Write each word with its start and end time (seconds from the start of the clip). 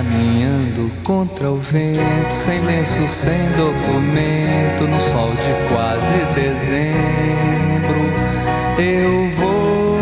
Caminhando 0.00 0.90
contra 1.04 1.50
o 1.50 1.58
vento, 1.58 2.32
sem 2.32 2.58
lenço, 2.60 3.06
sem 3.06 3.36
documento, 3.52 4.88
no 4.88 4.98
sol 4.98 5.28
de 5.28 5.74
quase 5.74 6.14
dezembro, 6.34 8.00
eu 8.78 9.26
vou. 9.36 9.96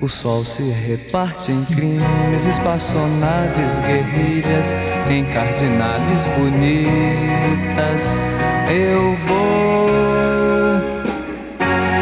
O 0.00 0.08
sol 0.08 0.44
se 0.44 0.62
reparte 0.62 1.50
em 1.50 1.64
crimes, 1.64 2.46
espaçonaves, 2.46 3.80
guerrilhas, 3.80 4.72
em 5.10 5.24
cardinales 5.24 6.24
bonitas, 6.36 8.14
eu 8.70 9.16
vou 9.26 10.05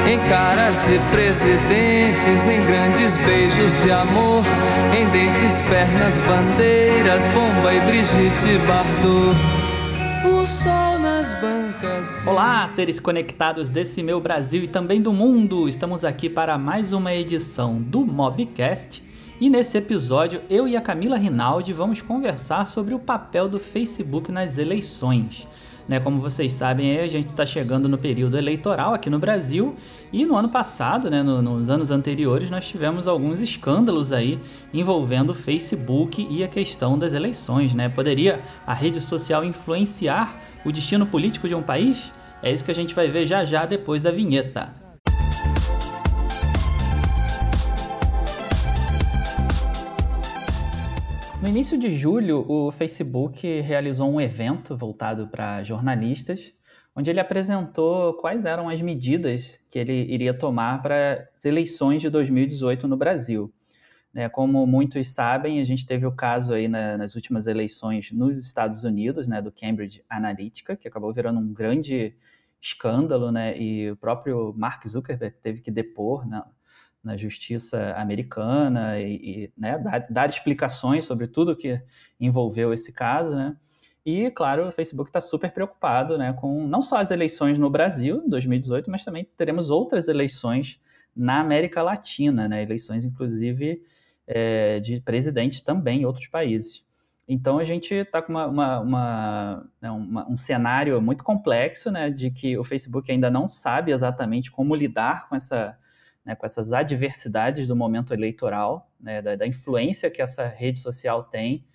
em 0.06 0.18
caras 0.28 0.76
de 0.86 0.98
presidentes, 1.10 2.46
em 2.46 2.62
grandes 2.66 3.16
beijos 3.18 3.82
de 3.82 3.90
amor, 3.90 4.44
em 4.94 5.08
dentes, 5.08 5.62
pernas, 5.62 6.20
bandeiras, 6.20 7.26
bomba 7.28 7.72
e 7.72 7.80
Brigitte 7.80 8.58
Bardot. 8.66 9.64
O 10.30 10.46
sol 10.46 10.98
nas 10.98 11.32
bancas. 11.34 12.22
De... 12.22 12.28
Olá, 12.28 12.66
seres 12.68 13.00
conectados 13.00 13.70
desse 13.70 14.02
meu 14.02 14.20
Brasil 14.20 14.64
e 14.64 14.68
também 14.68 15.00
do 15.00 15.12
mundo. 15.12 15.68
Estamos 15.68 16.04
aqui 16.04 16.28
para 16.28 16.58
mais 16.58 16.92
uma 16.92 17.14
edição 17.14 17.80
do 17.80 18.04
Mobcast. 18.04 19.02
E 19.40 19.48
nesse 19.48 19.78
episódio, 19.78 20.42
eu 20.50 20.68
e 20.68 20.76
a 20.76 20.82
Camila 20.82 21.16
Rinaldi 21.16 21.72
vamos 21.72 22.02
conversar 22.02 22.68
sobre 22.68 22.94
o 22.94 22.98
papel 22.98 23.48
do 23.48 23.58
Facebook 23.58 24.30
nas 24.30 24.58
eleições. 24.58 25.48
Né, 25.86 26.00
como 26.00 26.18
vocês 26.18 26.50
sabem, 26.52 26.98
a 26.98 27.08
gente 27.08 27.28
está 27.28 27.44
chegando 27.44 27.88
no 27.88 27.98
período 27.98 28.38
eleitoral 28.38 28.94
aqui 28.94 29.10
no 29.10 29.18
Brasil 29.18 29.76
e 30.10 30.24
no 30.24 30.34
ano 30.34 30.48
passado, 30.48 31.10
né, 31.10 31.22
no, 31.22 31.42
nos 31.42 31.68
anos 31.68 31.90
anteriores, 31.90 32.48
nós 32.48 32.66
tivemos 32.66 33.06
alguns 33.06 33.42
escândalos 33.42 34.10
aí 34.10 34.38
envolvendo 34.72 35.30
o 35.30 35.34
Facebook 35.34 36.26
e 36.30 36.42
a 36.42 36.48
questão 36.48 36.98
das 36.98 37.12
eleições. 37.12 37.74
Né? 37.74 37.90
Poderia 37.90 38.40
a 38.66 38.72
rede 38.72 39.00
social 39.00 39.44
influenciar 39.44 40.40
o 40.64 40.72
destino 40.72 41.04
político 41.04 41.46
de 41.46 41.54
um 41.54 41.62
país? 41.62 42.10
É 42.42 42.50
isso 42.50 42.64
que 42.64 42.70
a 42.70 42.74
gente 42.74 42.94
vai 42.94 43.08
ver 43.08 43.26
já 43.26 43.44
já 43.44 43.66
depois 43.66 44.02
da 44.02 44.10
vinheta. 44.10 44.83
No 51.44 51.50
início 51.50 51.78
de 51.78 51.90
julho, 51.90 52.42
o 52.50 52.72
Facebook 52.72 53.60
realizou 53.60 54.10
um 54.10 54.18
evento 54.18 54.74
voltado 54.74 55.28
para 55.28 55.62
jornalistas, 55.62 56.54
onde 56.96 57.10
ele 57.10 57.20
apresentou 57.20 58.14
quais 58.14 58.46
eram 58.46 58.66
as 58.70 58.80
medidas 58.80 59.62
que 59.68 59.78
ele 59.78 59.92
iria 59.92 60.32
tomar 60.32 60.80
para 60.80 61.28
as 61.34 61.44
eleições 61.44 62.00
de 62.00 62.08
2018 62.08 62.88
no 62.88 62.96
Brasil. 62.96 63.52
Né, 64.10 64.26
como 64.26 64.66
muitos 64.66 65.08
sabem, 65.08 65.60
a 65.60 65.64
gente 65.64 65.84
teve 65.84 66.06
o 66.06 66.12
caso 66.12 66.54
aí 66.54 66.66
nas 66.66 67.14
últimas 67.14 67.46
eleições 67.46 68.10
nos 68.10 68.38
Estados 68.38 68.82
Unidos, 68.82 69.28
né, 69.28 69.42
do 69.42 69.52
Cambridge 69.52 70.02
Analytica, 70.08 70.74
que 70.74 70.88
acabou 70.88 71.12
virando 71.12 71.40
um 71.40 71.52
grande 71.52 72.16
escândalo, 72.58 73.30
né, 73.30 73.54
e 73.60 73.90
o 73.90 73.96
próprio 73.96 74.54
Mark 74.56 74.86
Zuckerberg 74.88 75.36
teve 75.42 75.60
que 75.60 75.70
depor 75.70 76.26
né, 76.26 76.42
na 77.04 77.16
justiça 77.16 77.94
americana 77.96 78.98
e, 78.98 79.14
e 79.14 79.52
né, 79.56 79.78
dar, 79.78 80.06
dar, 80.08 80.28
explicações 80.28 81.04
sobre 81.04 81.26
tudo 81.26 81.54
que 81.54 81.80
envolveu 82.18 82.72
esse 82.72 82.92
caso, 82.92 83.34
né? 83.34 83.56
E, 84.06 84.30
claro, 84.30 84.68
o 84.68 84.72
Facebook 84.72 85.08
está 85.08 85.20
super 85.20 85.50
preocupado 85.50 86.18
né, 86.18 86.34
com 86.34 86.66
não 86.66 86.82
só 86.82 86.98
as 86.98 87.10
eleições 87.10 87.58
no 87.58 87.70
Brasil, 87.70 88.22
em 88.24 88.28
2018, 88.28 88.90
mas 88.90 89.02
também 89.02 89.26
teremos 89.36 89.70
outras 89.70 90.08
eleições 90.08 90.78
na 91.16 91.40
América 91.40 91.82
Latina, 91.82 92.46
né, 92.46 92.62
eleições, 92.62 93.04
inclusive, 93.04 93.80
é, 94.26 94.78
de 94.80 95.00
presidente 95.00 95.64
também 95.64 96.02
em 96.02 96.04
outros 96.04 96.26
países. 96.26 96.84
Então, 97.26 97.58
a 97.58 97.64
gente 97.64 97.94
está 97.94 98.20
com 98.20 98.32
uma, 98.32 98.46
uma, 98.46 98.80
uma, 98.80 99.70
né, 99.80 99.90
uma, 99.90 100.28
um 100.28 100.36
cenário 100.36 101.00
muito 101.00 101.24
complexo, 101.24 101.90
né, 101.90 102.10
de 102.10 102.30
que 102.30 102.58
o 102.58 102.64
Facebook 102.64 103.10
ainda 103.10 103.30
não 103.30 103.48
sabe 103.48 103.90
exatamente 103.92 104.50
como 104.50 104.74
lidar 104.74 105.28
com 105.28 105.36
essa 105.36 105.78
né, 106.24 106.34
com 106.34 106.46
essas 106.46 106.72
adversidades 106.72 107.68
do 107.68 107.76
momento 107.76 108.14
eleitoral, 108.14 108.90
né, 108.98 109.20
da, 109.20 109.36
da, 109.36 109.46
influência 109.46 110.10
que 110.10 110.22
essa 110.22 110.46
rede 110.46 110.78
social 110.78 111.24
tem, 111.24 111.66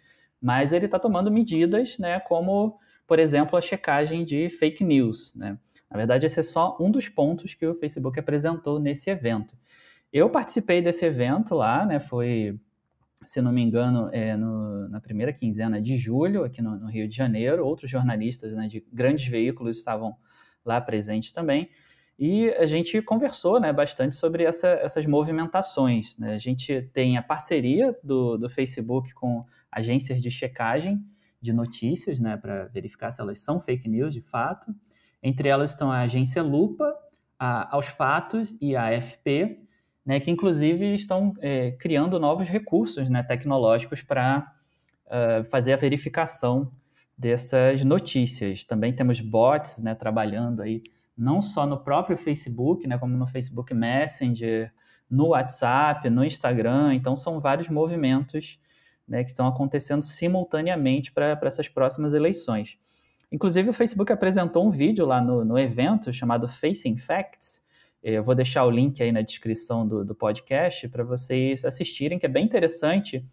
mas 0.41 0.73
ele 0.73 0.85
está 0.85 0.97
tomando 0.97 1.31
medidas, 1.31 1.99
né, 1.99 2.19
como, 2.21 2.77
por 3.05 3.19
exemplo, 3.19 3.57
a 3.57 3.61
checagem 3.61 4.25
de 4.25 4.49
fake 4.49 4.83
news. 4.83 5.33
Né? 5.35 5.57
Na 5.89 5.97
verdade, 5.97 6.25
esse 6.25 6.39
é 6.39 6.43
só 6.43 6.75
um 6.79 6.89
dos 6.89 7.07
pontos 7.07 7.53
que 7.53 7.65
o 7.65 7.75
Facebook 7.75 8.19
apresentou 8.19 8.79
nesse 8.79 9.09
evento. 9.09 9.55
Eu 10.11 10.29
participei 10.29 10.81
desse 10.81 11.05
evento 11.05 11.53
lá, 11.53 11.85
né, 11.85 11.99
foi, 11.99 12.59
se 13.25 13.41
não 13.41 13.51
me 13.51 13.61
engano, 13.61 14.09
é 14.11 14.35
no, 14.35 14.89
na 14.89 14.99
primeira 14.99 15.31
quinzena 15.31 15.79
de 15.79 15.95
julho, 15.97 16.43
aqui 16.43 16.61
no, 16.61 16.77
no 16.77 16.88
Rio 16.88 17.07
de 17.07 17.15
Janeiro. 17.15 17.63
Outros 17.63 17.91
jornalistas 17.91 18.53
né, 18.53 18.67
de 18.67 18.83
grandes 18.91 19.27
veículos 19.27 19.77
estavam 19.77 20.15
lá 20.65 20.81
presentes 20.81 21.31
também. 21.31 21.69
E 22.22 22.50
a 22.56 22.66
gente 22.66 23.02
conversou 23.02 23.62
né, 23.62 23.72
bastante 23.72 24.13
sobre 24.13 24.44
essa, 24.44 24.68
essas 24.68 25.06
movimentações. 25.06 26.18
Né? 26.18 26.34
A 26.34 26.38
gente 26.38 26.81
tem 26.91 27.16
a 27.16 27.24
parceria 27.24 27.97
do, 28.03 28.38
do 28.38 28.50
Facebook 28.50 29.13
com 29.13 29.46
agências 29.72 30.22
de 30.22 30.30
checagem 30.30 31.02
de 31.41 31.53
notícias, 31.53 32.19
né, 32.19 32.35
para 32.35 32.66
verificar 32.66 33.12
se 33.12 33.22
elas 33.22 33.40
são 33.40 33.57
fake 33.62 33.88
news 33.88 34.13
de 34.13 34.19
fato. 34.19 34.75
Entre 35.24 35.47
elas 35.47 35.69
estão 35.69 35.90
a 35.90 36.02
agência 36.02 36.44
Lupa, 36.44 36.94
a 37.40 37.74
Aos 37.74 37.85
Fatos 37.85 38.53
e 38.59 38.75
a 38.75 38.90
AFP, 38.90 39.62
né, 40.06 40.19
que 40.19 40.30
inclusive 40.30 40.94
estão 40.94 41.34
é, 41.40 41.72
criando 41.72 42.19
novos 42.19 42.50
recursos 42.50 43.09
né, 43.09 43.24
tecnológicos 43.24 44.01
para 44.01 44.53
uh, 45.06 45.46
fazer 45.46 45.72
a 45.72 45.78
verificação 45.78 46.69
dessas 47.18 47.81
notícias. 47.86 48.66
Também 48.66 48.91
temos 48.91 49.22
bots 49.22 49.81
né, 49.81 49.96
trabalhando 49.96 50.62
aí 50.62 50.84
não 51.19 51.41
só 51.41 51.68
no 51.68 51.78
próprio 51.78 52.18
Facebook, 52.18 52.88
né, 52.88 52.97
como 52.97 53.18
no 53.18 53.28
Facebook 53.28 53.74
Messenger, 53.74 54.72
no 55.09 55.28
WhatsApp, 55.28 56.09
no 56.09 56.24
Instagram. 56.24 56.94
Então, 56.94 57.16
são 57.16 57.41
vários 57.41 57.68
movimentos 57.68 58.57
né, 59.06 59.24
que 59.24 59.30
estão 59.30 59.46
acontecendo 59.46 60.02
simultaneamente 60.02 61.12
para 61.12 61.38
essas 61.44 61.68
próximas 61.68 62.13
eleições. 62.13 62.78
Inclusive, 63.30 63.69
o 63.69 63.74
Facebook 63.74 64.12
apresentou 64.13 64.66
um 64.66 64.72
vídeo 64.72 65.06
lá 65.06 65.22
no, 65.22 65.44
no 65.44 65.59
evento 65.59 66.13
chamado 66.13 66.47
Facing 66.47 66.97
Facts. 66.97 67.62
Eu 68.01 68.24
vou 68.24 68.34
deixar 68.34 68.63
o 68.63 68.72
link 68.72 69.03
aí 69.03 69.12
na 69.12 69.22
descrição 69.22 69.86
do, 69.86 70.06
do 70.06 70.16
podcast 70.16 70.88
para 70.88 71.03
vocês 71.03 71.66
assistirem, 71.66 72.18
que 72.18 72.25
é 72.25 72.30
bem 72.30 72.46
interessante. 72.46 73.25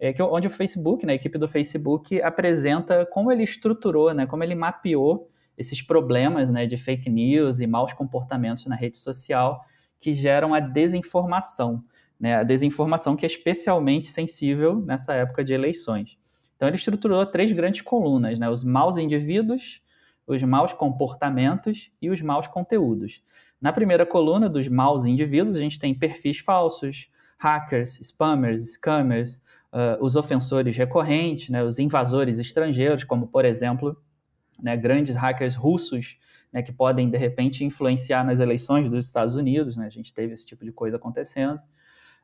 É 0.00 0.12
que, 0.12 0.20
onde 0.22 0.48
o 0.48 0.50
Facebook, 0.50 1.06
né, 1.06 1.12
a 1.12 1.16
equipe 1.16 1.38
do 1.38 1.48
Facebook, 1.48 2.20
apresenta 2.20 3.06
como 3.06 3.30
ele 3.30 3.44
estruturou, 3.44 4.12
né, 4.12 4.26
como 4.26 4.42
ele 4.42 4.56
mapeou 4.56 5.28
esses 5.58 5.82
problemas 5.82 6.50
né, 6.50 6.66
de 6.66 6.76
fake 6.76 7.10
news 7.10 7.60
e 7.60 7.66
maus 7.66 7.92
comportamentos 7.92 8.64
na 8.66 8.76
rede 8.76 8.96
social 8.96 9.64
que 10.00 10.12
geram 10.12 10.54
a 10.54 10.60
desinformação. 10.60 11.82
Né, 12.18 12.36
a 12.36 12.42
desinformação 12.42 13.14
que 13.14 13.26
é 13.26 13.28
especialmente 13.28 14.08
sensível 14.08 14.80
nessa 14.80 15.14
época 15.14 15.44
de 15.44 15.52
eleições. 15.52 16.16
Então, 16.56 16.66
ele 16.68 16.76
estruturou 16.76 17.24
três 17.26 17.52
grandes 17.52 17.82
colunas: 17.82 18.38
né, 18.38 18.48
os 18.50 18.64
maus 18.64 18.96
indivíduos, 18.96 19.80
os 20.26 20.42
maus 20.42 20.72
comportamentos 20.72 21.90
e 22.02 22.10
os 22.10 22.20
maus 22.20 22.46
conteúdos. 22.46 23.22
Na 23.60 23.72
primeira 23.72 24.04
coluna 24.04 24.48
dos 24.48 24.68
maus 24.68 25.04
indivíduos, 25.04 25.56
a 25.56 25.60
gente 25.60 25.78
tem 25.78 25.94
perfis 25.94 26.38
falsos, 26.38 27.08
hackers, 27.38 27.98
spammers, 28.02 28.72
scammers, 28.74 29.36
uh, 29.72 30.02
os 30.04 30.16
ofensores 30.16 30.76
recorrentes, 30.76 31.48
né, 31.50 31.62
os 31.62 31.78
invasores 31.78 32.38
estrangeiros, 32.38 33.04
como, 33.04 33.28
por 33.28 33.44
exemplo, 33.44 33.96
né, 34.60 34.76
grandes 34.76 35.14
hackers 35.14 35.54
russos 35.54 36.18
né, 36.52 36.62
que 36.62 36.72
podem, 36.72 37.08
de 37.08 37.16
repente, 37.16 37.64
influenciar 37.64 38.24
nas 38.24 38.40
eleições 38.40 38.90
dos 38.90 39.06
Estados 39.06 39.34
Unidos. 39.34 39.76
Né, 39.76 39.86
a 39.86 39.90
gente 39.90 40.12
teve 40.12 40.34
esse 40.34 40.46
tipo 40.46 40.64
de 40.64 40.72
coisa 40.72 40.96
acontecendo. 40.96 41.62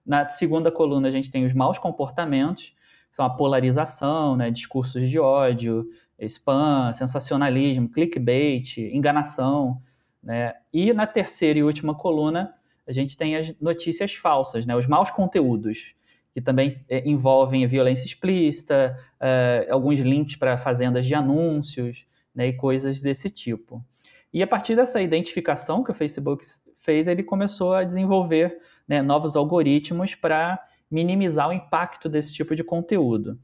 Na 0.04 0.28
segunda 0.28 0.70
coluna, 0.70 1.08
a 1.08 1.10
gente 1.10 1.30
tem 1.30 1.46
os 1.46 1.52
maus 1.52 1.78
comportamentos, 1.78 2.74
que 3.10 3.16
são 3.16 3.24
a 3.24 3.30
polarização, 3.30 4.36
né, 4.36 4.50
discursos 4.50 5.08
de 5.08 5.18
ódio, 5.18 5.88
spam, 6.18 6.92
sensacionalismo, 6.92 7.88
clickbait, 7.88 8.78
enganação. 8.78 9.80
Né? 10.22 10.54
E 10.72 10.92
na 10.92 11.06
terceira 11.06 11.58
e 11.58 11.62
última 11.62 11.94
coluna, 11.94 12.54
a 12.86 12.92
gente 12.92 13.16
tem 13.16 13.36
as 13.36 13.54
notícias 13.60 14.14
falsas, 14.14 14.66
né, 14.66 14.76
os 14.76 14.86
maus 14.86 15.10
conteúdos, 15.10 15.94
que 16.32 16.40
também 16.40 16.84
é, 16.88 17.08
envolvem 17.08 17.66
violência 17.66 18.04
explícita, 18.04 18.96
é, 19.20 19.68
alguns 19.70 20.00
links 20.00 20.36
para 20.36 20.56
fazendas 20.56 21.06
de 21.06 21.14
anúncios, 21.14 22.06
né, 22.34 22.48
e 22.48 22.52
coisas 22.52 23.00
desse 23.00 23.30
tipo. 23.30 23.84
E 24.32 24.42
a 24.42 24.46
partir 24.46 24.74
dessa 24.74 25.00
identificação 25.00 25.84
que 25.84 25.90
o 25.90 25.94
Facebook 25.94 26.44
fez, 26.80 27.06
ele 27.06 27.22
começou 27.22 27.72
a 27.72 27.84
desenvolver 27.84 28.58
né, 28.86 29.00
novos 29.00 29.36
algoritmos 29.36 30.14
para 30.14 30.58
minimizar 30.90 31.48
o 31.48 31.52
impacto 31.52 32.08
desse 32.08 32.32
tipo 32.32 32.54
de 32.54 32.64
conteúdo. 32.64 33.38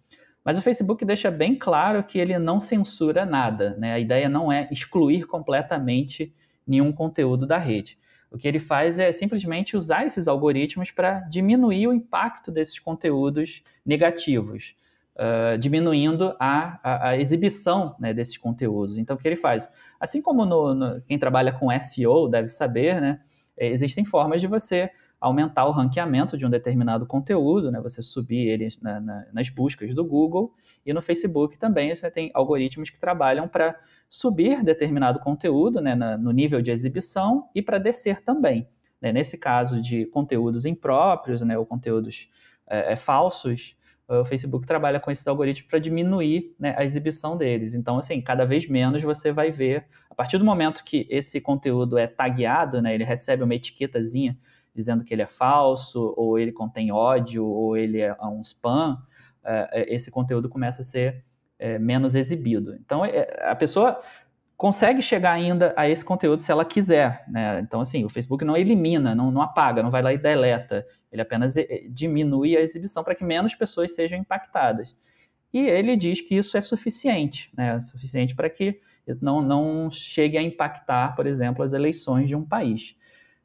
Mas 0.44 0.58
o 0.58 0.62
Facebook 0.62 1.04
deixa 1.04 1.30
bem 1.30 1.54
claro 1.54 2.02
que 2.02 2.18
ele 2.18 2.38
não 2.38 2.58
censura 2.58 3.24
nada. 3.24 3.76
Né? 3.76 3.92
A 3.92 3.98
ideia 3.98 4.28
não 4.28 4.50
é 4.50 4.68
excluir 4.70 5.26
completamente 5.26 6.34
nenhum 6.66 6.92
conteúdo 6.92 7.46
da 7.46 7.58
rede. 7.58 7.98
O 8.30 8.38
que 8.38 8.46
ele 8.46 8.60
faz 8.60 8.98
é 8.98 9.10
simplesmente 9.10 9.76
usar 9.76 10.06
esses 10.06 10.28
algoritmos 10.28 10.90
para 10.90 11.20
diminuir 11.20 11.88
o 11.88 11.92
impacto 11.92 12.50
desses 12.50 12.78
conteúdos 12.78 13.62
negativos, 13.84 14.76
uh, 15.20 15.58
diminuindo 15.58 16.34
a, 16.40 16.80
a, 16.82 17.08
a 17.10 17.18
exibição 17.18 17.94
né, 18.00 18.14
desses 18.14 18.38
conteúdos. 18.38 18.96
Então, 18.96 19.16
o 19.16 19.18
que 19.18 19.28
ele 19.28 19.36
faz? 19.36 19.70
Assim 20.00 20.22
como 20.22 20.46
no, 20.46 20.74
no, 20.74 21.02
quem 21.02 21.18
trabalha 21.18 21.52
com 21.52 21.68
SEO 21.78 22.28
deve 22.28 22.48
saber, 22.48 23.00
né, 23.00 23.20
existem 23.58 24.04
formas 24.04 24.40
de 24.40 24.46
você 24.46 24.90
aumentar 25.20 25.66
o 25.66 25.70
ranqueamento 25.70 26.38
de 26.38 26.46
um 26.46 26.50
determinado 26.50 27.06
conteúdo, 27.06 27.70
né? 27.70 27.78
Você 27.82 28.00
subir 28.00 28.48
ele 28.48 28.66
na, 28.80 28.98
na, 29.00 29.26
nas 29.32 29.50
buscas 29.50 29.94
do 29.94 30.02
Google 30.02 30.54
e 30.84 30.94
no 30.94 31.02
Facebook 31.02 31.58
também 31.58 31.94
você 31.94 32.10
tem 32.10 32.30
algoritmos 32.32 32.88
que 32.88 32.98
trabalham 32.98 33.46
para 33.46 33.78
subir 34.08 34.64
determinado 34.64 35.20
conteúdo, 35.20 35.78
né? 35.78 35.94
Na, 35.94 36.16
no 36.16 36.30
nível 36.30 36.62
de 36.62 36.70
exibição 36.70 37.50
e 37.54 37.60
para 37.60 37.76
descer 37.76 38.22
também. 38.22 38.66
Né? 38.98 39.12
Nesse 39.12 39.36
caso 39.36 39.82
de 39.82 40.06
conteúdos 40.06 40.64
impróprios, 40.64 41.42
né? 41.42 41.58
Ou 41.58 41.66
conteúdos 41.66 42.30
é, 42.66 42.92
é, 42.92 42.96
falsos, 42.96 43.76
o 44.18 44.24
Facebook 44.24 44.66
trabalha 44.66 44.98
com 44.98 45.10
esses 45.10 45.26
algoritmos 45.28 45.68
para 45.68 45.78
diminuir 45.78 46.54
né, 46.58 46.74
a 46.76 46.84
exibição 46.84 47.36
deles. 47.36 47.74
Então, 47.74 47.98
assim, 47.98 48.20
cada 48.20 48.44
vez 48.44 48.68
menos 48.68 49.02
você 49.02 49.30
vai 49.30 49.50
ver. 49.50 49.86
A 50.10 50.14
partir 50.14 50.36
do 50.36 50.44
momento 50.44 50.82
que 50.82 51.06
esse 51.08 51.40
conteúdo 51.40 51.96
é 51.96 52.06
tagueado, 52.08 52.82
né, 52.82 52.94
ele 52.94 53.04
recebe 53.04 53.44
uma 53.44 53.54
etiquetazinha 53.54 54.36
dizendo 54.74 55.04
que 55.04 55.12
ele 55.12 55.22
é 55.22 55.26
falso, 55.26 56.14
ou 56.16 56.38
ele 56.38 56.52
contém 56.52 56.92
ódio, 56.92 57.44
ou 57.44 57.76
ele 57.76 58.00
é 58.00 58.14
um 58.22 58.40
spam, 58.40 58.98
é, 59.44 59.68
é, 59.72 59.94
esse 59.94 60.10
conteúdo 60.10 60.48
começa 60.48 60.82
a 60.82 60.84
ser 60.84 61.24
é, 61.58 61.78
menos 61.78 62.14
exibido. 62.14 62.74
Então, 62.76 63.02
a 63.42 63.54
pessoa 63.54 64.00
consegue 64.60 65.00
chegar 65.00 65.32
ainda 65.32 65.72
a 65.74 65.88
esse 65.88 66.04
conteúdo 66.04 66.38
se 66.42 66.52
ela 66.52 66.66
quiser. 66.66 67.24
Né? 67.26 67.60
Então, 67.60 67.80
assim, 67.80 68.04
o 68.04 68.10
Facebook 68.10 68.44
não 68.44 68.54
elimina, 68.54 69.14
não, 69.14 69.30
não 69.30 69.40
apaga, 69.40 69.82
não 69.82 69.90
vai 69.90 70.02
lá 70.02 70.12
e 70.12 70.18
deleta. 70.18 70.86
Ele 71.10 71.22
apenas 71.22 71.54
diminui 71.88 72.54
a 72.54 72.60
exibição 72.60 73.02
para 73.02 73.14
que 73.14 73.24
menos 73.24 73.54
pessoas 73.54 73.94
sejam 73.94 74.18
impactadas. 74.18 74.94
E 75.50 75.60
ele 75.60 75.96
diz 75.96 76.20
que 76.20 76.34
isso 76.34 76.58
é 76.58 76.60
suficiente, 76.60 77.50
né? 77.56 77.76
É 77.76 77.80
suficiente 77.80 78.34
para 78.34 78.50
que 78.50 78.78
não, 79.22 79.40
não 79.40 79.90
chegue 79.90 80.36
a 80.36 80.42
impactar, 80.42 81.16
por 81.16 81.26
exemplo, 81.26 81.64
as 81.64 81.72
eleições 81.72 82.28
de 82.28 82.36
um 82.36 82.44
país. 82.44 82.94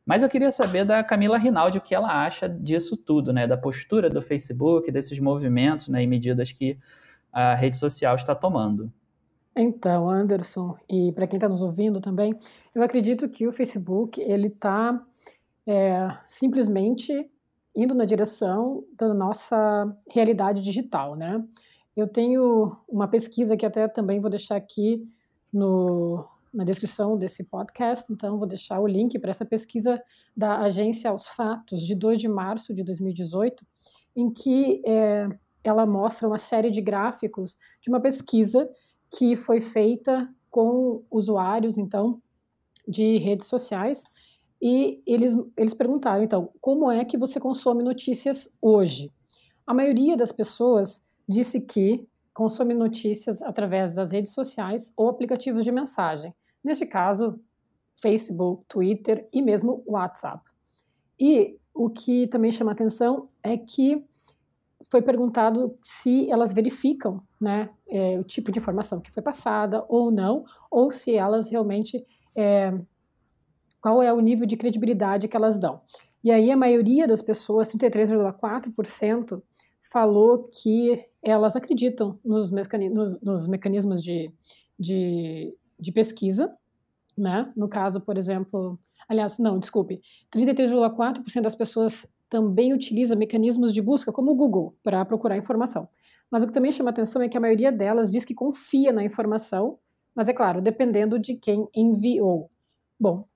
Mas 0.06 0.22
eu 0.22 0.28
queria 0.28 0.52
saber 0.52 0.84
da 0.84 1.02
Camila 1.02 1.38
Rinaldi 1.38 1.78
o 1.78 1.82
que 1.82 1.96
ela 1.96 2.26
acha 2.26 2.50
disso 2.50 2.98
tudo, 2.98 3.32
né? 3.32 3.48
Da 3.48 3.56
postura 3.56 4.10
do 4.10 4.22
Facebook, 4.22 4.92
desses 4.92 5.18
movimentos 5.18 5.88
né, 5.88 6.04
e 6.04 6.08
medidas 6.08 6.52
que 6.52 6.78
a 7.32 7.56
rede 7.56 7.78
social 7.78 8.16
está 8.16 8.36
tomando. 8.36 8.92
Então, 9.58 10.10
Anderson, 10.10 10.76
e 10.90 11.14
para 11.14 11.26
quem 11.28 11.38
está 11.38 11.48
nos 11.48 11.62
ouvindo 11.62 12.02
também, 12.02 12.38
eu 12.74 12.84
acredito 12.84 13.30
que 13.30 13.48
o 13.48 13.54
Facebook 13.54 14.22
ele 14.22 14.48
está 14.48 15.02
é, 15.66 16.08
simplesmente 16.28 17.32
indo 17.74 17.96
na 17.96 18.04
direção 18.04 18.84
da 18.98 19.14
nossa 19.14 19.98
realidade 20.10 20.62
digital, 20.62 21.16
né? 21.16 21.42
Eu 21.96 22.08
tenho 22.08 22.76
uma 22.88 23.08
pesquisa 23.08 23.56
que 23.56 23.66
até 23.66 23.88
também 23.88 24.20
vou 24.20 24.30
deixar 24.30 24.58
aqui 24.58 25.04
no, 25.52 26.28
na 26.54 26.66
descrição 26.66 27.18
desse 27.18 27.44
podcast, 27.44 28.12
então 28.12 28.38
vou 28.38 28.48
deixar 28.48 28.80
o 28.82 28.88
link 28.88 29.18
para 29.20 29.32
essa 29.32 29.46
pesquisa 29.46 30.02
da 30.36 30.60
agência 30.60 31.10
Aos 31.10 31.28
Fatos, 31.28 31.82
de 31.82 31.96
2 31.96 32.20
de 32.20 32.28
março 32.28 32.74
de 32.74 32.84
2018, 32.84 33.66
em 34.16 34.30
que 34.30 34.82
é, 34.86 35.30
ela 35.64 35.86
mostra 35.86 36.28
uma 36.28 36.38
série 36.38 36.70
de 36.70 36.82
gráficos 36.82 37.58
de 37.82 37.90
uma 37.90 38.02
pesquisa 38.02 38.70
que 39.18 39.36
foi 39.36 39.62
feita 39.62 40.30
com 40.50 41.04
usuários, 41.10 41.78
então, 41.78 42.22
de 42.88 43.18
redes 43.18 43.48
sociais, 43.48 44.04
e 44.62 45.02
eles, 45.06 45.36
eles 45.58 45.74
perguntaram, 45.74 46.24
então, 46.24 46.50
como 46.60 46.92
é 46.92 47.04
que 47.06 47.18
você 47.18 47.40
consome 47.40 47.84
notícias 47.84 48.56
hoje? 48.62 49.12
A 49.66 49.74
maioria 49.74 50.16
das 50.16 50.32
pessoas 50.32 51.04
disse 51.28 51.62
que 51.62 52.08
consome 52.34 52.74
notícias 52.74 53.42
através 53.42 53.94
das 53.94 54.12
redes 54.12 54.34
sociais 54.34 54.94
ou 54.96 55.10
aplicativos 55.10 55.64
de 55.64 55.72
mensagem. 55.72 56.34
Neste 56.64 56.86
caso, 56.86 57.40
Facebook, 58.02 58.66
Twitter 58.68 59.28
e 59.32 59.42
mesmo 59.42 59.84
WhatsApp. 59.88 60.44
E 61.20 61.58
o 61.74 61.90
que 61.90 62.28
também 62.28 62.52
chama 62.52 62.72
atenção 62.72 63.30
é 63.42 63.58
que 63.58 64.04
foi 64.90 65.02
perguntado 65.02 65.78
se 65.82 66.30
elas 66.30 66.54
verificam 66.54 67.22
né, 67.40 67.70
é, 67.90 68.20
o 68.20 68.24
tipo 68.24 68.52
de 68.52 68.60
informação 68.60 69.00
que 69.00 69.12
foi 69.12 69.24
passada 69.24 69.86
ou 69.90 70.12
não, 70.12 70.46
ou 70.70 70.92
se 70.92 71.16
elas 71.16 71.50
realmente. 71.50 72.04
É, 72.36 72.74
qual 73.82 74.02
é 74.02 74.12
o 74.12 74.20
nível 74.20 74.48
de 74.48 74.58
credibilidade 74.58 75.28
que 75.28 75.38
elas 75.38 75.60
dão. 75.60 75.80
E 76.24 76.32
aí 76.32 76.52
a 76.52 76.58
maioria 76.58 77.06
das 77.06 77.22
pessoas, 77.22 77.72
33,4%, 77.72 79.40
falou 79.94 80.50
que 80.52 81.06
elas 81.22 81.56
acreditam 81.56 82.20
nos, 82.26 82.50
mecanismos, 82.50 83.22
nos 83.22 83.48
mecanismos 83.48 84.02
de, 84.02 84.34
de 84.80 85.56
de 85.80 85.92
pesquisa, 85.92 86.54
né? 87.18 87.52
No 87.56 87.68
caso, 87.68 88.02
por 88.02 88.18
exemplo, 88.18 88.80
aliás, 89.08 89.38
não, 89.38 89.60
desculpe, 89.60 90.02
33,4% 90.34 91.42
das 91.42 91.56
pessoas 91.56 92.08
também 92.30 92.74
utiliza 92.74 93.16
mecanismos 93.16 93.74
de 93.74 93.82
busca 93.82 94.12
como 94.12 94.32
o 94.32 94.36
Google 94.36 94.76
para 94.84 95.04
procurar 95.06 95.38
informação. 95.38 95.88
Mas 96.30 96.44
o 96.44 96.48
que 96.48 96.54
também 96.54 96.72
chama 96.72 96.90
atenção 96.90 97.22
é 97.22 97.30
que 97.30 97.38
a 97.38 97.42
maioria 97.42 97.72
delas 97.72 98.12
diz 98.12 98.26
que 98.26 98.34
confia 98.34 98.92
na 98.92 99.04
informação, 99.04 99.80
mas 100.14 100.28
é 100.28 100.34
claro, 100.34 100.62
dependendo 100.62 101.20
de 101.20 101.36
quem 101.36 101.68
enviou. 101.76 102.50
Bom, 103.00 103.28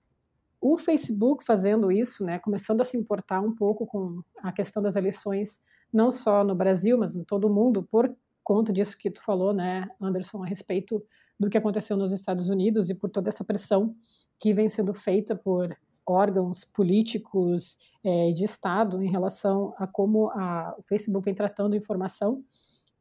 o 0.61 0.77
Facebook 0.77 1.43
fazendo 1.43 1.91
isso, 1.91 2.23
né, 2.25 2.39
começando 2.39 2.81
a 2.81 2.83
se 2.83 2.97
importar 2.97 3.41
um 3.41 3.55
pouco 3.55 3.85
com 3.85 4.21
a 4.41 4.51
questão 4.51 4.81
das 4.81 4.95
eleições, 4.95 5.61
não 5.91 6.11
só 6.11 6.43
no 6.43 6.55
Brasil, 6.55 6.97
mas 6.97 7.15
em 7.15 7.23
todo 7.23 7.45
o 7.45 7.53
mundo, 7.53 7.83
por 7.83 8.13
conta 8.43 8.73
disso 8.73 8.97
que 8.97 9.11
tu 9.11 9.21
falou, 9.21 9.53
né, 9.53 9.87
Anderson, 10.01 10.43
a 10.43 10.45
respeito 10.45 11.03
do 11.39 11.49
que 11.49 11.57
aconteceu 11.57 11.95
nos 11.95 12.11
Estados 12.11 12.49
Unidos 12.49 12.89
e 12.89 12.95
por 12.95 13.09
toda 13.09 13.29
essa 13.29 13.43
pressão 13.43 13.95
que 14.39 14.53
vem 14.53 14.67
sendo 14.67 14.93
feita 14.93 15.35
por 15.35 15.75
órgãos 16.09 16.65
políticos 16.65 17.77
é, 18.03 18.29
de 18.31 18.43
Estado 18.43 19.01
em 19.01 19.09
relação 19.09 19.73
a 19.77 19.85
como 19.85 20.29
a, 20.31 20.75
o 20.77 20.83
Facebook 20.83 21.25
vem 21.25 21.33
tratando 21.33 21.75
informação, 21.75 22.43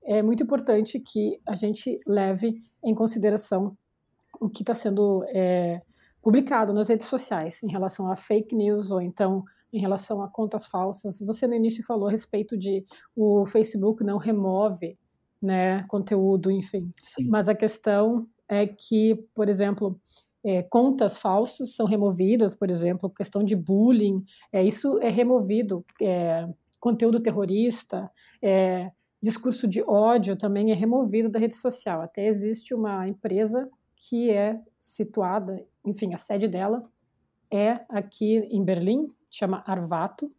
é 0.04 0.22
muito 0.22 0.42
importante 0.42 0.98
que 1.00 1.40
a 1.46 1.54
gente 1.54 1.98
leve 2.06 2.60
em 2.84 2.94
consideração 2.94 3.76
o 4.40 4.48
que 4.48 4.62
está 4.62 4.74
sendo 4.74 5.24
é, 5.28 5.82
publicado 6.22 6.72
nas 6.72 6.88
redes 6.88 7.06
sociais 7.06 7.62
em 7.62 7.70
relação 7.70 8.10
a 8.10 8.16
fake 8.16 8.54
news 8.54 8.90
ou 8.90 9.00
então 9.00 9.44
em 9.72 9.80
relação 9.80 10.22
a 10.22 10.28
contas 10.28 10.66
falsas. 10.66 11.18
Você 11.20 11.46
no 11.46 11.54
início 11.54 11.84
falou 11.84 12.08
a 12.08 12.10
respeito 12.10 12.56
de 12.56 12.84
o 13.14 13.44
Facebook 13.44 14.02
não 14.02 14.16
remove 14.16 14.98
né, 15.40 15.84
conteúdo, 15.88 16.50
enfim. 16.50 16.92
Sim. 17.04 17.24
Mas 17.28 17.48
a 17.48 17.54
questão 17.54 18.26
é 18.48 18.66
que, 18.66 19.14
por 19.34 19.48
exemplo, 19.48 20.00
é, 20.44 20.62
contas 20.62 21.18
falsas 21.18 21.74
são 21.74 21.86
removidas, 21.86 22.54
por 22.54 22.70
exemplo, 22.70 23.10
questão 23.10 23.42
de 23.42 23.56
bullying, 23.56 24.24
é, 24.52 24.62
isso 24.62 24.98
é 25.00 25.08
removido, 25.08 25.84
é, 26.00 26.48
conteúdo 26.80 27.20
terrorista, 27.20 28.10
é, 28.42 28.90
discurso 29.20 29.66
de 29.66 29.82
ódio 29.82 30.36
também 30.36 30.70
é 30.70 30.74
removido 30.74 31.28
da 31.28 31.38
rede 31.38 31.54
social. 31.54 32.00
Até 32.00 32.26
existe 32.26 32.72
uma 32.72 33.08
empresa 33.08 33.68
que 33.96 34.30
é 34.30 34.60
situada, 34.78 35.64
enfim, 35.84 36.14
a 36.14 36.16
sede 36.16 36.46
dela 36.46 36.88
é 37.50 37.80
aqui 37.88 38.38
em 38.50 38.62
Berlim, 38.62 39.08
chama 39.30 39.62
Arvato, 39.66 40.30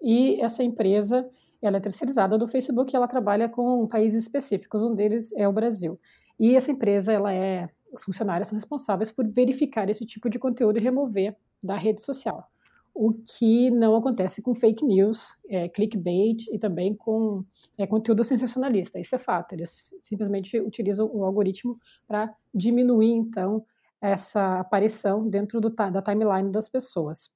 e 0.00 0.40
essa 0.40 0.62
empresa 0.62 1.28
ela 1.60 1.78
é 1.78 1.80
terceirizada 1.80 2.38
do 2.38 2.46
Facebook 2.46 2.92
e 2.92 2.96
ela 2.96 3.08
trabalha 3.08 3.48
com 3.48 3.86
países 3.86 4.22
específicos, 4.22 4.82
um 4.82 4.94
deles 4.94 5.32
é 5.34 5.48
o 5.48 5.52
Brasil. 5.52 5.98
E 6.38 6.54
essa 6.54 6.70
empresa, 6.70 7.12
ela 7.12 7.32
é, 7.32 7.68
os 7.98 8.04
funcionários 8.04 8.48
são 8.48 8.56
responsáveis 8.56 9.10
por 9.10 9.26
verificar 9.26 9.88
esse 9.88 10.04
tipo 10.04 10.28
de 10.28 10.38
conteúdo 10.38 10.78
e 10.78 10.82
remover 10.82 11.36
da 11.62 11.76
rede 11.76 12.00
social. 12.00 12.48
O 12.94 13.12
que 13.12 13.70
não 13.70 13.94
acontece 13.94 14.40
com 14.40 14.54
fake 14.54 14.84
news, 14.84 15.36
é, 15.50 15.68
clickbait 15.68 16.46
e 16.50 16.58
também 16.58 16.94
com 16.94 17.44
é, 17.76 17.86
conteúdo 17.86 18.24
sensacionalista. 18.24 18.98
Isso 18.98 19.14
é 19.14 19.18
fato. 19.18 19.52
Eles 19.52 19.94
simplesmente 20.00 20.58
utilizam 20.58 21.10
o 21.12 21.24
algoritmo 21.24 21.78
para 22.08 22.34
diminuir, 22.54 23.12
então, 23.12 23.64
essa 24.00 24.60
aparição 24.60 25.28
dentro 25.28 25.60
do, 25.60 25.68
da 25.68 26.00
timeline 26.00 26.50
das 26.50 26.70
pessoas. 26.70 27.30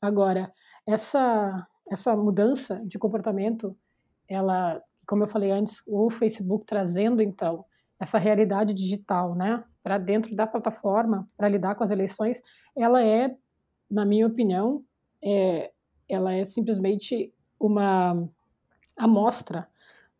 Agora, 0.00 0.52
essa 0.86 1.66
essa 1.92 2.16
mudança 2.16 2.80
de 2.84 2.98
comportamento, 2.98 3.76
ela, 4.28 4.82
como 5.06 5.24
eu 5.24 5.28
falei 5.28 5.50
antes, 5.50 5.82
o 5.86 6.10
Facebook 6.10 6.64
trazendo 6.64 7.20
então 7.22 7.64
essa 8.02 8.18
realidade 8.18 8.74
digital, 8.74 9.36
né, 9.36 9.62
para 9.80 9.96
dentro 9.96 10.34
da 10.34 10.44
plataforma 10.44 11.28
para 11.36 11.48
lidar 11.48 11.76
com 11.76 11.84
as 11.84 11.92
eleições, 11.92 12.42
ela 12.76 13.00
é, 13.00 13.32
na 13.88 14.04
minha 14.04 14.26
opinião, 14.26 14.84
é, 15.22 15.70
ela 16.08 16.34
é 16.34 16.42
simplesmente 16.42 17.32
uma 17.60 18.28
amostra 18.96 19.68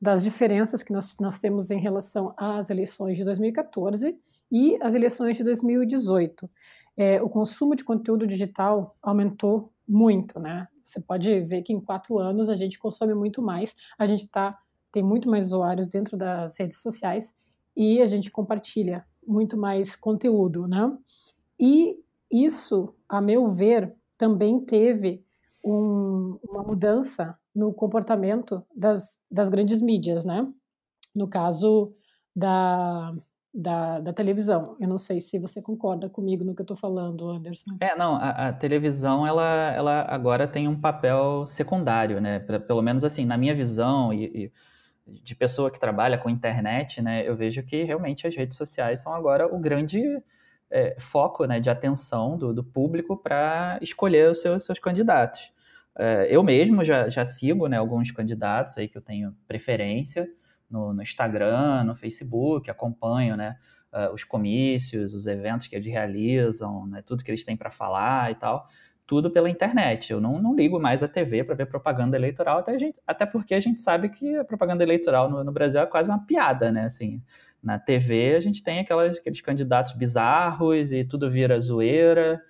das 0.00 0.22
diferenças 0.22 0.80
que 0.84 0.92
nós, 0.92 1.16
nós 1.20 1.40
temos 1.40 1.72
em 1.72 1.80
relação 1.80 2.32
às 2.36 2.70
eleições 2.70 3.18
de 3.18 3.24
2014 3.24 4.16
e 4.50 4.78
as 4.80 4.94
eleições 4.94 5.36
de 5.36 5.42
2018. 5.42 6.48
é, 6.96 7.20
o 7.20 7.28
consumo 7.28 7.74
de 7.74 7.82
conteúdo 7.82 8.28
digital 8.28 8.96
aumentou 9.02 9.72
muito, 9.88 10.38
né? 10.38 10.68
Você 10.84 11.00
pode 11.00 11.40
ver 11.40 11.62
que 11.62 11.72
em 11.72 11.80
quatro 11.80 12.18
anos 12.18 12.48
a 12.48 12.54
gente 12.54 12.78
consome 12.78 13.14
muito 13.14 13.42
mais, 13.42 13.74
a 13.98 14.06
gente 14.06 14.28
tá, 14.28 14.56
tem 14.92 15.02
muito 15.02 15.28
mais 15.28 15.46
usuários 15.46 15.88
dentro 15.88 16.16
das 16.16 16.56
redes 16.58 16.80
sociais 16.80 17.34
e 17.76 18.00
a 18.00 18.06
gente 18.06 18.30
compartilha 18.30 19.04
muito 19.26 19.56
mais 19.56 19.96
conteúdo, 19.96 20.66
né? 20.66 20.96
E 21.58 21.96
isso, 22.30 22.94
a 23.08 23.20
meu 23.20 23.48
ver, 23.48 23.94
também 24.18 24.60
teve 24.60 25.24
um, 25.64 26.38
uma 26.42 26.62
mudança 26.62 27.36
no 27.54 27.72
comportamento 27.72 28.64
das, 28.74 29.20
das 29.30 29.48
grandes 29.48 29.80
mídias, 29.80 30.24
né? 30.24 30.46
No 31.14 31.28
caso 31.28 31.94
da, 32.34 33.14
da, 33.52 34.00
da, 34.00 34.12
televisão. 34.12 34.76
Eu 34.80 34.88
não 34.88 34.96
sei 34.96 35.20
se 35.20 35.38
você 35.38 35.60
concorda 35.60 36.08
comigo 36.08 36.42
no 36.42 36.54
que 36.54 36.62
eu 36.62 36.64
estou 36.64 36.76
falando, 36.76 37.28
Anderson. 37.28 37.76
É, 37.80 37.94
não, 37.94 38.16
a, 38.16 38.48
a, 38.48 38.52
televisão, 38.52 39.26
ela, 39.26 39.72
ela 39.72 40.06
agora 40.08 40.48
tem 40.48 40.66
um 40.66 40.80
papel 40.80 41.46
secundário, 41.46 42.20
né? 42.20 42.38
Pra, 42.38 42.58
pelo 42.58 42.80
menos 42.80 43.04
assim, 43.04 43.26
na 43.26 43.36
minha 43.36 43.54
visão 43.54 44.12
e, 44.12 44.24
e, 44.24 44.52
de 45.06 45.34
pessoa 45.34 45.70
que 45.70 45.80
trabalha 45.80 46.18
com 46.18 46.30
internet, 46.30 47.02
né? 47.02 47.28
Eu 47.28 47.36
vejo 47.36 47.62
que 47.62 47.82
realmente 47.82 48.26
as 48.26 48.36
redes 48.36 48.56
sociais 48.56 49.00
são 49.00 49.14
agora 49.14 49.46
o 49.46 49.58
grande 49.58 50.02
é, 50.70 50.96
foco 50.98 51.44
né, 51.44 51.60
de 51.60 51.68
atenção 51.68 52.36
do, 52.38 52.52
do 52.54 52.64
público 52.64 53.16
para 53.16 53.78
escolher 53.82 54.30
os 54.30 54.40
seus, 54.40 54.64
seus 54.64 54.78
candidatos. 54.78 55.52
É, 55.98 56.26
eu 56.30 56.42
mesmo 56.42 56.82
já, 56.84 57.08
já 57.08 57.24
sigo 57.24 57.66
né, 57.66 57.76
alguns 57.76 58.10
candidatos 58.10 58.78
aí 58.78 58.88
que 58.88 58.96
eu 58.96 59.02
tenho 59.02 59.36
preferência, 59.46 60.26
no, 60.70 60.94
no 60.94 61.02
Instagram, 61.02 61.84
no 61.84 61.94
Facebook, 61.94 62.70
acompanho 62.70 63.36
né, 63.36 63.58
uh, 63.92 64.12
os 64.14 64.24
comícios, 64.24 65.12
os 65.12 65.26
eventos 65.26 65.66
que 65.66 65.76
eles 65.76 65.86
realizam, 65.86 66.86
né, 66.86 67.02
tudo 67.02 67.22
que 67.22 67.30
eles 67.30 67.44
têm 67.44 67.56
para 67.56 67.70
falar 67.70 68.32
e 68.32 68.34
tal, 68.34 68.66
tudo 69.12 69.30
pela 69.30 69.50
internet. 69.50 70.10
Eu 70.10 70.22
não, 70.22 70.40
não 70.40 70.56
ligo 70.56 70.80
mais 70.80 71.02
a 71.02 71.06
TV 71.06 71.44
para 71.44 71.54
ver 71.54 71.66
propaganda 71.66 72.16
eleitoral, 72.16 72.60
até, 72.60 72.78
gente, 72.78 72.96
até 73.06 73.26
porque 73.26 73.54
a 73.54 73.60
gente 73.60 73.78
sabe 73.78 74.08
que 74.08 74.38
a 74.38 74.42
propaganda 74.42 74.82
eleitoral 74.82 75.28
no, 75.28 75.44
no, 75.44 75.52
Brasil 75.52 75.82
é 75.82 75.84
quase 75.84 76.08
uma 76.08 76.24
piada, 76.24 76.72
né? 76.72 76.86
Assim, 76.86 77.22
na 77.62 77.78
TV 77.78 78.34
a 78.34 78.40
gente 78.40 78.62
tem 78.62 78.80
aquelas, 78.80 79.18
aqueles 79.18 79.42
candidatos 79.42 79.92
bizarros 79.92 80.92
e 80.92 81.04
tudo 81.04 81.30
vira 81.30 81.60
zoeira 81.60 82.40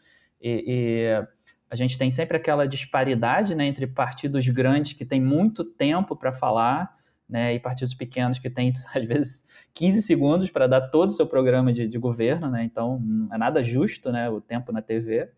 e, 0.40 0.64
e 0.68 1.26
a 1.68 1.74
gente 1.74 1.98
tem 1.98 2.12
sempre 2.12 2.36
aquela 2.36 2.64
disparidade 2.64 3.56
né, 3.56 3.66
entre 3.66 3.84
partidos 3.88 4.48
grandes 4.48 4.92
que 4.92 5.04
têm 5.04 5.20
muito 5.20 5.64
tempo 5.64 6.14
para 6.14 6.32
falar 6.32 6.96
né, 7.28 7.54
e 7.54 7.58
partidos 7.58 7.92
pequenos 7.92 8.38
que 8.38 8.48
têm, 8.48 8.72
às 8.94 9.04
vezes, 9.04 9.44
15 9.74 10.00
segundos 10.00 10.48
para 10.48 10.68
dar 10.68 10.82
todo 10.82 11.08
o 11.08 11.12
seu 11.12 11.26
programa 11.26 11.72
de, 11.72 11.88
de, 11.88 11.98
governo, 11.98 12.48
né, 12.48 12.62
então 12.62 13.00
não 13.00 13.34
é 13.34 13.38
nada 13.38 13.64
justo 13.64 14.12
né, 14.12 14.30
o 14.30 14.40
tempo 14.40 14.70
na 14.70 14.80
TV. 14.80 15.28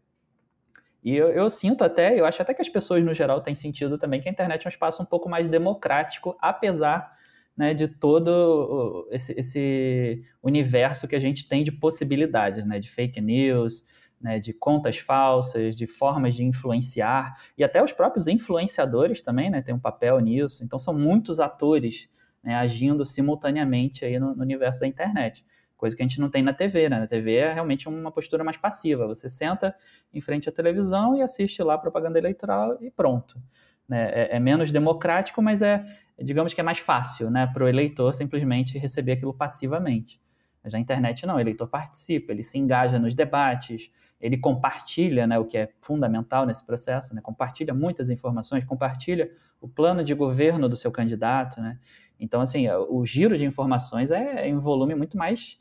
E 1.04 1.14
eu, 1.14 1.28
eu, 1.28 1.50
sinto 1.50 1.84
até, 1.84 2.18
eu 2.18 2.24
acho 2.24 2.40
até 2.40 2.54
que 2.54 2.62
as 2.62 2.68
pessoas 2.68 3.04
no 3.04 3.12
geral 3.12 3.42
têm 3.42 3.54
sentido 3.54 3.98
também 3.98 4.22
que 4.22 4.28
a 4.28 4.32
internet 4.32 4.64
é 4.64 4.68
um 4.68 4.70
espaço 4.70 5.02
um 5.02 5.06
pouco 5.06 5.28
mais 5.28 5.46
democrático, 5.46 6.34
apesar 6.40 7.12
né, 7.54 7.74
de 7.74 7.86
todo 7.86 9.06
esse, 9.10 9.32
esse, 9.38 10.22
universo 10.42 11.06
que 11.06 11.14
a 11.14 11.18
gente 11.18 11.46
tem 11.46 11.62
de 11.62 11.70
possibilidades, 11.70 12.66
né, 12.66 12.80
de 12.80 12.90
fake 12.90 13.20
news, 13.20 13.84
né, 14.20 14.40
de 14.40 14.54
contas 14.54 14.98
falsas, 14.98 15.76
de 15.76 15.86
formas 15.86 16.34
de 16.34 16.42
influenciar, 16.42 17.34
e 17.56 17.62
até 17.62 17.84
os 17.84 17.92
próprios 17.92 18.26
influenciadores 18.26 19.20
também 19.20 19.50
né, 19.50 19.60
têm 19.60 19.74
um 19.74 19.78
papel 19.78 20.18
nisso. 20.20 20.64
Então, 20.64 20.78
são 20.78 20.94
muitos 20.94 21.38
atores 21.38 22.08
né, 22.42 22.54
agindo 22.54 23.04
simultaneamente 23.04 24.04
aí 24.04 24.18
no, 24.18 24.34
no, 24.34 24.42
universo 24.42 24.80
da 24.80 24.86
internet, 24.86 25.44
coisa 25.84 25.94
que 25.94 26.02
a 26.02 26.06
gente 26.06 26.18
não 26.18 26.30
tem 26.30 26.42
na 26.42 26.54
TV. 26.54 26.88
Né? 26.88 26.98
Na 26.98 27.06
TV 27.06 27.34
é 27.34 27.52
realmente 27.52 27.86
uma 27.86 28.10
postura 28.10 28.42
mais 28.42 28.56
passiva. 28.56 29.06
Você 29.06 29.28
senta 29.28 29.74
em 30.12 30.20
frente 30.20 30.48
à 30.48 30.52
televisão 30.52 31.14
e 31.14 31.20
assiste 31.20 31.62
lá 31.62 31.76
propaganda 31.76 32.18
eleitoral 32.18 32.78
e 32.80 32.90
pronto. 32.90 33.38
Né? 33.86 34.10
É, 34.12 34.36
é, 34.36 34.40
menos 34.40 34.72
democrático, 34.72 35.42
mas 35.42 35.60
é, 35.60 35.84
digamos 36.18 36.54
que 36.54 36.60
é 36.60 36.64
mais 36.64 36.78
fácil 36.78 37.30
né, 37.30 37.46
para 37.52 37.64
o 37.64 37.68
eleitor 37.68 38.14
simplesmente 38.14 38.78
receber 38.78 39.12
aquilo 39.12 39.34
passivamente. 39.34 40.18
Mas 40.62 40.72
na 40.72 40.78
internet 40.78 41.26
não, 41.26 41.36
o 41.36 41.40
eleitor 41.40 41.68
participa, 41.68 42.32
ele 42.32 42.42
se 42.42 42.56
engaja 42.56 42.98
nos 42.98 43.14
debates, 43.14 43.90
ele 44.18 44.38
compartilha, 44.38 45.26
né, 45.26 45.38
o 45.38 45.44
que 45.44 45.58
é 45.58 45.68
fundamental 45.82 46.46
nesse 46.46 46.64
processo, 46.64 47.14
né, 47.14 47.20
compartilha 47.20 47.74
muitas 47.74 48.08
informações, 48.08 48.64
compartilha 48.64 49.30
o 49.60 49.68
plano 49.68 50.02
de 50.02 50.14
governo 50.14 50.66
do 50.66 50.74
seu 50.78 50.90
candidato, 50.90 51.60
né. 51.60 51.78
Então, 52.18 52.40
assim, 52.40 52.66
o 52.70 53.04
giro 53.04 53.36
de 53.36 53.44
informações 53.44 54.10
é 54.10 54.48
em 54.48 54.58
volume 54.58 54.94
muito 54.94 55.18
mais 55.18 55.58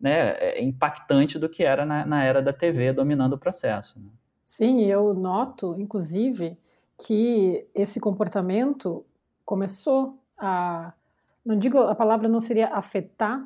né, 0.00 0.36
é 0.38 0.62
impactante 0.62 1.38
do 1.38 1.48
que 1.48 1.64
era 1.64 1.84
na, 1.84 2.04
na, 2.04 2.24
era 2.24 2.42
da 2.42 2.52
TV 2.52 2.92
dominando 2.92 3.32
o 3.34 3.38
processo. 3.38 3.98
Né? 3.98 4.08
Sim, 4.42 4.82
eu 4.82 5.14
noto, 5.14 5.74
inclusive, 5.78 6.56
que 6.98 7.66
esse 7.74 7.98
comportamento 7.98 9.04
começou 9.44 10.18
a, 10.38 10.92
não 11.44 11.58
digo 11.58 11.78
a 11.78 11.94
palavra 11.94 12.28
não 12.28 12.40
seria 12.40 12.68
afetar, 12.68 13.44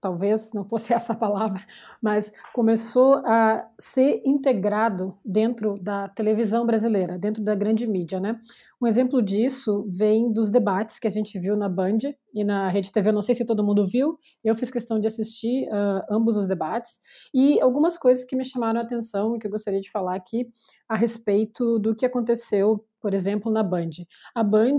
talvez 0.00 0.52
não 0.52 0.64
fosse 0.64 0.92
essa 0.94 1.14
palavra, 1.14 1.60
mas 2.02 2.32
começou 2.52 3.16
a 3.26 3.68
ser 3.78 4.22
integrado 4.24 5.16
dentro 5.24 5.78
da 5.80 6.08
televisão 6.08 6.64
brasileira, 6.64 7.18
dentro 7.18 7.42
da 7.42 7.54
grande 7.54 7.86
mídia, 7.86 8.20
né? 8.20 8.40
Um 8.80 8.86
exemplo 8.86 9.20
disso 9.20 9.84
vem 9.88 10.32
dos 10.32 10.50
debates 10.50 10.98
que 10.98 11.06
a 11.08 11.10
gente 11.10 11.38
viu 11.38 11.56
na 11.56 11.68
Band 11.68 11.98
e 12.32 12.44
na 12.44 12.68
Rede 12.68 12.92
TV, 12.92 13.10
não 13.10 13.22
sei 13.22 13.34
se 13.34 13.44
todo 13.44 13.64
mundo 13.64 13.84
viu, 13.86 14.16
eu 14.44 14.54
fiz 14.54 14.70
questão 14.70 15.00
de 15.00 15.06
assistir 15.06 15.68
uh, 15.68 16.04
ambos 16.10 16.36
os 16.36 16.46
debates 16.46 17.00
e 17.34 17.60
algumas 17.60 17.98
coisas 17.98 18.24
que 18.24 18.36
me 18.36 18.44
chamaram 18.44 18.80
a 18.80 18.84
atenção 18.84 19.34
e 19.34 19.38
que 19.38 19.46
eu 19.46 19.50
gostaria 19.50 19.80
de 19.80 19.90
falar 19.90 20.14
aqui 20.14 20.48
a 20.88 20.96
respeito 20.96 21.78
do 21.78 21.94
que 21.94 22.06
aconteceu, 22.06 22.84
por 23.00 23.14
exemplo, 23.14 23.50
na 23.50 23.64
Band. 23.64 23.90
A 24.34 24.44
Band, 24.44 24.78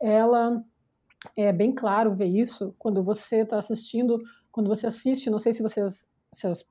ela 0.00 0.62
é 1.36 1.52
bem 1.52 1.74
claro 1.74 2.14
ver 2.14 2.28
isso 2.28 2.74
quando 2.78 3.02
você 3.02 3.40
está 3.40 3.58
assistindo 3.58 4.18
quando 4.50 4.68
você 4.68 4.86
assiste, 4.86 5.30
não 5.30 5.38
sei 5.38 5.52
se 5.52 5.62
vocês, 5.62 6.08
se 6.32 6.46
as, 6.46 6.64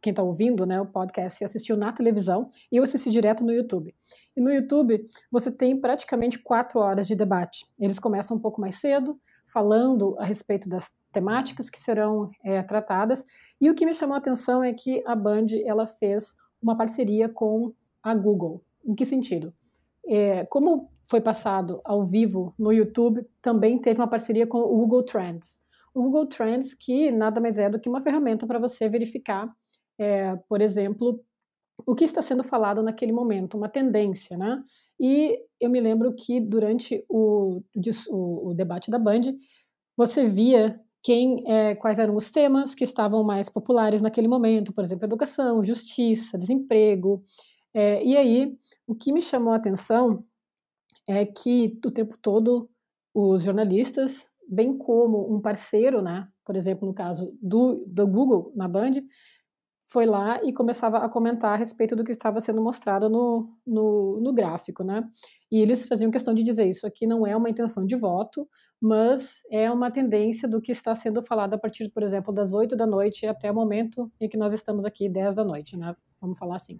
quem 0.00 0.10
está 0.10 0.22
ouvindo 0.22 0.66
né, 0.66 0.80
o 0.80 0.86
podcast 0.86 1.44
assistiu 1.44 1.76
na 1.76 1.92
televisão, 1.92 2.48
e 2.70 2.76
eu 2.76 2.82
assisti 2.82 3.10
direto 3.10 3.44
no 3.44 3.52
YouTube. 3.52 3.94
E 4.36 4.40
no 4.40 4.50
YouTube 4.50 5.06
você 5.30 5.50
tem 5.50 5.78
praticamente 5.78 6.38
quatro 6.38 6.80
horas 6.80 7.06
de 7.06 7.14
debate. 7.14 7.66
Eles 7.78 7.98
começam 7.98 8.36
um 8.36 8.40
pouco 8.40 8.60
mais 8.60 8.76
cedo, 8.76 9.18
falando 9.46 10.16
a 10.18 10.24
respeito 10.24 10.68
das 10.68 10.90
temáticas 11.12 11.68
que 11.68 11.80
serão 11.80 12.30
é, 12.44 12.62
tratadas. 12.62 13.24
E 13.60 13.68
o 13.68 13.74
que 13.74 13.84
me 13.84 13.92
chamou 13.92 14.14
a 14.14 14.18
atenção 14.18 14.62
é 14.62 14.72
que 14.72 15.02
a 15.06 15.14
Band 15.14 15.46
ela 15.64 15.86
fez 15.86 16.34
uma 16.62 16.76
parceria 16.76 17.28
com 17.28 17.72
a 18.02 18.14
Google. 18.14 18.62
Em 18.84 18.94
que 18.94 19.04
sentido? 19.04 19.52
É, 20.06 20.44
como 20.46 20.90
foi 21.04 21.20
passado 21.20 21.80
ao 21.84 22.04
vivo 22.04 22.54
no 22.58 22.72
YouTube, 22.72 23.26
também 23.42 23.78
teve 23.78 24.00
uma 24.00 24.08
parceria 24.08 24.46
com 24.46 24.58
o 24.58 24.76
Google 24.78 25.04
Trends 25.04 25.60
o 25.94 26.02
Google 26.02 26.26
Trends, 26.26 26.74
que 26.74 27.10
nada 27.10 27.40
mais 27.40 27.58
é 27.58 27.68
do 27.68 27.80
que 27.80 27.88
uma 27.88 28.00
ferramenta 28.00 28.46
para 28.46 28.58
você 28.58 28.88
verificar, 28.88 29.50
é, 29.98 30.36
por 30.48 30.60
exemplo, 30.60 31.22
o 31.86 31.94
que 31.94 32.04
está 32.04 32.22
sendo 32.22 32.42
falado 32.42 32.82
naquele 32.82 33.12
momento, 33.12 33.56
uma 33.56 33.68
tendência, 33.68 34.36
né? 34.36 34.62
E 34.98 35.38
eu 35.60 35.70
me 35.70 35.80
lembro 35.80 36.14
que 36.14 36.40
durante 36.40 37.04
o, 37.08 37.62
o, 38.10 38.50
o 38.50 38.54
debate 38.54 38.90
da 38.90 38.98
Band, 38.98 39.22
você 39.96 40.24
via 40.24 40.78
quem, 41.02 41.42
é, 41.50 41.74
quais 41.74 41.98
eram 41.98 42.16
os 42.16 42.30
temas 42.30 42.74
que 42.74 42.84
estavam 42.84 43.22
mais 43.24 43.48
populares 43.48 44.00
naquele 44.00 44.28
momento, 44.28 44.72
por 44.72 44.84
exemplo, 44.84 45.04
educação, 45.06 45.64
justiça, 45.64 46.38
desemprego. 46.38 47.24
É, 47.72 48.04
e 48.04 48.16
aí, 48.16 48.56
o 48.86 48.94
que 48.94 49.12
me 49.12 49.22
chamou 49.22 49.52
a 49.52 49.56
atenção 49.56 50.24
é 51.08 51.24
que 51.24 51.78
o 51.84 51.90
tempo 51.90 52.16
todo 52.20 52.68
os 53.14 53.42
jornalistas 53.42 54.29
bem 54.50 54.76
como 54.76 55.32
um 55.32 55.40
parceiro, 55.40 56.02
né, 56.02 56.28
por 56.44 56.56
exemplo, 56.56 56.86
no 56.86 56.92
caso 56.92 57.32
do, 57.40 57.84
do 57.86 58.06
Google 58.06 58.52
na 58.56 58.66
Band, 58.66 58.94
foi 59.90 60.06
lá 60.06 60.40
e 60.44 60.52
começava 60.52 60.98
a 60.98 61.08
comentar 61.08 61.52
a 61.52 61.56
respeito 61.56 61.96
do 61.96 62.04
que 62.04 62.12
estava 62.12 62.40
sendo 62.40 62.62
mostrado 62.62 63.08
no, 63.08 63.48
no, 63.66 64.20
no, 64.20 64.32
gráfico, 64.32 64.84
né? 64.84 65.02
E 65.50 65.60
eles 65.60 65.84
faziam 65.84 66.12
questão 66.12 66.32
de 66.32 66.44
dizer 66.44 66.68
isso 66.68 66.86
aqui 66.86 67.08
não 67.08 67.26
é 67.26 67.36
uma 67.36 67.50
intenção 67.50 67.84
de 67.84 67.96
voto, 67.96 68.48
mas 68.80 69.42
é 69.50 69.70
uma 69.70 69.90
tendência 69.90 70.48
do 70.48 70.60
que 70.60 70.70
está 70.70 70.94
sendo 70.94 71.20
falado 71.22 71.54
a 71.54 71.58
partir, 71.58 71.90
por 71.90 72.04
exemplo, 72.04 72.32
das 72.32 72.54
8 72.54 72.76
da 72.76 72.86
noite 72.86 73.26
até 73.26 73.50
o 73.50 73.54
momento 73.54 74.10
em 74.20 74.28
que 74.28 74.36
nós 74.36 74.52
estamos 74.52 74.84
aqui, 74.84 75.08
10 75.08 75.34
da 75.34 75.44
noite, 75.44 75.76
né? 75.76 75.94
Vamos 76.20 76.38
falar 76.38 76.56
assim. 76.56 76.78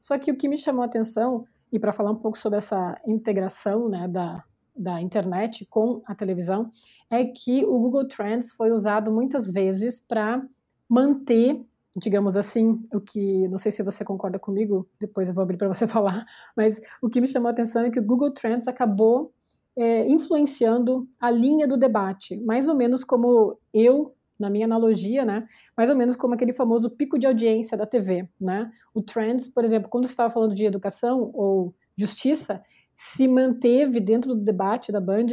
Só 0.00 0.16
que 0.16 0.30
o 0.30 0.36
que 0.36 0.48
me 0.48 0.56
chamou 0.56 0.82
a 0.82 0.86
atenção, 0.86 1.44
e 1.72 1.78
para 1.78 1.92
falar 1.92 2.12
um 2.12 2.16
pouco 2.16 2.38
sobre 2.38 2.58
essa 2.58 3.00
integração 3.04 3.88
né, 3.88 4.06
da, 4.06 4.44
da 4.76 5.00
internet 5.00 5.66
com 5.66 6.02
a 6.06 6.14
televisão, 6.14 6.70
é 7.14 7.24
que 7.24 7.64
o 7.64 7.78
Google 7.78 8.06
Trends 8.06 8.52
foi 8.52 8.70
usado 8.70 9.12
muitas 9.12 9.50
vezes 9.50 10.00
para 10.00 10.44
manter, 10.88 11.64
digamos 11.96 12.36
assim, 12.36 12.80
o 12.92 13.00
que, 13.00 13.48
não 13.48 13.58
sei 13.58 13.72
se 13.72 13.82
você 13.82 14.04
concorda 14.04 14.38
comigo, 14.38 14.88
depois 15.00 15.28
eu 15.28 15.34
vou 15.34 15.42
abrir 15.42 15.56
para 15.56 15.68
você 15.68 15.86
falar, 15.88 16.24
mas 16.56 16.80
o 17.00 17.08
que 17.08 17.20
me 17.20 17.28
chamou 17.28 17.48
a 17.48 17.52
atenção 17.52 17.82
é 17.82 17.90
que 17.90 18.00
o 18.00 18.04
Google 18.04 18.32
Trends 18.32 18.68
acabou 18.68 19.32
é, 19.76 20.08
influenciando 20.08 21.08
a 21.20 21.30
linha 21.30 21.66
do 21.66 21.76
debate, 21.76 22.36
mais 22.36 22.68
ou 22.68 22.74
menos 22.74 23.02
como 23.02 23.58
eu 23.72 24.14
na 24.38 24.50
minha 24.50 24.66
analogia, 24.66 25.24
né, 25.24 25.46
mais 25.76 25.88
ou 25.88 25.96
menos 25.96 26.16
como 26.16 26.34
aquele 26.34 26.52
famoso 26.52 26.90
pico 26.90 27.18
de 27.18 27.26
audiência 27.26 27.76
da 27.76 27.86
TV, 27.86 28.28
né? 28.40 28.68
O 28.92 29.00
Trends, 29.00 29.48
por 29.48 29.64
exemplo, 29.64 29.88
quando 29.88 30.06
estava 30.06 30.28
falando 30.28 30.54
de 30.54 30.64
educação 30.64 31.30
ou 31.32 31.72
justiça, 31.96 32.60
se 32.92 33.28
manteve 33.28 34.00
dentro 34.00 34.34
do 34.34 34.40
debate 34.40 34.90
da 34.90 35.00
Band 35.00 35.26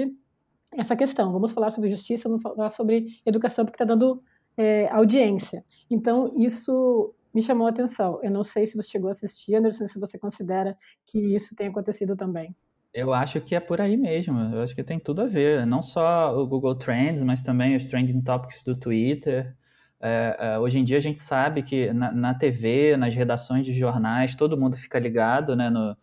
essa 0.72 0.96
questão. 0.96 1.32
Vamos 1.32 1.52
falar 1.52 1.70
sobre 1.70 1.90
justiça, 1.90 2.30
vamos 2.30 2.42
falar 2.42 2.70
sobre 2.70 3.08
educação, 3.26 3.66
porque 3.66 3.76
está 3.76 3.86
dando 3.86 4.22
é, 4.58 4.88
audiência. 4.90 5.64
Então, 5.90 6.32
isso 6.36 7.14
me 7.34 7.42
chamou 7.42 7.68
a 7.68 7.70
atenção. 7.70 8.20
Eu 8.22 8.32
não 8.32 8.44
sei 8.44 8.66
se 8.66 8.76
você 8.76 8.90
chegou 8.90 9.08
a 9.08 9.12
assistir, 9.12 9.56
Anderson, 9.56 9.88
se 9.88 10.00
você 10.00 10.18
considera 10.18 10.76
que 11.06 11.36
isso 11.36 11.56
tem 11.56 11.68
acontecido 11.68 12.16
também. 12.16 12.56
Eu 12.94 13.14
acho 13.14 13.40
que 13.40 13.56
é 13.56 13.60
por 13.60 13.80
aí 13.80 13.96
mesmo. 13.96 14.38
Eu 14.54 14.62
acho 14.62 14.76
que 14.76 14.84
tem 14.84 15.00
tudo 15.00 15.22
a 15.22 15.26
ver. 15.26 15.66
Não 15.66 15.82
só 15.82 16.38
o 16.38 16.46
Google 16.46 16.76
Trends, 16.76 17.24
mas 17.24 17.42
também 17.42 17.76
os 17.76 17.86
trending 17.86 18.22
topics 18.22 18.64
do 18.64 18.76
Twitter. 18.76 19.56
É, 20.02 20.36
é, 20.40 20.60
hoje 20.60 20.80
em 20.80 20.84
dia 20.84 20.98
a 20.98 21.02
gente 21.02 21.20
sabe 21.20 21.62
que 21.64 21.94
na, 21.94 22.12
na, 22.12 22.34
TV, 22.34 22.98
nas 22.98 23.16
redações 23.16 23.66
de 23.66 23.72
jornais, 23.72 24.36
todo 24.36 24.58
mundo 24.58 24.76
fica 24.76 25.00
ligado, 25.00 25.56
né? 25.56 25.70
No, 25.70 25.96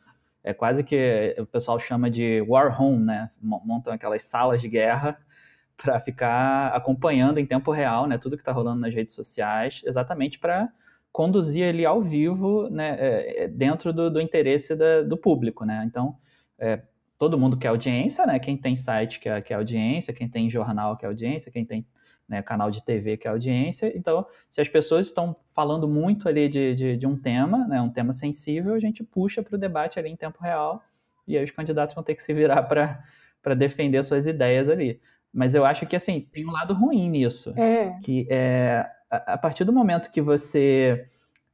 é 0.43 0.55
quase 0.55 0.83
que 0.85 1.35
o 1.39 1.47
pessoal 1.47 1.79
chama 1.79 2.11
de 2.11 2.41
war 2.43 2.81
home, 2.81 3.05
né? 3.05 3.31
Montam 3.41 3.93
aquelas 3.93 4.23
salas 4.23 4.61
de 4.61 4.69
guerra 4.69 5.19
para 5.77 5.99
ficar 6.01 6.69
acompanhando 6.69 7.39
em 7.39 7.47
tempo 7.47 7.71
real, 7.71 8.07
né? 8.07 8.19
Tudo 8.19 8.37
que 8.37 8.43
está 8.43 8.53
rolando 8.53 8.81
nas 8.81 8.95
redes 8.95 9.15
sociais, 9.15 9.83
exatamente 9.85 10.39
para 10.39 10.69
conduzir 11.13 11.65
ele 11.65 11.85
ao 11.85 12.03
vivo, 12.03 12.69
né? 12.71 12.97
É, 12.99 13.45
é, 13.45 13.49
dentro 13.49 13.93
do, 13.93 14.11
do 14.11 14.21
interesse 14.21 14.75
da, 14.77 15.03
do 15.03 15.17
público, 15.17 15.65
né? 15.65 15.85
Então 15.87 16.17
é, 16.59 16.83
todo 17.19 17.39
mundo 17.39 17.57
quer 17.57 17.69
audiência, 17.69 18.25
né? 18.27 18.39
Quem 18.39 18.57
tem 18.57 18.77
site 18.77 19.21
quer, 19.21 19.43
quer 19.43 19.55
audiência, 19.55 20.15
quem 20.15 20.29
tem 20.29 20.49
jornal 20.49 20.97
quer 20.97 21.07
audiência, 21.07 21.51
quem 21.51 21.65
tem 21.65 21.87
né, 22.29 22.43
canal 22.43 22.71
de 22.71 22.85
TV 22.85 23.17
quer 23.17 23.31
audiência. 23.31 23.91
Então, 23.97 24.27
se 24.51 24.61
as 24.61 24.69
pessoas 24.69 25.07
estão 25.07 25.35
falando 25.53 25.89
muito 25.89 26.29
ali 26.29 26.49
de, 26.49 26.75
de, 26.75 26.97
de 26.97 27.07
um 27.07 27.17
tema, 27.17 27.67
né, 27.67 27.81
um 27.81 27.91
tema 27.91 28.13
sensível, 28.13 28.75
a 28.75 28.79
gente 28.79 29.03
puxa 29.03 29.43
para 29.43 29.55
o 29.55 29.59
debate 29.59 29.99
ali 29.99 30.11
em 30.11 30.17
tempo 30.17 30.43
real 30.43 30.83
e 31.27 31.37
aí 31.37 31.45
os 31.45 31.51
candidatos 31.51 31.95
vão 31.95 32.03
ter 32.03 32.15
que 32.15 32.23
se 32.23 32.33
virar 32.33 32.63
para 32.63 33.55
defender 33.55 34.03
suas 34.03 34.27
ideias 34.27 34.69
ali. 34.69 35.01
Mas 35.33 35.55
eu 35.55 35.65
acho 35.65 35.87
que, 35.87 35.95
assim, 35.95 36.27
tem 36.33 36.47
um 36.47 36.51
lado 36.51 36.73
ruim 36.73 37.09
nisso. 37.09 37.53
É. 37.57 37.99
Que 38.03 38.27
é, 38.31 38.87
a, 39.11 39.35
a 39.35 39.39
partir 39.39 39.65
do 39.65 39.73
momento 39.73 40.11
que 40.11 40.23
você 40.23 41.07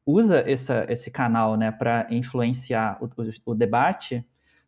usa 0.07 0.49
essa, 0.49 0.87
esse 0.88 1.11
canal 1.11 1.57
né, 1.57 1.73
para 1.73 2.07
influenciar 2.11 2.99
o, 3.00 3.07
o, 3.07 3.52
o 3.52 3.54
debate, 3.54 4.25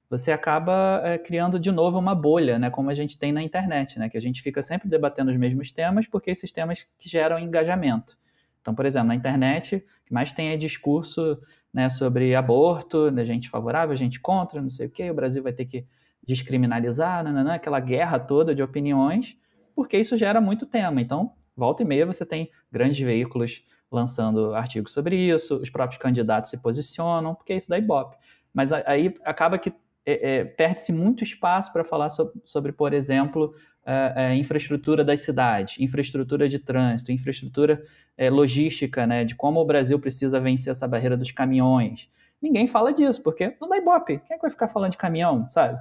você 0.09 0.31
acaba 0.31 1.01
é, 1.05 1.19
criando 1.19 1.59
de 1.59 1.71
novo 1.73 1.99
uma 1.99 2.15
bolha, 2.15 2.59
né, 2.59 2.71
como 2.71 2.91
a 2.91 2.95
gente 2.95 3.19
tem 3.19 3.33
na 3.33 3.43
internet, 3.43 3.99
né, 3.99 4.09
que 4.09 4.17
a 4.17 4.21
gente 4.21 4.41
fica 4.43 4.63
sempre 4.63 4.89
debatendo 4.89 5.31
os 5.31 5.37
mesmos 5.37 5.73
temas, 5.73 6.07
porque 6.07 6.31
esses 6.31 6.53
temas 6.53 6.85
que 6.99 7.09
geram 7.09 7.39
engajamento. 7.39 8.17
Então, 8.61 8.75
por 8.75 8.87
exemplo, 8.87 9.09
na 9.09 9.15
internet, 9.15 9.77
o 9.77 10.05
que 10.07 10.13
mais 10.13 10.33
tem 10.33 10.51
é 10.51 10.57
discurso 10.57 11.39
né, 11.73 11.89
sobre 11.89 12.35
aborto, 12.35 13.11
né, 13.11 13.25
gente 13.25 13.49
favorável, 13.49 13.95
gente 13.97 14.21
contra, 14.21 14.61
não 14.61 14.69
sei 14.69 14.87
o 14.87 14.91
quê, 14.91 15.11
o 15.11 15.15
Brasil 15.15 15.43
vai 15.43 15.53
ter 15.53 15.67
que 15.67 15.85
descriminalizar, 16.27 17.23
nananã, 17.23 17.55
aquela 17.55 17.79
guerra 17.79 18.19
toda 18.19 18.55
de 18.55 18.63
opiniões, 18.63 19.37
porque 19.75 19.97
isso 19.97 20.17
gera 20.17 20.41
muito 20.41 20.67
tema. 20.67 21.01
Então, 21.01 21.33
volta 21.57 21.83
e 21.83 21.87
meia 21.87 22.05
você 22.05 22.27
tem 22.27 22.51
grandes 22.71 22.99
veículos 22.99 23.65
lançando 23.91 24.55
artigos 24.55 24.93
sobre 24.93 25.17
isso, 25.17 25.57
os 25.57 25.71
próprios 25.71 26.01
candidatos 26.01 26.51
se 26.51 26.57
posicionam, 26.57 27.35
porque 27.35 27.53
é 27.53 27.57
isso 27.57 27.69
da 27.69 27.79
Ibope. 27.79 28.17
Mas 28.53 28.73
aí 28.73 29.15
acaba 29.25 29.59
que 29.59 29.73
é, 30.07 30.37
é, 30.37 30.45
perde-se 30.45 30.93
muito 30.93 31.25
espaço 31.25 31.73
para 31.73 31.85
falar 31.85 32.09
sobre, 32.09 32.41
sobre, 32.45 32.73
por 32.73 32.95
exemplo, 32.95 33.53
a, 33.85 34.21
a 34.21 34.37
infraestrutura 34.37 35.05
das 35.05 35.21
cidades, 35.21 35.77
infraestrutura 35.81 36.49
de 36.49 36.61
trânsito, 36.61 37.11
infraestrutura 37.11 37.83
é, 38.17 38.31
logística, 38.31 39.07
né, 39.07 39.25
de 39.25 39.35
como 39.35 39.61
o 39.61 39.65
Brasil 39.65 39.99
precisa 39.99 40.39
vencer 40.39 40.71
essa 40.71 40.87
barreira 40.87 41.17
dos 41.17 41.33
caminhões. 41.33 42.09
Ninguém 42.41 42.67
fala 42.67 42.93
disso, 42.93 43.23
porque 43.23 43.57
não 43.61 43.69
dá 43.69 43.77
ibope. 43.79 44.19
Quem 44.19 44.35
é 44.35 44.37
que 44.37 44.43
vai 44.43 44.51
ficar 44.51 44.69
falando 44.69 44.93
de 44.93 44.99
caminhão, 44.99 45.51
sabe? 45.51 45.79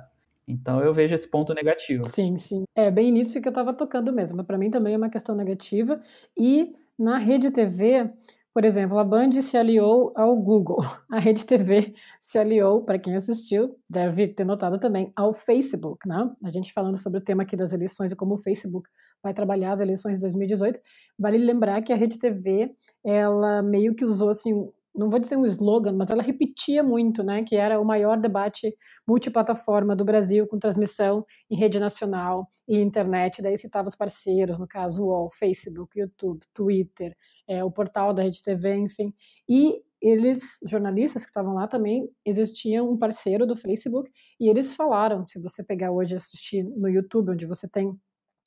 Então 0.47 0.79
eu 0.81 0.93
vejo 0.93 1.13
esse 1.13 1.27
ponto 1.27 1.53
negativo. 1.53 2.03
Sim, 2.05 2.37
sim. 2.37 2.63
É 2.75 2.89
bem 2.89 3.11
nisso 3.11 3.41
que 3.41 3.47
eu 3.47 3.51
estava 3.51 3.73
tocando 3.73 4.13
mesmo. 4.13 4.43
Para 4.43 4.57
mim 4.57 4.69
também 4.69 4.93
é 4.93 4.97
uma 4.97 5.09
questão 5.09 5.35
negativa. 5.35 5.99
E 6.37 6.73
na 6.97 7.17
rede 7.17 7.51
TV, 7.51 8.11
por 8.55 8.63
exemplo, 8.63 8.97
a 8.97 9.03
Band 9.03 9.33
se 9.33 9.57
aliou 9.57 10.13
ao 10.15 10.33
Google, 10.33 10.77
a 11.11 11.19
Rede 11.19 11.45
TV 11.45 11.93
se 12.21 12.39
aliou, 12.39 12.85
para 12.85 12.97
quem 12.97 13.13
assistiu, 13.13 13.77
deve 13.89 14.29
ter 14.29 14.45
notado 14.45 14.79
também, 14.79 15.11
ao 15.13 15.33
Facebook, 15.33 16.07
né? 16.07 16.31
A 16.41 16.49
gente 16.49 16.71
falando 16.71 16.97
sobre 16.97 17.19
o 17.19 17.21
tema 17.21 17.43
aqui 17.43 17.57
das 17.57 17.73
eleições 17.73 18.13
e 18.13 18.15
como 18.15 18.35
o 18.35 18.37
Facebook 18.37 18.89
vai 19.21 19.33
trabalhar 19.33 19.73
as 19.73 19.81
eleições 19.81 20.13
de 20.13 20.21
2018, 20.21 20.79
vale 21.19 21.37
lembrar 21.37 21.81
que 21.81 21.91
a 21.91 21.97
Rede 21.97 22.17
TV, 22.17 22.73
ela 23.03 23.61
meio 23.61 23.93
que 23.93 24.05
usou 24.05 24.29
assim 24.29 24.71
não 24.97 25.09
vou 25.09 25.19
dizer 25.19 25.35
um 25.35 25.45
slogan, 25.45 25.93
mas 25.93 26.09
ela 26.09 26.23
repetia 26.23 26.81
muito, 26.83 27.23
né, 27.23 27.43
que 27.43 27.55
era 27.55 27.79
o 27.79 27.85
maior 27.85 28.17
debate 28.17 28.73
multiplataforma 29.07 29.95
do 29.95 30.05
Brasil 30.05 30.47
com 30.47 30.57
transmissão 30.57 31.25
em 31.49 31.55
rede 31.55 31.79
nacional 31.79 32.47
e 32.67 32.79
internet. 32.79 33.41
Daí 33.41 33.57
citava 33.57 33.87
os 33.87 33.95
parceiros, 33.95 34.57
no 34.57 34.67
caso 34.67 35.03
o 35.03 35.07
UOL, 35.07 35.29
Facebook, 35.29 35.99
YouTube, 35.99 36.39
Twitter, 36.53 37.15
é, 37.47 37.63
o 37.63 37.71
portal 37.71 38.13
da 38.13 38.23
Rede 38.23 38.41
TV, 38.41 38.75
enfim. 38.75 39.13
E 39.47 39.81
eles, 40.01 40.59
jornalistas 40.65 41.23
que 41.23 41.29
estavam 41.29 41.53
lá 41.53 41.67
também, 41.67 42.09
existia 42.25 42.83
um 42.83 42.97
parceiro 42.97 43.45
do 43.45 43.55
Facebook 43.55 44.11
e 44.39 44.49
eles 44.49 44.73
falaram, 44.73 45.27
se 45.27 45.39
você 45.39 45.63
pegar 45.63 45.91
hoje 45.91 46.13
e 46.13 46.17
assistir 46.17 46.63
no 46.63 46.89
YouTube, 46.89 47.31
onde 47.31 47.45
você 47.45 47.67
tem 47.67 47.97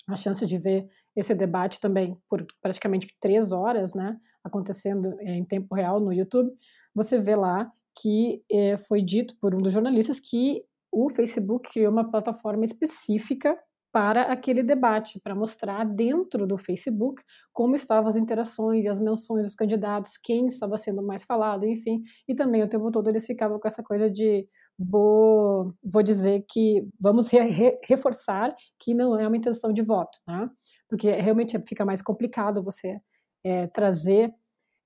a 0.08 0.16
chance 0.16 0.44
de 0.46 0.58
ver 0.58 0.88
esse 1.14 1.34
debate 1.34 1.80
também 1.80 2.16
por 2.28 2.46
praticamente 2.62 3.08
três 3.20 3.52
horas, 3.52 3.94
né, 3.94 4.16
acontecendo 4.48 5.16
eh, 5.20 5.36
em 5.36 5.44
tempo 5.44 5.74
real 5.74 6.00
no 6.00 6.12
YouTube, 6.12 6.50
você 6.94 7.18
vê 7.18 7.34
lá 7.34 7.70
que 8.00 8.42
é, 8.50 8.76
foi 8.76 9.02
dito 9.02 9.34
por 9.40 9.54
um 9.54 9.58
dos 9.58 9.72
jornalistas 9.72 10.20
que 10.20 10.62
o 10.90 11.10
Facebook 11.10 11.70
criou 11.70 11.92
uma 11.92 12.08
plataforma 12.10 12.64
específica 12.64 13.56
para 13.90 14.30
aquele 14.30 14.62
debate, 14.62 15.18
para 15.18 15.34
mostrar 15.34 15.84
dentro 15.84 16.46
do 16.46 16.58
Facebook 16.58 17.22
como 17.52 17.74
estavam 17.74 18.08
as 18.08 18.16
interações 18.16 18.84
e 18.84 18.88
as 18.88 19.00
menções 19.00 19.46
dos 19.46 19.54
candidatos, 19.54 20.18
quem 20.18 20.46
estava 20.46 20.76
sendo 20.76 21.02
mais 21.02 21.24
falado, 21.24 21.64
enfim. 21.64 22.02
E 22.28 22.34
também 22.34 22.62
o 22.62 22.68
tempo 22.68 22.90
todo 22.90 23.08
eles 23.08 23.26
ficavam 23.26 23.58
com 23.58 23.66
essa 23.66 23.82
coisa 23.82 24.10
de 24.10 24.46
vou, 24.78 25.72
vou 25.82 26.02
dizer 26.02 26.44
que 26.48 26.86
vamos 27.00 27.28
re, 27.30 27.40
re, 27.50 27.78
reforçar 27.84 28.54
que 28.78 28.94
não 28.94 29.18
é 29.18 29.26
uma 29.26 29.36
intenção 29.36 29.72
de 29.72 29.82
voto, 29.82 30.18
né? 30.26 30.48
porque 30.88 31.10
realmente 31.10 31.58
fica 31.66 31.84
mais 31.84 32.00
complicado 32.00 32.62
você 32.62 32.98
é, 33.44 33.66
trazer 33.66 34.32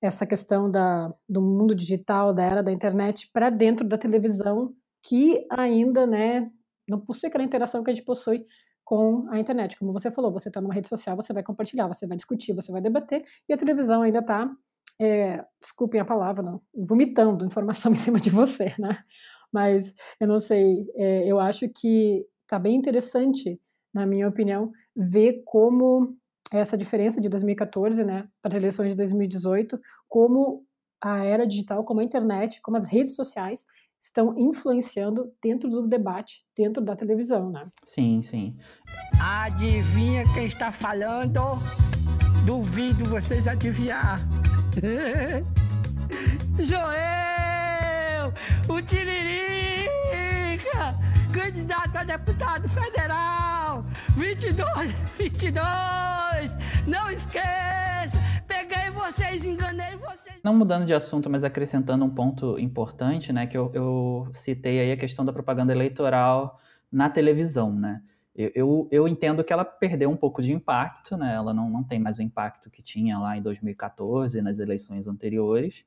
essa 0.01 0.25
questão 0.25 0.69
da, 0.69 1.13
do 1.29 1.41
mundo 1.41 1.73
digital, 1.73 2.33
da 2.33 2.43
era 2.43 2.61
da 2.61 2.71
internet, 2.71 3.29
para 3.31 3.49
dentro 3.49 3.87
da 3.87 3.97
televisão, 3.97 4.73
que 5.01 5.45
ainda 5.49 6.05
né, 6.05 6.51
não 6.87 6.99
possui 6.99 7.29
aquela 7.29 7.43
interação 7.43 7.83
que 7.83 7.89
a 7.89 7.93
gente 7.93 8.05
possui 8.05 8.45
com 8.83 9.27
a 9.29 9.39
internet. 9.39 9.77
Como 9.77 9.93
você 9.93 10.11
falou, 10.11 10.31
você 10.31 10.49
está 10.49 10.59
numa 10.59 10.73
rede 10.73 10.89
social, 10.89 11.15
você 11.15 11.31
vai 11.33 11.41
compartilhar, 11.43 11.87
você 11.87 12.05
vai 12.05 12.17
discutir, 12.17 12.53
você 12.53 12.71
vai 12.71 12.81
debater, 12.81 13.23
e 13.47 13.53
a 13.53 13.57
televisão 13.57 14.01
ainda 14.01 14.19
está, 14.19 14.51
é, 14.99 15.43
desculpem 15.61 16.01
a 16.01 16.05
palavra, 16.05 16.59
vomitando 16.73 17.45
informação 17.45 17.91
em 17.93 17.95
cima 17.95 18.19
de 18.19 18.29
você, 18.29 18.73
né? 18.77 18.97
Mas 19.51 19.93
eu 20.19 20.27
não 20.27 20.39
sei, 20.39 20.85
é, 20.95 21.25
eu 21.27 21.39
acho 21.39 21.69
que 21.69 22.25
está 22.41 22.59
bem 22.59 22.75
interessante, 22.75 23.59
na 23.93 24.05
minha 24.05 24.27
opinião, 24.27 24.71
ver 24.95 25.43
como 25.45 26.17
essa 26.59 26.77
diferença 26.77 27.19
de 27.19 27.29
2014, 27.29 28.03
né, 28.03 28.27
para 28.41 28.51
as 28.51 28.55
eleições 28.55 28.89
de 28.91 28.95
2018, 28.97 29.79
como 30.07 30.65
a 31.01 31.23
era 31.23 31.45
digital, 31.45 31.83
como 31.83 31.99
a 31.99 32.03
internet, 32.03 32.61
como 32.61 32.77
as 32.77 32.87
redes 32.87 33.15
sociais 33.15 33.65
estão 33.99 34.37
influenciando 34.37 35.31
dentro 35.41 35.69
do 35.69 35.87
debate, 35.87 36.43
dentro 36.55 36.83
da 36.83 36.95
televisão, 36.95 37.49
né? 37.49 37.67
Sim, 37.85 38.21
sim. 38.21 38.57
Adivinha 39.21 40.23
quem 40.33 40.45
está 40.45 40.71
falando? 40.71 41.39
Duvido 42.45 43.05
vocês 43.05 43.47
adivinhar. 43.47 44.19
Joel, 46.59 48.33
o 48.67 48.81
Tiririca, 48.81 49.13
candidato 51.33 51.95
a 51.95 52.03
deputado 52.03 52.67
federal, 52.67 53.85
22, 54.15 55.15
22, 55.17 55.63
não 56.87 57.09
esqueça, 57.09 58.19
peguei 58.47 58.89
vocês, 58.91 59.45
enganei 59.45 59.95
vocês. 59.95 60.39
Não 60.43 60.55
mudando 60.55 60.85
de 60.85 60.93
assunto, 60.93 61.29
mas 61.29 61.43
acrescentando 61.43 62.05
um 62.05 62.09
ponto 62.09 62.59
importante, 62.59 63.33
né, 63.33 63.47
que 63.47 63.57
eu, 63.57 63.71
eu 63.73 64.27
citei 64.31 64.79
aí 64.79 64.91
a 64.91 64.97
questão 64.97 65.25
da 65.25 65.33
propaganda 65.33 65.73
eleitoral 65.73 66.59
na 66.91 67.09
televisão, 67.09 67.73
né. 67.73 68.01
Eu, 68.35 68.51
eu, 68.55 68.87
eu, 68.91 69.07
entendo 69.07 69.43
que 69.43 69.53
ela 69.53 69.63
perdeu 69.63 70.09
um 70.09 70.17
pouco 70.17 70.41
de 70.41 70.51
impacto, 70.51 71.15
né? 71.15 71.35
Ela 71.35 71.53
não, 71.53 71.69
não 71.69 71.83
tem 71.83 71.99
mais 71.99 72.17
o 72.17 72.23
impacto 72.23 72.67
que 72.67 72.81
tinha 72.81 73.19
lá 73.19 73.37
em 73.37 73.43
2014, 73.43 74.41
nas 74.41 74.57
eleições 74.57 75.07
anteriores. 75.07 75.85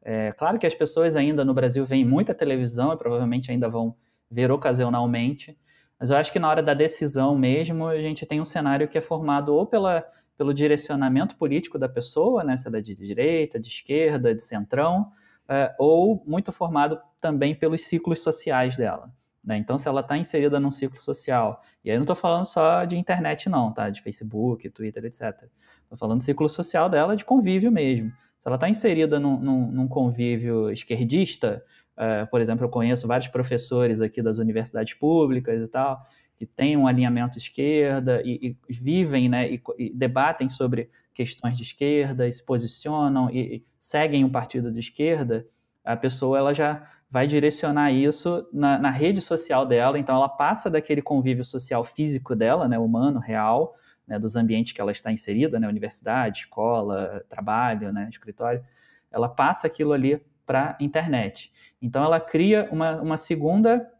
É, 0.00 0.30
claro 0.30 0.60
que 0.60 0.66
as 0.66 0.74
pessoas 0.74 1.16
ainda 1.16 1.44
no 1.44 1.52
Brasil 1.52 1.84
veem 1.84 2.04
muita 2.04 2.32
televisão 2.32 2.92
e 2.92 2.96
provavelmente 2.96 3.50
ainda 3.50 3.68
vão 3.68 3.96
ver 4.30 4.48
ocasionalmente, 4.52 5.58
Mas 5.98 6.10
eu 6.10 6.16
acho 6.16 6.30
que 6.32 6.38
na 6.38 6.48
hora 6.48 6.62
da 6.62 6.74
decisão 6.74 7.36
mesmo, 7.36 7.86
a 7.86 8.00
gente 8.00 8.24
tem 8.24 8.40
um 8.40 8.44
cenário 8.44 8.88
que 8.88 8.96
é 8.96 9.00
formado 9.00 9.54
ou 9.54 9.66
pela, 9.66 10.06
pelo 10.36 10.54
direcionamento 10.54 11.36
político 11.36 11.78
da 11.78 11.88
pessoa, 11.88 12.44
né, 12.44 12.56
se 12.56 12.68
ela 12.68 12.78
é 12.78 12.80
de 12.80 12.94
direita, 12.94 13.58
de 13.58 13.68
esquerda, 13.68 14.34
de 14.34 14.42
centrão, 14.42 15.10
é, 15.48 15.74
ou 15.78 16.22
muito 16.26 16.52
formado 16.52 17.00
também 17.20 17.54
pelos 17.54 17.82
ciclos 17.82 18.20
sociais 18.20 18.76
dela. 18.76 19.10
Né? 19.48 19.56
Então, 19.56 19.78
se 19.78 19.88
ela 19.88 20.02
está 20.02 20.14
inserida 20.14 20.60
num 20.60 20.70
ciclo 20.70 20.98
social, 20.98 21.62
e 21.82 21.88
aí 21.88 21.96
eu 21.96 22.00
não 22.00 22.04
estou 22.04 22.14
falando 22.14 22.44
só 22.44 22.84
de 22.84 22.98
internet, 22.98 23.48
não, 23.48 23.72
tá? 23.72 23.88
De 23.88 24.02
Facebook, 24.02 24.68
Twitter, 24.68 25.02
etc. 25.06 25.48
Estou 25.84 25.96
falando 25.96 26.18
do 26.18 26.24
ciclo 26.24 26.46
social 26.50 26.90
dela, 26.90 27.16
de 27.16 27.24
convívio 27.24 27.72
mesmo. 27.72 28.12
Se 28.38 28.46
ela 28.46 28.56
está 28.56 28.68
inserida 28.68 29.18
num, 29.18 29.40
num, 29.40 29.72
num, 29.72 29.88
convívio 29.88 30.70
esquerdista, 30.70 31.64
uh, 31.96 32.30
por 32.30 32.42
exemplo, 32.42 32.66
eu 32.66 32.68
conheço 32.68 33.08
vários 33.08 33.28
professores 33.28 34.02
aqui 34.02 34.20
das 34.20 34.38
universidades 34.38 34.92
públicas 34.92 35.66
e 35.66 35.70
tal, 35.70 36.02
que 36.36 36.44
têm 36.44 36.76
um 36.76 36.86
alinhamento 36.86 37.38
esquerda 37.38 38.20
e, 38.22 38.54
e 38.68 38.72
vivem 38.74 39.30
né, 39.30 39.50
e, 39.50 39.62
e, 39.78 39.90
debatem 39.94 40.50
sobre 40.50 40.90
questões 41.14 41.56
de 41.56 41.62
esquerda 41.62 42.28
e 42.28 42.32
se 42.32 42.44
posicionam 42.44 43.30
e, 43.30 43.56
e 43.56 43.64
seguem 43.78 44.26
o 44.26 44.30
partido 44.30 44.70
de 44.70 44.78
esquerda, 44.78 45.46
a 45.88 45.96
pessoa 45.96 46.36
ela 46.36 46.52
já 46.52 46.82
vai 47.10 47.26
direcionar 47.26 47.90
isso 47.90 48.46
na, 48.52 48.78
na, 48.78 48.90
rede 48.90 49.22
social 49.22 49.64
dela, 49.64 49.98
então 49.98 50.14
ela 50.14 50.28
passa 50.28 50.68
daquele 50.68 51.00
convívio 51.00 51.42
social 51.42 51.82
físico 51.82 52.36
dela, 52.36 52.68
né, 52.68 52.78
humano, 52.78 53.18
real, 53.18 53.74
né, 54.06 54.18
dos 54.18 54.36
ambientes 54.36 54.72
que 54.72 54.80
ela 54.82 54.92
está 54.92 55.10
inserida, 55.10 55.58
né, 55.58 55.66
universidade, 55.66 56.40
escola, 56.40 57.24
trabalho, 57.26 57.90
né, 57.90 58.06
escritório, 58.10 58.62
ela 59.10 59.30
passa 59.30 59.66
aquilo 59.66 59.94
ali 59.94 60.22
para 60.44 60.76
a 60.78 60.84
internet. 60.84 61.50
Então 61.80 62.04
ela 62.04 62.20
cria 62.20 62.68
uma, 62.70 63.00
uma 63.00 63.16
segunda, 63.16 63.90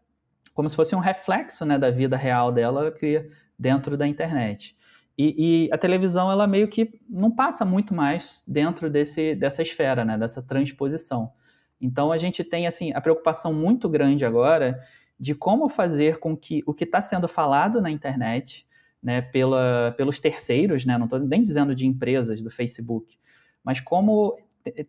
como 0.53 0.69
se 0.69 0.75
fosse 0.75 0.95
um 0.95 0.99
reflexo 0.99 1.65
né, 1.65 1.79
da 1.79 1.89
vida 1.89 2.15
real 2.15 2.51
dela, 2.51 2.81
ela 2.81 2.91
cria 2.91 3.27
dentro 3.57 3.97
da 3.97 4.07
internet. 4.07 4.75
E, 5.17 5.65
e, 5.65 5.73
a 5.73 5.77
televisão 5.77 6.31
ela 6.31 6.45
meio 6.45 6.67
que 6.67 7.01
não 7.09 7.29
passa 7.29 7.65
muito 7.65 7.93
mais 7.95 8.43
dentro 8.47 8.89
desse, 8.89 9.33
dessa 9.35 9.63
esfera, 9.63 10.05
né, 10.05 10.17
dessa 10.17 10.41
transposição. 10.41 11.33
Então 11.81 12.11
a 12.11 12.17
gente 12.17 12.43
tem 12.43 12.67
assim 12.67 12.91
a 12.93 13.01
preocupação 13.01 13.53
muito 13.53 13.87
grande 13.87 14.25
agora 14.25 14.79
de 15.19 15.35
como 15.35 15.67
fazer 15.67 16.19
com 16.19 16.35
que 16.35 16.63
o 16.65 16.73
que 16.73 16.85
está 16.85 17.01
sendo 17.01 17.27
falado 17.27 17.81
na 17.81 17.91
internet, 17.91 18.65
né, 19.01 19.21
pela, 19.21 19.93
pelos 19.97 20.19
terceiros, 20.19 20.85
né, 20.85 20.97
não 20.97 21.05
estou 21.05 21.19
nem 21.19 21.43
dizendo 21.43 21.75
de 21.75 21.85
empresas 21.85 22.41
do 22.41 22.49
Facebook, 22.49 23.17
mas 23.63 23.79
como 23.79 24.37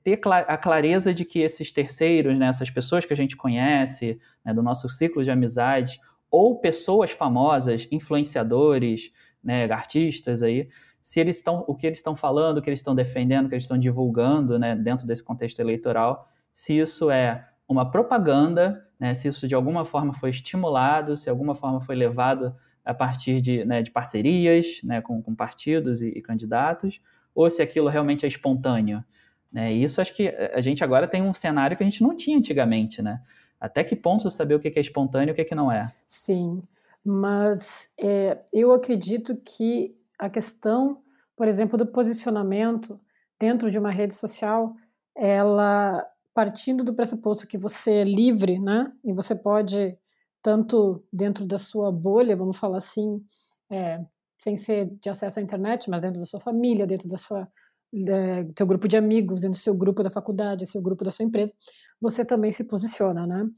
ter 0.02 0.20
a 0.26 0.56
clareza 0.56 1.14
de 1.14 1.24
que 1.24 1.40
esses 1.40 1.72
terceiros, 1.72 2.38
né, 2.38 2.48
essas 2.48 2.70
pessoas 2.70 3.04
que 3.04 3.12
a 3.12 3.16
gente 3.16 3.36
conhece, 3.36 4.18
né, 4.44 4.52
do 4.52 4.62
nosso 4.62 4.88
ciclo 4.88 5.22
de 5.22 5.30
amizade, 5.30 6.00
ou 6.30 6.60
pessoas 6.60 7.10
famosas, 7.10 7.88
influenciadores, 7.90 9.12
né, 9.42 9.70
artistas 9.70 10.42
aí, 10.42 10.68
se 11.00 11.18
eles 11.18 11.36
estão, 11.36 11.64
o 11.66 11.74
que 11.74 11.86
eles 11.86 11.98
estão 11.98 12.14
falando, 12.14 12.58
o 12.58 12.62
que 12.62 12.68
eles 12.68 12.80
estão 12.80 12.94
defendendo, 12.94 13.46
o 13.46 13.48
que 13.48 13.54
eles 13.54 13.64
estão 13.64 13.78
divulgando, 13.78 14.58
né, 14.58 14.76
dentro 14.76 15.06
desse 15.06 15.24
contexto 15.24 15.58
eleitoral, 15.60 16.26
se 16.52 16.78
isso 16.78 17.10
é 17.10 17.48
uma 17.68 17.90
propaganda, 17.90 18.84
né, 18.98 19.14
se 19.14 19.28
isso 19.28 19.46
de 19.46 19.54
alguma 19.54 19.84
forma 19.84 20.12
foi 20.12 20.30
estimulado, 20.30 21.16
se 21.16 21.24
de 21.24 21.30
alguma 21.30 21.54
forma 21.54 21.80
foi 21.80 21.94
levado 21.94 22.54
a 22.84 22.92
partir 22.92 23.40
de, 23.40 23.64
né, 23.64 23.82
de 23.82 23.90
parcerias 23.90 24.80
né, 24.82 25.00
com, 25.00 25.22
com 25.22 25.34
partidos 25.34 26.02
e, 26.02 26.08
e, 26.08 26.20
candidatos, 26.20 27.00
ou 27.34 27.48
se 27.48 27.62
aquilo 27.62 27.88
realmente 27.88 28.24
é 28.24 28.28
espontâneo. 28.28 29.04
Né? 29.52 29.72
Isso 29.72 30.00
acho 30.00 30.14
que 30.14 30.28
a 30.28 30.60
gente 30.60 30.82
agora 30.82 31.06
tem 31.06 31.22
um 31.22 31.34
cenário 31.34 31.76
que 31.76 31.82
a 31.82 31.86
gente 31.86 32.02
não 32.02 32.16
tinha 32.16 32.36
antigamente. 32.36 33.00
Né? 33.00 33.20
Até 33.60 33.84
que 33.84 33.94
ponto 33.94 34.30
saber 34.30 34.54
o 34.54 34.60
que 34.60 34.68
é 34.68 34.80
espontâneo 34.80 35.30
e 35.30 35.32
o 35.32 35.34
que, 35.34 35.42
é 35.42 35.44
que 35.44 35.54
não 35.54 35.70
é? 35.70 35.92
Sim, 36.06 36.62
mas 37.04 37.92
é, 37.98 38.38
eu 38.52 38.72
acredito 38.72 39.36
que 39.36 39.94
a 40.18 40.28
questão, 40.28 41.02
por 41.36 41.46
exemplo, 41.46 41.78
do 41.78 41.86
posicionamento 41.86 43.00
dentro 43.38 43.70
de 43.70 43.78
uma 43.78 43.90
rede 43.90 44.14
social, 44.14 44.74
ela 45.14 46.06
partindo 46.34 46.84
do 46.84 46.94
pressuposto 46.94 47.46
que 47.46 47.58
você 47.58 47.92
é 47.92 48.04
livre, 48.04 48.58
né? 48.58 48.92
E 49.04 49.12
você 49.12 49.34
pode, 49.34 49.96
tanto 50.42 51.04
dentro 51.12 51.46
da 51.46 51.58
sua 51.58 51.90
bolha, 51.92 52.36
vamos 52.36 52.56
falar 52.56 52.78
assim, 52.78 53.24
é, 53.70 54.00
sem 54.38 54.56
ser 54.56 54.86
de 55.00 55.10
acesso 55.10 55.38
à 55.38 55.42
internet, 55.42 55.90
mas 55.90 56.02
dentro 56.02 56.20
da 56.20 56.26
sua 56.26 56.40
família, 56.40 56.86
dentro 56.86 57.08
da 57.08 57.16
sua 57.16 57.48
do 57.92 58.52
seu 58.56 58.66
grupo 58.66 58.86
de 58.86 58.96
amigos, 58.96 59.40
dentro 59.40 59.58
do 59.58 59.62
seu 59.62 59.74
grupo 59.74 60.02
da 60.02 60.10
faculdade, 60.10 60.64
seu 60.64 60.80
grupo 60.80 61.02
da 61.02 61.10
sua 61.10 61.24
empresa, 61.24 61.52
você 62.00 62.24
também 62.24 62.52
se 62.52 62.62
posiciona, 62.62 63.26
né? 63.26 63.48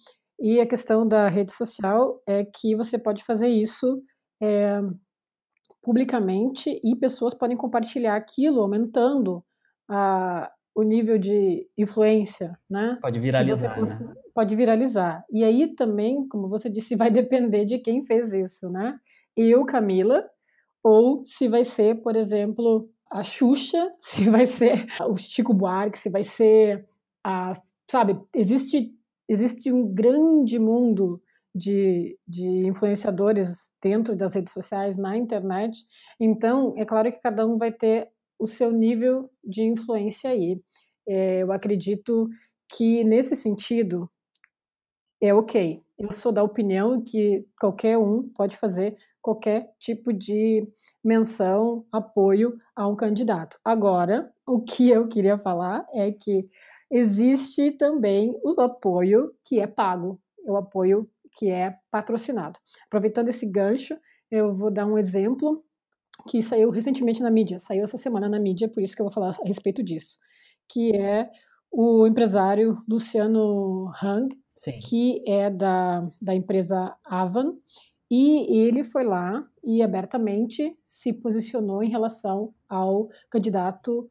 E 0.40 0.60
a 0.60 0.66
questão 0.66 1.06
da 1.06 1.28
rede 1.28 1.52
social 1.52 2.20
é 2.26 2.44
que 2.44 2.74
você 2.74 2.98
pode 2.98 3.22
fazer 3.22 3.48
isso 3.48 4.02
é, 4.40 4.80
publicamente 5.82 6.80
e 6.82 6.96
pessoas 6.96 7.34
podem 7.34 7.56
compartilhar 7.56 8.16
aquilo, 8.16 8.60
aumentando 8.60 9.44
a, 9.88 10.50
o 10.74 10.82
nível 10.82 11.18
de 11.18 11.66
influência, 11.76 12.58
né? 12.68 12.98
Pode 13.00 13.20
viralizar, 13.20 13.80
né? 13.80 14.14
Pode 14.34 14.56
viralizar. 14.56 15.24
E 15.30 15.44
aí 15.44 15.74
também, 15.74 16.26
como 16.28 16.48
você 16.48 16.70
disse, 16.70 16.96
vai 16.96 17.10
depender 17.10 17.64
de 17.64 17.78
quem 17.78 18.04
fez 18.04 18.32
isso, 18.32 18.70
né? 18.70 18.98
Eu, 19.36 19.64
Camila, 19.64 20.24
ou 20.82 21.24
se 21.24 21.48
vai 21.48 21.64
ser, 21.64 22.02
por 22.02 22.16
exemplo, 22.16 22.88
a 23.10 23.22
Xuxa, 23.22 23.92
se 24.00 24.28
vai 24.28 24.46
ser 24.46 24.86
o 25.06 25.16
Chico 25.16 25.54
Buarque, 25.54 25.98
se 25.98 26.10
vai 26.10 26.22
ser 26.22 26.86
a, 27.24 27.54
sabe, 27.88 28.18
existe 28.34 28.94
existe 29.28 29.72
um 29.72 29.86
grande 29.86 30.58
mundo 30.58 31.22
de, 31.54 32.18
de 32.26 32.66
influenciadores 32.66 33.70
dentro 33.80 34.16
das 34.16 34.34
redes 34.34 34.52
sociais, 34.52 34.96
na 34.96 35.16
internet. 35.16 35.78
Então, 36.18 36.74
é 36.76 36.84
claro 36.84 37.10
que 37.10 37.20
cada 37.20 37.46
um 37.46 37.56
vai 37.56 37.72
ter 37.72 38.08
o 38.42 38.46
seu 38.46 38.72
nível 38.72 39.30
de 39.44 39.62
influência 39.62 40.30
aí. 40.30 40.60
É, 41.06 41.44
eu 41.44 41.52
acredito 41.52 42.28
que, 42.68 43.04
nesse 43.04 43.36
sentido, 43.36 44.10
é 45.20 45.32
ok. 45.32 45.80
Eu 45.96 46.10
sou 46.10 46.32
da 46.32 46.42
opinião 46.42 47.00
que 47.00 47.46
qualquer 47.60 47.96
um 47.96 48.28
pode 48.34 48.56
fazer 48.56 48.96
qualquer 49.20 49.72
tipo 49.78 50.12
de 50.12 50.68
menção, 51.04 51.86
apoio 51.92 52.58
a 52.74 52.88
um 52.88 52.96
candidato. 52.96 53.56
Agora, 53.64 54.28
o 54.44 54.60
que 54.60 54.90
eu 54.90 55.06
queria 55.06 55.38
falar 55.38 55.86
é 55.94 56.10
que 56.10 56.48
existe 56.90 57.70
também 57.70 58.36
o 58.42 58.60
apoio 58.60 59.32
que 59.44 59.60
é 59.60 59.68
pago, 59.68 60.20
o 60.44 60.56
apoio 60.56 61.08
que 61.32 61.48
é 61.48 61.76
patrocinado. 61.92 62.58
Aproveitando 62.86 63.28
esse 63.28 63.46
gancho, 63.46 63.96
eu 64.28 64.52
vou 64.52 64.70
dar 64.70 64.86
um 64.86 64.98
exemplo 64.98 65.64
que 66.28 66.42
saiu 66.42 66.70
recentemente 66.70 67.22
na 67.22 67.30
mídia, 67.30 67.58
saiu 67.58 67.84
essa 67.84 67.98
semana 67.98 68.28
na 68.28 68.38
mídia, 68.38 68.68
por 68.68 68.82
isso 68.82 68.94
que 68.94 69.02
eu 69.02 69.06
vou 69.06 69.12
falar 69.12 69.30
a 69.30 69.46
respeito 69.46 69.82
disso, 69.82 70.18
que 70.68 70.94
é 70.94 71.28
o 71.70 72.06
empresário 72.06 72.76
Luciano 72.88 73.90
Hang, 74.02 74.36
Sim. 74.54 74.78
que 74.78 75.24
é 75.26 75.50
da, 75.50 76.08
da 76.20 76.34
empresa 76.34 76.94
Avan, 77.04 77.54
e 78.10 78.54
ele 78.54 78.84
foi 78.84 79.04
lá 79.04 79.42
e 79.64 79.82
abertamente 79.82 80.76
se 80.82 81.12
posicionou 81.14 81.82
em 81.82 81.88
relação 81.88 82.52
ao 82.68 83.08
candidato 83.30 84.10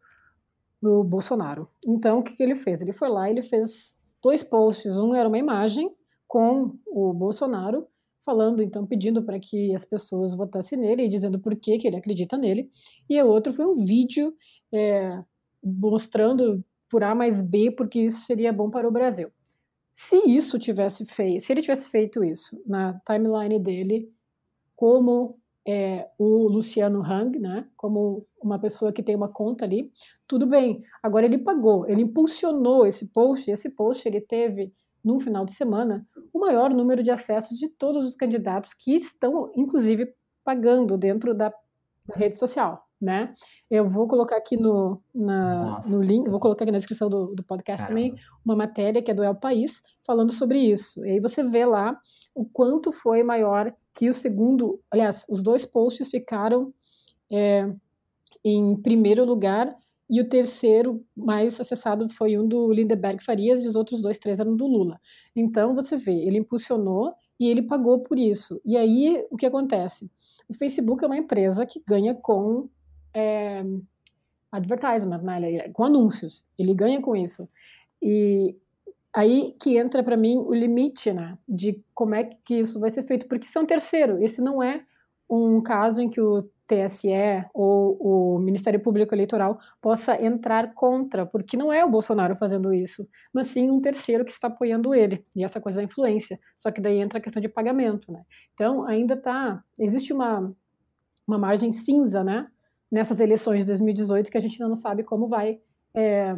o 0.81 1.03
Bolsonaro. 1.03 1.69
Então, 1.87 2.17
o 2.17 2.23
que, 2.23 2.35
que 2.35 2.41
ele 2.41 2.55
fez? 2.55 2.81
Ele 2.81 2.93
foi 2.93 3.09
lá 3.09 3.29
e 3.29 3.33
ele 3.33 3.43
fez 3.43 3.99
dois 4.23 4.41
posts. 4.41 4.97
Um 4.97 5.13
era 5.13 5.29
uma 5.29 5.37
imagem 5.37 5.95
com 6.27 6.75
o 6.87 7.13
Bolsonaro 7.13 7.87
falando, 8.23 8.61
então, 8.61 8.85
pedindo 8.85 9.23
para 9.23 9.39
que 9.39 9.73
as 9.73 9.85
pessoas 9.85 10.35
votassem 10.35 10.77
nele 10.77 11.05
e 11.05 11.09
dizendo 11.09 11.39
por 11.39 11.55
que, 11.55 11.77
que 11.77 11.87
ele 11.87 11.97
acredita 11.97 12.37
nele. 12.37 12.69
E 13.09 13.21
o 13.21 13.27
outro 13.27 13.51
foi 13.51 13.65
um 13.65 13.75
vídeo 13.75 14.33
é, 14.73 15.21
mostrando 15.63 16.63
por 16.89 17.03
A 17.03 17.15
mais 17.15 17.41
B 17.41 17.71
porque 17.71 18.01
isso 18.01 18.25
seria 18.25 18.51
bom 18.51 18.69
para 18.69 18.87
o 18.87 18.91
Brasil. 18.91 19.31
Se 19.91 20.15
isso 20.27 20.57
tivesse 20.57 21.05
feito, 21.05 21.43
se 21.43 21.51
ele 21.51 21.61
tivesse 21.61 21.89
feito 21.89 22.23
isso 22.23 22.61
na 22.65 22.99
timeline 23.05 23.59
dele, 23.59 24.09
como 24.75 25.37
é, 25.67 26.07
o 26.17 26.47
Luciano 26.47 27.03
Hang, 27.03 27.37
né, 27.39 27.67
como 27.75 28.25
uma 28.41 28.57
pessoa 28.59 28.91
que 28.91 29.03
tem 29.03 29.15
uma 29.15 29.29
conta 29.29 29.65
ali, 29.65 29.91
tudo 30.27 30.47
bem. 30.47 30.81
Agora 31.03 31.25
ele 31.25 31.37
pagou, 31.37 31.87
ele 31.87 32.03
impulsionou 32.03 32.85
esse 32.85 33.07
post, 33.07 33.49
esse 33.51 33.69
post 33.69 34.07
ele 34.07 34.21
teve 34.21 34.71
num 35.03 35.19
final 35.19 35.45
de 35.45 35.53
semana, 35.53 36.05
o 36.33 36.39
maior 36.39 36.73
número 36.73 37.03
de 37.03 37.11
acessos 37.11 37.57
de 37.57 37.67
todos 37.67 38.05
os 38.05 38.15
candidatos 38.15 38.73
que 38.73 38.95
estão, 38.95 39.51
inclusive, 39.55 40.13
pagando 40.43 40.97
dentro 40.97 41.33
da, 41.33 41.49
da 42.07 42.15
rede 42.15 42.37
social, 42.37 42.87
né? 42.99 43.33
Eu 43.69 43.87
vou 43.87 44.07
colocar 44.07 44.37
aqui 44.37 44.57
no, 44.57 45.01
na, 45.13 45.79
no 45.87 46.01
link, 46.01 46.29
vou 46.29 46.39
colocar 46.39 46.63
aqui 46.63 46.71
na 46.71 46.77
descrição 46.77 47.09
do, 47.09 47.33
do 47.33 47.43
podcast 47.43 47.87
Caramba. 47.87 48.01
também 48.01 48.23
uma 48.45 48.55
matéria 48.55 49.01
que 49.01 49.11
é 49.11 49.13
do 49.13 49.23
El 49.23 49.35
País 49.35 49.81
falando 50.05 50.31
sobre 50.31 50.59
isso. 50.59 51.05
E 51.05 51.11
aí 51.11 51.19
você 51.19 51.43
vê 51.43 51.65
lá 51.65 51.97
o 52.33 52.45
quanto 52.45 52.91
foi 52.91 53.23
maior 53.23 53.73
que 53.93 54.07
o 54.09 54.13
segundo, 54.13 54.79
aliás, 54.89 55.25
os 55.29 55.41
dois 55.41 55.65
posts 55.65 56.09
ficaram 56.09 56.73
é, 57.31 57.71
em 58.43 58.75
primeiro 58.81 59.25
lugar 59.25 59.75
e 60.11 60.19
o 60.19 60.27
terceiro 60.27 61.01
mais 61.15 61.57
acessado 61.57 62.09
foi 62.09 62.37
um 62.37 62.45
do 62.45 62.69
Lindeberg 62.73 63.23
Farias 63.23 63.63
e 63.63 63.67
os 63.69 63.77
outros 63.77 64.01
dois, 64.01 64.19
três 64.19 64.41
eram 64.41 64.57
do 64.57 64.67
Lula. 64.67 64.99
Então, 65.33 65.73
você 65.73 65.95
vê, 65.95 66.11
ele 66.11 66.37
impulsionou 66.37 67.13
e 67.39 67.47
ele 67.47 67.61
pagou 67.61 68.01
por 68.01 68.19
isso. 68.19 68.59
E 68.65 68.75
aí, 68.75 69.25
o 69.31 69.37
que 69.37 69.45
acontece? 69.45 70.11
O 70.49 70.53
Facebook 70.53 71.01
é 71.01 71.07
uma 71.07 71.17
empresa 71.17 71.65
que 71.65 71.81
ganha 71.87 72.13
com 72.13 72.67
é, 73.13 73.63
advertisement, 74.51 75.21
né? 75.21 75.69
com 75.69 75.85
anúncios. 75.85 76.43
Ele 76.59 76.73
ganha 76.73 77.01
com 77.01 77.15
isso. 77.15 77.47
E 78.01 78.53
aí 79.13 79.55
que 79.61 79.77
entra 79.77 80.03
para 80.03 80.17
mim 80.17 80.35
o 80.39 80.53
limite, 80.53 81.13
né? 81.13 81.37
De 81.47 81.81
como 81.93 82.15
é 82.15 82.25
que 82.25 82.55
isso 82.55 82.81
vai 82.81 82.89
ser 82.89 83.03
feito, 83.03 83.29
porque 83.29 83.45
isso 83.45 83.57
é 83.57 83.61
um 83.61 83.65
terceiro. 83.65 84.21
Esse 84.21 84.41
não 84.41 84.61
é 84.61 84.83
um 85.29 85.61
caso 85.61 86.01
em 86.01 86.09
que 86.09 86.19
o 86.19 86.43
TSE 86.71 87.09
ou 87.53 87.97
o 87.99 88.39
Ministério 88.39 88.79
Público 88.79 89.13
Eleitoral 89.13 89.59
possa 89.81 90.21
entrar 90.21 90.73
contra, 90.73 91.25
porque 91.25 91.57
não 91.57 91.71
é 91.71 91.83
o 91.83 91.89
Bolsonaro 91.89 92.35
fazendo 92.35 92.73
isso, 92.73 93.05
mas 93.33 93.47
sim 93.47 93.69
um 93.69 93.81
terceiro 93.81 94.23
que 94.23 94.31
está 94.31 94.47
apoiando 94.47 94.95
ele, 94.95 95.25
e 95.35 95.43
essa 95.43 95.59
coisa 95.59 95.77
da 95.77 95.83
influência. 95.83 96.39
Só 96.55 96.71
que 96.71 96.79
daí 96.79 96.99
entra 96.99 97.19
a 97.19 97.21
questão 97.21 97.41
de 97.41 97.49
pagamento, 97.49 98.11
né? 98.11 98.23
Então, 98.53 98.85
ainda 98.85 99.17
tá, 99.17 99.61
existe 99.77 100.13
uma, 100.13 100.53
uma 101.27 101.37
margem 101.37 101.71
cinza, 101.73 102.23
né? 102.23 102.47
Nessas 102.89 103.19
eleições 103.19 103.61
de 103.61 103.67
2018 103.67 104.31
que 104.31 104.37
a 104.37 104.41
gente 104.41 104.53
ainda 104.53 104.67
não 104.67 104.75
sabe 104.75 105.03
como 105.03 105.27
vai 105.27 105.59
é, 105.93 106.35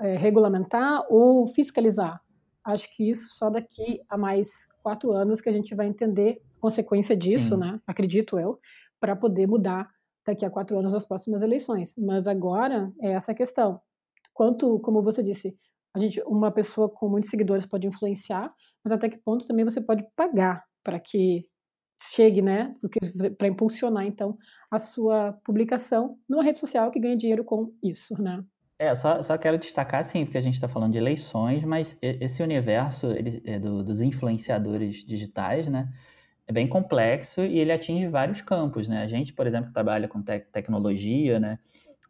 é, 0.00 0.16
regulamentar 0.16 1.04
ou 1.08 1.46
fiscalizar. 1.46 2.20
Acho 2.64 2.88
que 2.94 3.08
isso 3.08 3.30
só 3.30 3.50
daqui 3.50 3.98
a 4.08 4.16
mais 4.16 4.68
quatro 4.82 5.12
anos 5.12 5.40
que 5.40 5.48
a 5.48 5.52
gente 5.52 5.74
vai 5.74 5.86
entender 5.86 6.40
consequência 6.60 7.16
disso, 7.16 7.54
Sim. 7.54 7.56
né? 7.56 7.80
Acredito 7.86 8.38
eu, 8.38 8.60
para 9.00 9.16
poder 9.16 9.46
mudar 9.46 9.88
daqui 10.26 10.44
a 10.44 10.50
quatro 10.50 10.78
anos 10.78 10.94
as 10.94 11.06
próximas 11.06 11.42
eleições. 11.42 11.94
Mas 11.96 12.28
agora 12.28 12.92
é 13.00 13.12
essa 13.12 13.34
questão. 13.34 13.80
Quanto, 14.32 14.78
como 14.80 15.02
você 15.02 15.22
disse, 15.22 15.56
a 15.94 15.98
gente, 15.98 16.22
uma 16.26 16.50
pessoa 16.50 16.88
com 16.88 17.08
muitos 17.08 17.30
seguidores 17.30 17.66
pode 17.66 17.86
influenciar, 17.86 18.52
mas 18.84 18.92
até 18.92 19.08
que 19.08 19.18
ponto 19.18 19.46
também 19.46 19.64
você 19.64 19.80
pode 19.80 20.04
pagar 20.14 20.64
para 20.84 21.00
que 21.00 21.44
chegue, 22.02 22.40
né? 22.40 22.74
Para 23.36 23.48
impulsionar 23.48 24.06
então 24.06 24.38
a 24.70 24.78
sua 24.78 25.32
publicação 25.44 26.16
numa 26.28 26.42
rede 26.42 26.58
social 26.58 26.90
que 26.90 27.00
ganha 27.00 27.16
dinheiro 27.16 27.44
com 27.44 27.72
isso, 27.82 28.20
né? 28.22 28.42
É, 28.78 28.94
só, 28.94 29.20
só 29.20 29.36
quero 29.36 29.58
destacar, 29.58 30.02
sim, 30.02 30.24
porque 30.24 30.38
a 30.38 30.40
gente 30.40 30.54
está 30.54 30.66
falando 30.66 30.92
de 30.92 30.98
eleições, 30.98 31.62
mas 31.64 31.98
esse 32.00 32.42
universo 32.42 33.08
ele, 33.08 33.42
é 33.44 33.58
do, 33.58 33.84
dos 33.84 34.00
influenciadores 34.00 35.04
digitais, 35.04 35.68
né? 35.68 35.92
É 36.50 36.52
bem 36.52 36.66
complexo 36.66 37.42
e 37.42 37.60
ele 37.60 37.70
atinge 37.70 38.08
vários 38.08 38.42
campos, 38.42 38.88
né? 38.88 39.02
A 39.02 39.06
gente, 39.06 39.32
por 39.32 39.46
exemplo, 39.46 39.68
que 39.68 39.72
trabalha 39.72 40.08
com 40.08 40.20
te 40.20 40.40
tecnologia, 40.40 41.38
né? 41.38 41.60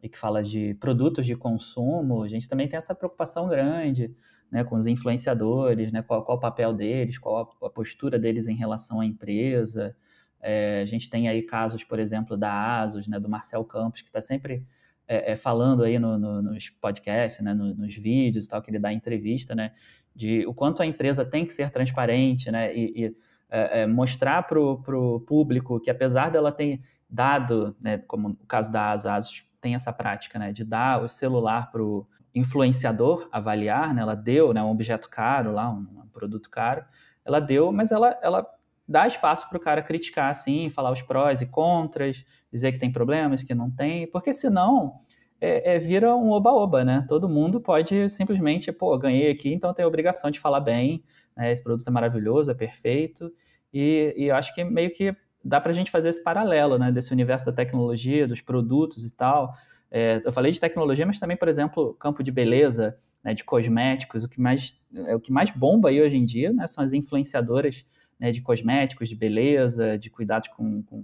E 0.01 0.09
que 0.09 0.17
fala 0.17 0.41
de 0.41 0.73
produtos 0.79 1.27
de 1.27 1.35
consumo, 1.35 2.23
a 2.23 2.27
gente 2.27 2.49
também 2.49 2.67
tem 2.67 2.75
essa 2.75 2.95
preocupação 2.95 3.47
grande, 3.47 4.11
né? 4.51 4.63
Com 4.63 4.77
os 4.77 4.87
influenciadores, 4.87 5.91
né? 5.91 6.01
Qual, 6.01 6.25
qual 6.25 6.39
o 6.39 6.41
papel 6.41 6.73
deles, 6.73 7.19
qual 7.19 7.55
a, 7.61 7.69
postura 7.69 8.17
deles 8.17 8.47
em 8.47 8.55
relação 8.55 8.99
à 8.99 9.05
empresa. 9.05 9.95
É, 10.41 10.81
a 10.81 10.85
gente 10.85 11.07
tem 11.07 11.29
aí 11.29 11.43
casos, 11.43 11.83
por 11.83 11.99
exemplo, 11.99 12.35
da 12.35 12.81
ASUS, 12.81 13.07
né? 13.07 13.19
Do 13.19 13.29
Marcel 13.29 13.63
Campos, 13.63 14.01
que 14.01 14.09
está 14.09 14.21
sempre 14.21 14.65
é, 15.07 15.33
é, 15.33 15.35
falando 15.35 15.83
aí 15.83 15.99
no, 15.99 16.17
no, 16.17 16.41
nos 16.41 16.67
podcasts, 16.67 17.45
né? 17.45 17.53
No, 17.53 17.75
nos 17.75 17.93
vídeos 17.93 18.45
e 18.47 18.49
tal, 18.49 18.59
que 18.59 18.71
ele 18.71 18.79
dá 18.79 18.91
entrevista, 18.91 19.53
né? 19.53 19.71
De 20.15 20.47
o 20.47 20.53
quanto 20.53 20.81
a 20.81 20.85
empresa 20.87 21.23
tem 21.23 21.45
que 21.45 21.53
ser 21.53 21.69
transparente, 21.69 22.49
né? 22.49 22.75
e, 22.75 23.05
e 23.05 23.15
é, 23.51 23.81
é, 23.81 23.87
mostrar 23.87 24.43
para 24.43 24.59
o 24.59 25.19
público 25.19 25.79
que 25.79 25.91
apesar 25.91 26.31
dela 26.31 26.51
ter 26.51 26.79
dado, 27.09 27.75
né, 27.81 27.97
como 28.07 28.29
o 28.29 28.45
caso 28.47 28.71
da 28.71 28.91
Asas 28.91 29.43
tem 29.59 29.75
essa 29.75 29.91
prática, 29.91 30.39
né, 30.39 30.53
de 30.53 30.63
dar 30.63 31.03
o 31.03 31.07
celular 31.09 31.69
para 31.69 31.83
o 31.83 32.07
influenciador 32.33 33.27
avaliar, 33.29 33.93
né, 33.93 34.01
ela 34.01 34.15
deu, 34.15 34.53
né, 34.53 34.63
um 34.63 34.71
objeto 34.71 35.09
caro 35.09 35.51
lá, 35.51 35.69
um, 35.69 35.85
um 36.03 36.07
produto 36.13 36.49
caro, 36.49 36.85
ela 37.25 37.41
deu, 37.41 37.71
mas 37.73 37.91
ela, 37.91 38.17
ela 38.23 38.47
dá 38.87 39.05
espaço 39.05 39.47
para 39.49 39.57
o 39.57 39.61
cara 39.61 39.81
criticar, 39.81 40.29
assim, 40.29 40.69
falar 40.69 40.91
os 40.91 41.01
prós 41.01 41.41
e 41.41 41.45
contras, 41.45 42.25
dizer 42.51 42.71
que 42.71 42.79
tem 42.79 42.91
problemas, 42.91 43.43
que 43.43 43.53
não 43.53 43.69
tem, 43.69 44.07
porque 44.07 44.33
senão 44.33 44.95
é, 45.41 45.75
é, 45.75 45.79
vira 45.79 46.15
um 46.15 46.29
oba-oba, 46.31 46.85
né? 46.85 47.05
Todo 47.07 47.27
mundo 47.27 47.59
pode 47.59 48.07
simplesmente, 48.09 48.71
pô, 48.71 48.97
ganhei 48.97 49.31
aqui, 49.31 49.51
então 49.53 49.73
tem 49.73 49.83
a 49.83 49.87
obrigação 49.87 50.29
de 50.29 50.39
falar 50.39 50.59
bem, 50.59 51.03
né? 51.41 51.51
Esse 51.51 51.63
produto 51.63 51.87
é 51.87 51.91
maravilhoso, 51.91 52.51
é 52.51 52.53
perfeito, 52.53 53.31
e, 53.73 54.13
e 54.15 54.25
eu 54.25 54.35
acho 54.35 54.53
que 54.53 54.63
meio 54.63 54.91
que 54.91 55.15
dá 55.43 55.59
para 55.59 55.71
a 55.71 55.73
gente 55.73 55.89
fazer 55.89 56.09
esse 56.09 56.23
paralelo, 56.23 56.77
né? 56.77 56.91
Desse 56.91 57.11
universo 57.11 57.47
da 57.47 57.51
tecnologia, 57.51 58.27
dos 58.27 58.41
produtos 58.41 59.03
e 59.03 59.11
tal. 59.11 59.53
É, 59.89 60.21
eu 60.23 60.31
falei 60.31 60.51
de 60.51 60.59
tecnologia, 60.59 61.05
mas 61.05 61.19
também, 61.19 61.35
por 61.35 61.47
exemplo, 61.47 61.95
campo 61.95 62.23
de 62.23 62.31
beleza, 62.31 62.95
né, 63.23 63.33
de 63.33 63.43
cosméticos, 63.43 64.23
o 64.23 64.29
que 64.29 64.39
mais 64.39 64.79
é 64.93 65.15
o 65.15 65.19
que 65.19 65.31
mais 65.31 65.49
bomba 65.49 65.89
aí 65.89 66.01
hoje 66.01 66.15
em 66.15 66.25
dia, 66.25 66.53
né? 66.53 66.67
São 66.67 66.83
as 66.83 66.93
influenciadoras 66.93 67.83
né, 68.19 68.31
de 68.31 68.41
cosméticos, 68.41 69.09
de 69.09 69.15
beleza, 69.15 69.97
de 69.97 70.09
cuidados 70.09 70.47
com, 70.49 70.83
com 70.83 71.03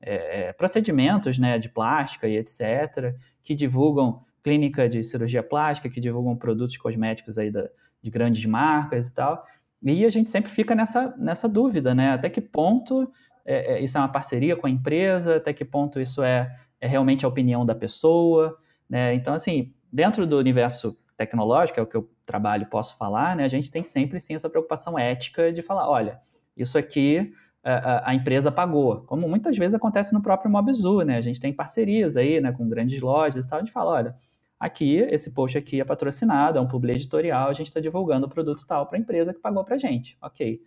é, 0.00 0.48
é, 0.48 0.52
procedimentos 0.52 1.38
né, 1.38 1.58
de 1.58 1.68
plástica 1.68 2.28
e 2.28 2.36
etc., 2.36 3.14
que 3.42 3.54
divulgam 3.54 4.24
clínica 4.42 4.88
de 4.88 5.02
cirurgia 5.02 5.42
plástica, 5.42 5.88
que 5.88 6.00
divulgam 6.00 6.36
produtos 6.36 6.76
cosméticos 6.76 7.36
aí 7.38 7.50
da, 7.50 7.68
de 8.02 8.10
grandes 8.10 8.44
marcas 8.44 9.08
e 9.08 9.14
tal. 9.14 9.44
E 9.82 10.04
a 10.04 10.10
gente 10.10 10.30
sempre 10.30 10.50
fica 10.50 10.74
nessa, 10.74 11.14
nessa 11.16 11.48
dúvida, 11.48 11.94
né? 11.94 12.10
Até 12.12 12.28
que 12.28 12.40
ponto 12.40 13.10
é, 13.44 13.74
é, 13.74 13.80
isso 13.82 13.96
é 13.96 14.00
uma 14.00 14.10
parceria 14.10 14.56
com 14.56 14.66
a 14.66 14.70
empresa, 14.70 15.36
até 15.36 15.52
que 15.52 15.64
ponto 15.64 16.00
isso 16.00 16.22
é, 16.22 16.52
é 16.80 16.86
realmente 16.86 17.24
a 17.24 17.28
opinião 17.28 17.64
da 17.64 17.74
pessoa, 17.74 18.56
né? 18.88 19.14
Então, 19.14 19.34
assim, 19.34 19.72
dentro 19.92 20.26
do 20.26 20.38
universo 20.38 20.98
tecnológico, 21.16 21.78
é 21.80 21.82
o 21.82 21.86
que 21.86 21.96
eu 21.96 22.10
trabalho 22.24 22.66
posso 22.66 22.96
falar, 22.96 23.36
né? 23.36 23.44
A 23.44 23.48
gente 23.48 23.70
tem 23.70 23.84
sempre, 23.84 24.20
sim, 24.20 24.34
essa 24.34 24.50
preocupação 24.50 24.98
ética 24.98 25.52
de 25.52 25.62
falar, 25.62 25.88
olha, 25.88 26.20
isso 26.56 26.76
aqui 26.76 27.32
a, 27.62 28.10
a, 28.10 28.14
empresa 28.14 28.52
pagou, 28.52 29.02
como 29.02 29.28
muitas 29.28 29.56
vezes 29.56 29.74
acontece 29.74 30.14
no 30.14 30.22
próprio 30.22 30.50
Mobzu, 30.50 31.02
né? 31.02 31.16
A 31.16 31.20
gente 31.20 31.40
tem 31.40 31.52
parcerias 31.52 32.16
aí, 32.16 32.40
né, 32.40 32.52
com 32.52 32.68
grandes 32.68 33.00
lojas 33.00 33.44
e 33.44 33.48
tal, 33.48 33.58
a 33.58 33.62
gente 33.62 33.72
fala, 33.72 33.90
olha, 33.90 34.14
aqui, 34.58 34.96
esse 35.10 35.32
post 35.32 35.56
aqui 35.56 35.80
é 35.80 35.84
patrocinado, 35.84 36.58
é 36.58 36.60
um 36.60 36.68
publi 36.68 36.92
editorial, 36.92 37.48
a 37.48 37.52
gente 37.52 37.68
está 37.68 37.80
divulgando 37.80 38.26
o 38.26 38.28
produto 38.28 38.66
tal 38.66 38.86
para 38.86 38.98
a 38.98 39.00
empresa 39.00 39.32
que 39.32 39.40
pagou 39.40 39.64
para 39.64 39.74
a 39.74 39.78
gente, 39.78 40.16
ok. 40.20 40.60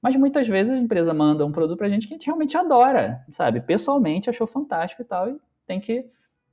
Mas 0.00 0.16
muitas 0.16 0.46
vezes 0.46 0.78
a 0.78 0.82
empresa 0.82 1.14
manda 1.14 1.44
um 1.46 1.52
produto 1.52 1.78
para 1.78 1.86
a 1.86 1.90
gente 1.90 2.06
que 2.06 2.14
a 2.14 2.16
gente 2.16 2.26
realmente 2.26 2.56
adora, 2.56 3.24
sabe? 3.30 3.60
Pessoalmente 3.60 4.28
achou 4.28 4.46
fantástico 4.46 5.02
e 5.02 5.04
tal, 5.04 5.30
e 5.30 5.38
tem 5.66 5.80
que, 5.80 6.04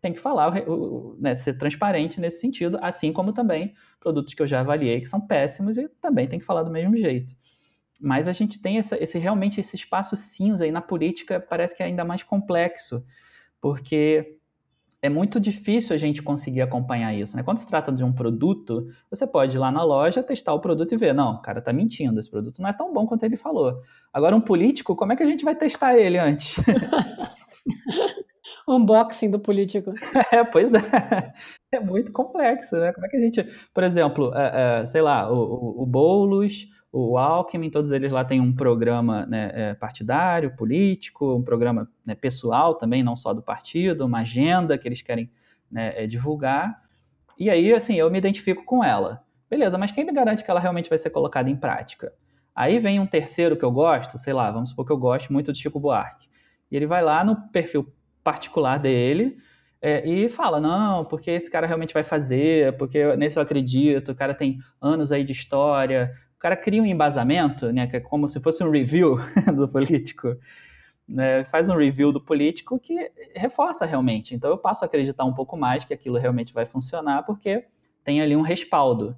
tem 0.02 0.14
que 0.14 0.20
falar, 0.20 0.54
né, 1.20 1.36
ser 1.36 1.58
transparente 1.58 2.20
nesse 2.20 2.40
sentido, 2.40 2.80
assim 2.82 3.12
como 3.12 3.34
também 3.34 3.74
produtos 4.00 4.34
que 4.34 4.42
eu 4.42 4.48
já 4.48 4.62
avaliei 4.62 5.02
que 5.02 5.10
são 5.10 5.20
péssimos 5.20 5.78
e 5.78 5.88
também 6.02 6.28
tem 6.28 6.40
que 6.40 6.46
falar 6.46 6.64
do 6.64 6.72
mesmo 6.72 6.96
jeito. 6.98 7.34
Mas 8.00 8.28
a 8.28 8.32
gente 8.32 8.60
tem 8.60 8.80
essa, 8.80 9.02
esse 9.02 9.20
realmente 9.20 9.60
esse 9.60 9.76
espaço 9.76 10.16
cinza 10.16 10.66
e 10.66 10.72
na 10.72 10.82
política 10.82 11.40
parece 11.40 11.76
que 11.76 11.84
é 11.84 11.86
ainda 11.86 12.04
mais 12.04 12.24
complexo, 12.24 13.06
porque 13.60 14.40
é 15.02 15.10
muito 15.10 15.40
difícil 15.40 15.96
a 15.96 15.98
gente 15.98 16.22
conseguir 16.22 16.62
acompanhar 16.62 17.14
isso. 17.14 17.36
Né? 17.36 17.42
Quando 17.42 17.58
se 17.58 17.68
trata 17.68 17.92
de 17.92 18.04
um 18.04 18.14
produto, 18.14 18.88
você 19.10 19.26
pode 19.26 19.56
ir 19.56 19.60
lá 19.60 19.72
na 19.72 19.84
loja, 19.84 20.22
testar 20.22 20.54
o 20.54 20.60
produto 20.60 20.94
e 20.94 20.98
ver, 20.98 21.14
não, 21.14 21.36
o 21.36 21.42
cara 21.42 21.60
está 21.60 21.74
mentindo, 21.74 22.20
esse 22.20 22.30
produto 22.30 22.62
não 22.62 22.70
é 22.70 22.74
tão 22.74 22.94
bom 22.94 23.08
quanto 23.08 23.24
ele 23.24 23.36
falou. 23.36 23.82
Agora, 24.14 24.36
um 24.36 24.42
político, 24.42 24.96
como 24.96 25.14
é 25.14 25.16
que 25.16 25.24
a 25.24 25.26
gente 25.28 25.44
vai 25.44 25.56
testar 25.56 25.98
ele 25.98 26.20
antes? 26.20 26.56
Unboxing 28.68 29.30
do 29.30 29.40
político. 29.40 29.94
É, 30.34 30.44
pois 30.44 30.74
é. 30.74 31.34
É 31.74 31.80
muito 31.80 32.12
complexo, 32.12 32.78
né? 32.78 32.94
Como 32.94 33.06
é 33.06 33.10
que 33.10 33.18
a 33.18 33.20
gente, 33.20 33.44
por 33.74 33.84
exemplo, 33.84 34.34
é, 34.36 34.82
é, 34.82 34.86
sei 34.86 35.02
lá, 35.02 35.32
o, 35.32 35.38
o, 35.38 35.84
o 35.84 35.86
Boulos 35.86 36.68
o 36.92 37.18
Alckmin, 37.18 37.70
todos 37.70 37.92
eles 37.92 38.12
lá 38.12 38.26
têm 38.26 38.42
um 38.42 38.54
programa 38.54 39.26
né, 39.26 39.52
é, 39.54 39.74
partidário, 39.74 40.56
político, 40.56 41.36
um 41.36 41.42
programa 41.42 41.90
né, 42.06 42.16
pessoal 42.16 42.76
também, 42.76 43.02
não 43.02 43.16
só 43.16 43.34
do 43.34 43.42
partido, 43.42 44.06
uma 44.06 44.20
agenda 44.20 44.78
que 44.78 44.88
eles 44.88 45.02
querem 45.02 45.32
né, 45.72 45.94
é, 45.96 46.06
divulgar. 46.06 46.82
E 47.40 47.50
aí, 47.50 47.74
assim, 47.74 47.96
eu 47.96 48.12
me 48.12 48.18
identifico 48.18 48.66
com 48.66 48.84
ela. 48.84 49.24
Beleza, 49.50 49.78
mas 49.78 49.92
quem 49.92 50.04
me 50.04 50.12
garante 50.12 50.44
que 50.44 50.52
ela 50.52 50.60
realmente 50.60 50.90
vai 50.90 50.98
ser 50.98 51.10
colocada 51.10 51.50
em 51.50 51.56
prática? 51.56 52.14
Aí 52.54 52.78
vem 52.78 53.00
um 53.00 53.08
terceiro 53.08 53.56
que 53.56 53.64
eu 53.64 53.72
gosto, 53.72 54.18
sei 54.18 54.34
lá, 54.34 54.52
vamos 54.52 54.70
supor 54.70 54.86
que 54.86 54.92
eu 54.92 54.98
gosto 54.98 55.32
muito 55.32 55.52
do 55.52 55.58
Chico 55.58 55.80
Buarque. 55.80 56.28
E 56.70 56.76
ele 56.76 56.86
vai 56.86 57.02
lá 57.02 57.24
no 57.24 57.36
perfil 57.50 57.88
particular 58.22 58.78
dele 58.78 59.38
é, 59.82 60.08
e 60.08 60.30
fala, 60.30 60.60
não, 60.60 61.06
porque 61.06 61.32
esse 61.32 61.50
cara 61.50 61.66
realmente 61.66 61.94
vai 61.94 62.04
fazer, 62.04 62.78
porque 62.78 63.16
nesse 63.16 63.38
eu 63.38 63.44
acredito, 63.44 64.12
o 64.12 64.16
cara 64.16 64.34
tem 64.34 64.58
anos 64.80 65.12
aí 65.12 65.24
de 65.24 65.32
história, 65.32 66.12
cara 66.42 66.58
cria 66.58 66.82
um 66.82 66.86
embasamento, 66.86 67.72
né, 67.72 67.88
que 67.88 67.98
é 67.98 68.00
como 68.00 68.28
se 68.28 68.40
fosse 68.40 68.64
um 68.64 68.72
review 68.72 69.18
do 69.56 69.68
político, 69.68 70.36
né, 71.08 71.44
faz 71.46 71.70
um 71.70 71.76
review 71.76 72.12
do 72.12 72.20
político 72.20 72.80
que 72.80 73.12
reforça 73.36 73.86
realmente. 73.86 74.34
Então 74.34 74.50
eu 74.50 74.58
passo 74.58 74.84
a 74.84 74.88
acreditar 74.88 75.24
um 75.24 75.34
pouco 75.34 75.56
mais 75.56 75.86
que 75.86 75.94
aquilo 75.94 76.18
realmente 76.18 76.54
vai 76.54 76.66
funcionar 76.66 77.24
porque 77.24 77.66
tem 78.04 78.22
ali 78.22 78.36
um 78.36 78.42
respaldo. 78.42 79.16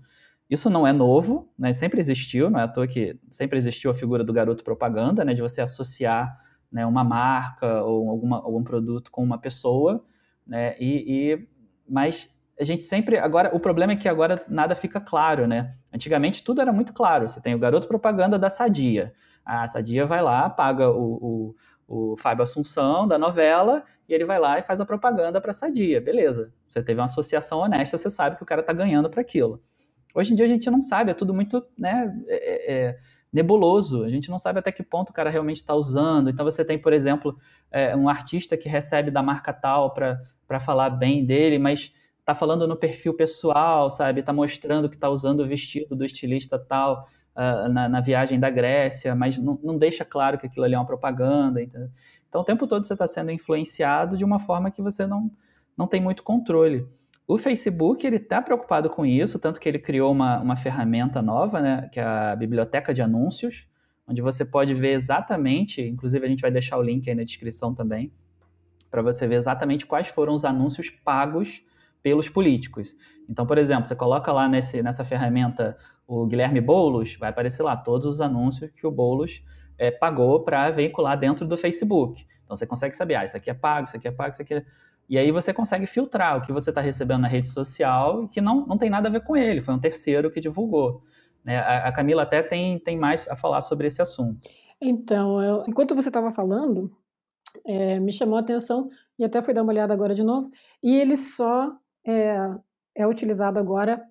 Isso 0.50 0.70
não 0.70 0.86
é 0.86 0.92
novo, 0.92 1.50
né, 1.58 1.72
sempre 1.72 2.00
existiu, 2.00 2.50
não 2.50 2.60
é 2.60 2.64
à 2.64 2.68
toa 2.68 2.88
que 2.88 3.18
sempre 3.30 3.58
existiu 3.58 3.90
a 3.90 3.94
figura 3.94 4.24
do 4.24 4.34
garoto 4.34 4.64
propaganda, 4.64 5.24
né, 5.24 5.34
de 5.34 5.42
você 5.42 5.62
associar 5.62 6.38
né, 6.70 6.86
uma 6.86 7.04
marca 7.04 7.84
ou 7.84 8.10
alguma, 8.10 8.38
algum 8.38 8.64
produto 8.64 9.10
com 9.10 9.24
uma 9.24 9.38
pessoa, 9.38 10.04
né, 10.46 10.76
e, 10.78 11.32
e 11.32 11.48
mas 11.88 12.30
a 12.60 12.64
gente 12.64 12.84
sempre 12.84 13.18
agora 13.18 13.56
o 13.56 13.60
problema 13.60 13.94
é 13.94 13.96
que 13.96 14.10
agora 14.10 14.44
nada 14.48 14.76
fica 14.76 15.00
claro, 15.00 15.48
né? 15.48 15.74
Antigamente 15.93 16.43
tudo 16.43 16.60
era 16.60 16.73
muito 16.73 16.91
claro. 16.91 17.27
Você 17.27 17.39
tem 17.39 17.53
o 17.53 17.60
garoto 17.60 17.88
propaganda 17.88 18.39
da 18.39 18.49
Sadia. 18.49 19.13
A 19.45 19.67
Sadia 19.67 20.06
vai 20.06 20.21
lá, 20.21 20.49
paga 20.49 20.89
o, 20.89 21.53
o, 21.88 22.12
o 22.13 22.17
Fábio 22.17 22.43
Assunção 22.43 23.08
da 23.08 23.17
novela 23.17 23.84
e 24.10 24.13
ele 24.13 24.25
vai 24.25 24.39
lá 24.39 24.58
e 24.58 24.63
faz 24.63 24.82
a 24.82 24.86
propaganda 24.86 25.39
para 25.39 25.51
a 25.51 25.53
Sadia. 25.53 26.01
Beleza. 26.01 26.51
Você 26.67 26.82
teve 26.82 26.99
uma 26.99 27.06
associação 27.06 27.60
honesta, 27.60 27.97
você 27.97 28.10
sabe 28.10 28.38
que 28.38 28.43
o 28.43 28.45
cara 28.45 28.62
está 28.62 28.73
ganhando 28.73 29.10
para 29.10 29.21
aquilo. 29.21 29.62
Hoje 30.15 30.34
em 30.34 30.36
dia 30.36 30.45
a 30.45 30.49
gente 30.49 30.69
não 30.69 30.82
sabe, 30.82 31.12
é 31.12 31.13
tudo 31.13 31.34
muito 31.34 31.63
né, 31.77 32.12
é, 32.27 32.73
é, 32.73 32.97
nebuloso. 33.32 34.03
A 34.03 34.10
gente 34.10 34.29
não 34.29 34.39
sabe 34.39 34.60
até 34.60 34.71
que 34.71 34.84
ponto 34.84 35.10
o 35.10 35.13
cara 35.13 35.29
realmente 35.29 35.58
está 35.58 35.75
usando. 35.75 36.29
Então 36.29 36.43
você 36.43 36.65
tem, 36.65 36.79
por 36.79 36.93
exemplo, 36.93 37.38
é, 37.71 37.95
um 37.95 38.10
artista 38.10 38.58
que 38.58 38.67
recebe 38.67 39.12
da 39.12 39.21
marca 39.21 39.53
tal 39.53 39.93
para 39.93 40.60
falar 40.60 40.89
bem 40.91 41.25
dele, 41.25 41.60
mas 41.60 41.91
está 42.24 42.34
falando 42.34 42.66
no 42.66 42.76
perfil 42.78 43.14
pessoal, 43.14 43.90
sabe? 43.90 44.22
Está 44.22 44.32
mostrando 44.32 44.90
que 44.90 44.96
está 44.96 45.10
usando 45.10 45.42
o 45.42 45.46
vestido 45.46 45.94
do 45.94 46.06
estilista 46.06 46.58
tal 46.58 47.06
uh, 47.36 47.68
na, 47.68 47.90
na, 47.90 48.00
viagem 48.00 48.40
da 48.40 48.50
Grécia, 48.50 49.14
mas 49.14 49.38
não, 49.38 49.60
não, 49.62 49.78
deixa 49.78 50.06
claro 50.06 50.38
que 50.38 50.48
aquilo 50.48 50.64
ali 50.64 50.74
é 50.74 50.78
uma 50.80 50.86
propaganda. 50.86 51.62
Entendeu? 51.62 51.90
Então 52.30 52.42
o 52.42 52.44
tempo 52.46 52.66
todo 52.66 52.88
você 52.88 52.94
está 52.94 53.06
sendo 53.06 53.30
influenciado 53.30 54.18
de 54.18 54.24
uma 54.24 54.40
forma 54.40 54.72
que 54.72 54.82
você 54.82 55.06
não, 55.06 55.30
não 55.78 55.86
tem 55.86 56.00
muito 56.00 56.24
controle. 56.24 56.88
O 57.28 57.38
Facebook 57.38 58.08
ele 58.08 58.18
está 58.18 58.42
preocupado 58.42 58.90
com 58.90 59.06
isso, 59.06 59.38
tanto 59.38 59.60
que 59.60 59.68
ele 59.68 59.80
criou 59.80 60.12
uma, 60.12 60.40
uma 60.40 60.56
ferramenta 60.56 61.22
nova, 61.22 61.62
né, 61.62 61.90
que 61.92 62.00
é 62.00 62.04
a 62.04 62.36
biblioteca 62.36 62.94
de 62.94 63.02
anúncios, 63.02 63.66
onde 64.08 64.22
você 64.22 64.44
pode 64.44 64.74
ver 64.74 64.94
exatamente, 64.94 65.82
inclusive 65.82 66.26
a 66.26 66.30
gente 66.30 66.42
vai 66.42 66.52
deixar 66.52 66.78
o 66.78 66.82
link 66.82 67.10
aí 67.10 67.16
na 67.16 67.24
descrição 67.24 67.74
também, 67.74 68.12
para 68.92 69.02
você 69.02 69.26
ver 69.26 69.36
exatamente 69.36 69.86
quais 69.86 70.10
foram 70.10 70.34
os 70.34 70.44
anúncios 70.44 70.90
pagos 70.90 71.64
pelos 72.04 72.28
políticos. 72.28 72.96
Então, 73.30 73.48
por 73.48 73.58
exemplo, 73.58 73.86
você 73.86 73.96
coloca 73.96 74.32
lá 74.32 74.48
nesse, 74.48 74.84
nessa 74.84 75.06
ferramenta 75.06 75.78
o 76.06 76.28
Guilherme 76.28 76.60
Boulos, 76.60 77.16
vai 77.16 77.30
aparecer 77.30 77.63
lá 77.63 77.78
todos 77.78 78.06
os 78.06 78.22
anúncios 78.22 78.70
que 78.72 78.86
o 78.86 78.92
Boulos 78.92 79.42
é, 79.78 79.89
pagou 79.89 80.44
para 80.44 80.70
veicular 80.70 81.18
dentro 81.18 81.48
do 81.48 81.56
Facebook. 81.56 82.26
Então 82.44 82.56
você 82.56 82.68
consegue 82.68 82.96
saber, 82.96 83.16
ah, 83.16 83.24
isso 83.24 83.38
aqui 83.38 83.50
é 83.50 83.54
pago, 83.54 83.88
isso 83.88 83.96
aqui 83.96 84.08
é 84.08 84.12
pago, 84.12 84.32
isso 84.32 84.42
aqui 84.42 84.54
é... 84.54 84.66
E 85.10 85.18
aí 85.18 85.32
você 85.32 85.54
consegue 85.54 85.86
filtrar 85.86 86.38
o 86.38 86.42
que 86.42 86.52
você 86.52 86.70
está 86.70 86.82
recebendo 86.82 87.22
na 87.22 87.28
rede 87.28 87.48
social 87.48 88.24
e 88.24 88.28
que 88.28 88.39
não, 88.39 88.66
não 88.66 88.78
tem 88.78 88.89
nada 88.89 89.10
a 89.10 89.12
ver 89.12 89.22
com 89.22 89.36
ele, 89.36 89.62
foi 89.62 89.74
um 89.74 89.80
terceiro 89.80 90.30
que 90.30 90.39
divulgou. 90.39 91.02
Né? 91.44 91.58
A, 91.58 91.88
a 91.88 91.92
Camila 91.92 92.24
até 92.24 92.42
tem, 92.42 92.80
tem 92.80 92.98
mais 92.98 93.28
a 93.28 93.36
falar 93.36 93.62
sobre 93.62 93.88
esse 93.88 94.02
assunto. 94.02 94.39
Então, 94.82 95.42
eu, 95.42 95.63
enquanto 95.68 95.96
você 95.96 96.10
estava 96.10 96.32
falando, 96.32 96.92
é, 97.66 98.00
me 98.00 98.12
chamou 98.12 98.38
a 98.38 98.42
atenção, 98.42 98.89
e 99.18 99.24
até 99.24 99.42
fui 99.42 99.54
dar 99.54 99.63
uma 99.63 99.72
olhada 99.72 99.94
agora 99.94 100.13
de 100.13 100.24
novo, 100.24 100.50
e 100.82 100.96
ele 100.96 101.18
só 101.18 101.72
é, 102.06 102.38
é 102.96 103.08
utilizado 103.08 103.60
agora 103.60 104.04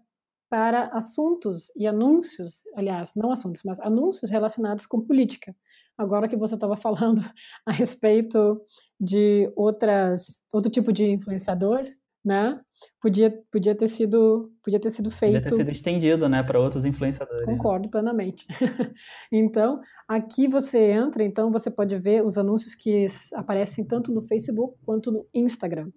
para 0.48 0.88
assuntos 0.88 1.72
e 1.74 1.86
anúncios, 1.86 2.60
aliás, 2.76 3.12
não 3.16 3.32
assuntos, 3.32 3.62
mas 3.64 3.80
anúncios 3.80 4.30
relacionados 4.30 4.86
com 4.86 5.00
política. 5.00 5.56
Agora 5.96 6.28
que 6.28 6.36
você 6.36 6.54
estava 6.54 6.76
falando 6.76 7.22
a 7.64 7.72
respeito 7.72 8.60
de 9.00 9.50
outras, 9.56 10.42
outro 10.52 10.70
tipo 10.70 10.92
de 10.92 11.10
influenciador, 11.10 11.86
né? 12.24 12.60
Podia, 13.00 13.30
podia 13.50 13.74
ter 13.74 13.88
sido 13.88 14.52
podia 14.62 14.78
ter 14.78 14.90
sido 14.90 15.10
feito. 15.10 15.34
Podia 15.34 15.48
ter 15.48 15.56
sido 15.56 15.70
estendido, 15.70 16.28
né, 16.28 16.42
para 16.42 16.60
outros 16.60 16.84
influenciadores. 16.84 17.46
Concordo 17.46 17.88
plenamente. 17.88 18.46
então, 19.32 19.80
aqui 20.06 20.46
você 20.46 20.78
entra, 20.92 21.24
então 21.24 21.50
você 21.50 21.70
pode 21.70 21.96
ver 21.96 22.24
os 22.24 22.38
anúncios 22.38 22.74
que 22.74 23.06
aparecem 23.34 23.84
tanto 23.84 24.12
no 24.12 24.22
Facebook 24.22 24.76
quanto 24.84 25.10
no 25.10 25.26
Instagram. 25.34 25.90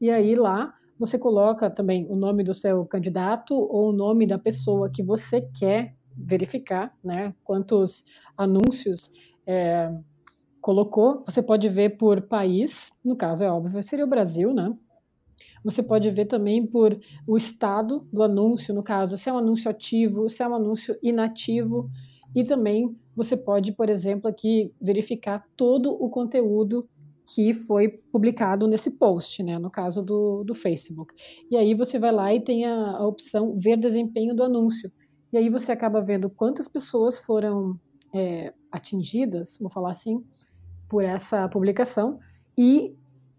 E 0.00 0.10
aí 0.10 0.34
lá 0.34 0.74
você 1.00 1.18
coloca 1.18 1.70
também 1.70 2.06
o 2.10 2.14
nome 2.14 2.44
do 2.44 2.52
seu 2.52 2.84
candidato 2.84 3.54
ou 3.54 3.88
o 3.88 3.92
nome 3.92 4.26
da 4.26 4.38
pessoa 4.38 4.90
que 4.90 5.02
você 5.02 5.40
quer 5.40 5.96
verificar, 6.14 6.94
né? 7.02 7.34
Quantos 7.42 8.04
anúncios 8.36 9.10
é, 9.46 9.90
colocou. 10.60 11.24
Você 11.24 11.42
pode 11.42 11.70
ver 11.70 11.96
por 11.96 12.20
país, 12.20 12.92
no 13.02 13.16
caso 13.16 13.42
é 13.42 13.50
óbvio, 13.50 13.82
seria 13.82 14.04
o 14.04 14.08
Brasil, 14.08 14.52
né? 14.52 14.76
Você 15.64 15.82
pode 15.82 16.10
ver 16.10 16.26
também 16.26 16.66
por 16.66 16.94
o 17.26 17.34
estado 17.34 18.06
do 18.12 18.22
anúncio, 18.22 18.74
no 18.74 18.82
caso, 18.82 19.16
se 19.16 19.30
é 19.30 19.32
um 19.32 19.38
anúncio 19.38 19.70
ativo, 19.70 20.28
se 20.28 20.42
é 20.42 20.48
um 20.48 20.54
anúncio 20.54 20.94
inativo, 21.02 21.90
e 22.34 22.44
também 22.44 22.94
você 23.16 23.38
pode, 23.38 23.72
por 23.72 23.88
exemplo, 23.88 24.28
aqui 24.28 24.70
verificar 24.78 25.42
todo 25.56 25.92
o 25.92 26.10
conteúdo 26.10 26.86
que 27.32 27.54
foi 27.54 27.88
publicado 27.88 28.66
nesse 28.66 28.90
post, 28.90 29.42
né, 29.42 29.56
no 29.58 29.70
caso 29.70 30.02
do, 30.02 30.42
do 30.42 30.54
Facebook. 30.54 31.14
E 31.48 31.56
aí 31.56 31.74
você 31.74 31.98
vai 31.98 32.10
lá 32.10 32.34
e 32.34 32.40
tem 32.40 32.66
a, 32.66 32.96
a 32.96 33.06
opção 33.06 33.56
ver 33.56 33.76
desempenho 33.76 34.34
do 34.34 34.42
anúncio. 34.42 34.90
E 35.32 35.38
aí 35.38 35.48
você 35.48 35.70
acaba 35.70 36.00
vendo 36.00 36.28
quantas 36.28 36.66
pessoas 36.66 37.20
foram 37.20 37.78
é, 38.12 38.52
atingidas, 38.72 39.58
vou 39.60 39.70
falar 39.70 39.92
assim, 39.92 40.24
por 40.88 41.04
essa 41.04 41.48
publicação 41.48 42.18
e 42.58 42.96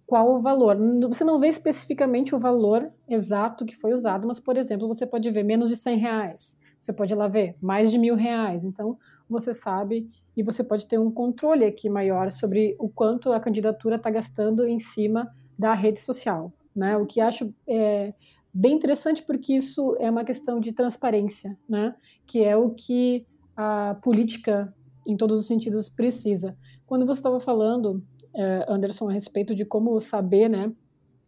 qual 0.07 0.35
o 0.35 0.39
valor. 0.39 0.77
Você 1.09 1.25
não 1.25 1.37
vê 1.37 1.49
especificamente 1.49 2.33
o 2.33 2.39
valor 2.39 2.89
exato 3.09 3.65
que 3.65 3.75
foi 3.75 3.91
usado, 3.91 4.25
mas, 4.25 4.39
por 4.39 4.55
exemplo, 4.55 4.87
você 4.87 5.05
pode 5.05 5.29
ver 5.31 5.43
menos 5.43 5.69
de 5.69 5.75
100 5.75 5.97
reais, 5.97 6.57
você 6.81 6.91
pode 6.91 7.13
ir 7.13 7.15
lá 7.15 7.27
ver 7.27 7.55
mais 7.61 7.91
de 7.91 7.97
mil 7.97 8.15
reais. 8.15 8.63
Então, 8.63 8.97
você 9.29 9.53
sabe 9.53 10.07
e 10.35 10.41
você 10.41 10.63
pode 10.63 10.87
ter 10.87 10.97
um 10.97 11.11
controle 11.11 11.63
aqui 11.63 11.89
maior 11.89 12.31
sobre 12.31 12.75
o 12.79 12.89
quanto 12.89 13.31
a 13.31 13.39
candidatura 13.39 13.97
está 13.97 14.09
gastando 14.09 14.65
em 14.65 14.79
cima 14.79 15.31
da 15.57 15.73
rede 15.73 15.99
social. 15.99 16.51
Né? 16.75 16.97
O 16.97 17.05
que 17.05 17.21
acho 17.21 17.53
é, 17.67 18.13
bem 18.51 18.73
interessante 18.73 19.23
porque 19.23 19.53
isso 19.53 19.95
é 19.99 20.09
uma 20.09 20.23
questão 20.23 20.59
de 20.59 20.73
transparência, 20.73 21.57
né? 21.69 21.95
que 22.25 22.43
é 22.43 22.57
o 22.57 22.71
que 22.71 23.25
a 23.55 23.95
política, 24.01 24.73
em 25.05 25.15
todos 25.15 25.39
os 25.39 25.45
sentidos, 25.45 25.87
precisa. 25.87 26.57
Quando 26.87 27.05
você 27.05 27.19
estava 27.19 27.39
falando, 27.39 28.03
é, 28.33 28.65
Anderson, 28.67 29.09
a 29.09 29.13
respeito 29.13 29.53
de 29.53 29.65
como 29.65 29.99
saber, 29.99 30.49
né? 30.49 30.71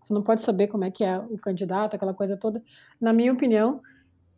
Você 0.02 0.14
não 0.14 0.22
pode 0.22 0.42
saber 0.42 0.68
como 0.68 0.84
é 0.84 0.92
que 0.92 1.04
é 1.04 1.18
o 1.18 1.38
candidato, 1.38 1.96
aquela 1.96 2.14
coisa 2.14 2.36
toda. 2.36 2.62
Na 3.00 3.14
minha 3.14 3.32
opinião, 3.32 3.82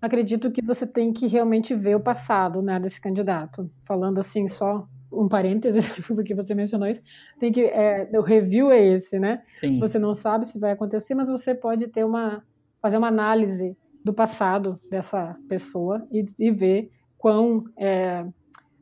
acredito 0.05 0.51
que 0.51 0.63
você 0.63 0.85
tem 0.85 1.11
que 1.11 1.27
realmente 1.27 1.75
ver 1.75 1.95
o 1.95 1.99
passado 1.99 2.61
né, 2.61 2.79
desse 2.79 2.99
candidato. 3.01 3.69
Falando 3.85 4.19
assim, 4.19 4.47
só 4.47 4.87
um 5.11 5.27
parênteses, 5.27 5.87
porque 6.07 6.33
você 6.33 6.53
mencionou 6.53 6.87
isso, 6.87 7.01
tem 7.39 7.51
que 7.51 7.65
é, 7.65 8.09
o 8.13 8.21
review 8.21 8.71
é 8.71 8.83
esse, 8.83 9.19
né? 9.19 9.41
Sim. 9.59 9.79
Você 9.79 9.97
não 9.97 10.13
sabe 10.13 10.45
se 10.45 10.59
vai 10.59 10.71
acontecer, 10.71 11.15
mas 11.15 11.29
você 11.29 11.55
pode 11.55 11.87
ter 11.87 12.03
uma 12.03 12.43
fazer 12.81 12.97
uma 12.97 13.07
análise 13.07 13.75
do 14.03 14.13
passado 14.13 14.79
dessa 14.91 15.35
pessoa 15.49 16.07
e, 16.11 16.23
e 16.39 16.51
ver 16.51 16.89
quão 17.17 17.63
é, 17.75 18.23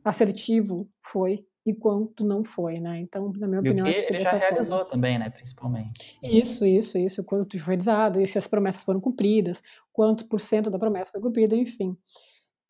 assertivo 0.04 0.86
foi 1.00 1.46
e 1.66 1.74
quanto 1.74 2.24
não 2.24 2.44
foi, 2.44 2.78
né? 2.78 2.98
Então, 3.00 3.32
na 3.36 3.46
minha 3.46 3.58
e 3.58 3.60
opinião, 3.60 3.86
acho 3.86 4.06
que 4.06 4.12
ele 4.12 4.20
já 4.20 4.36
realizou 4.36 4.78
forma. 4.78 4.90
também, 4.90 5.18
né? 5.18 5.30
Principalmente. 5.30 6.18
Isso, 6.22 6.66
isso, 6.66 6.98
isso. 6.98 7.24
Quanto 7.24 7.58
foi 7.58 7.74
realizado, 7.74 8.20
e 8.20 8.26
se 8.26 8.36
as 8.36 8.46
promessas 8.46 8.84
foram 8.84 9.00
cumpridas, 9.00 9.62
quanto 9.92 10.26
por 10.26 10.40
cento 10.40 10.70
da 10.70 10.78
promessa 10.78 11.10
foi 11.10 11.20
cumprida, 11.20 11.56
enfim. 11.56 11.96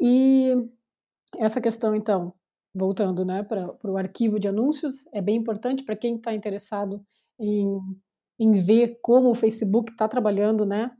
E 0.01 0.53
essa 1.37 1.61
questão, 1.61 1.95
então, 1.95 2.33
voltando, 2.75 3.25
né, 3.25 3.43
para 3.43 3.77
o 3.85 3.97
arquivo 3.97 4.39
de 4.39 4.47
anúncios, 4.47 5.07
é 5.13 5.21
bem 5.21 5.37
importante 5.37 5.83
para 5.83 5.97
quem 5.97 6.17
está 6.17 6.33
interessado 6.33 7.05
em, 7.39 7.81
em 8.39 8.53
ver 8.53 8.99
como 9.03 9.31
o 9.31 9.35
Facebook 9.35 9.91
está 9.91 10.07
trabalhando, 10.07 10.65
né, 10.65 10.91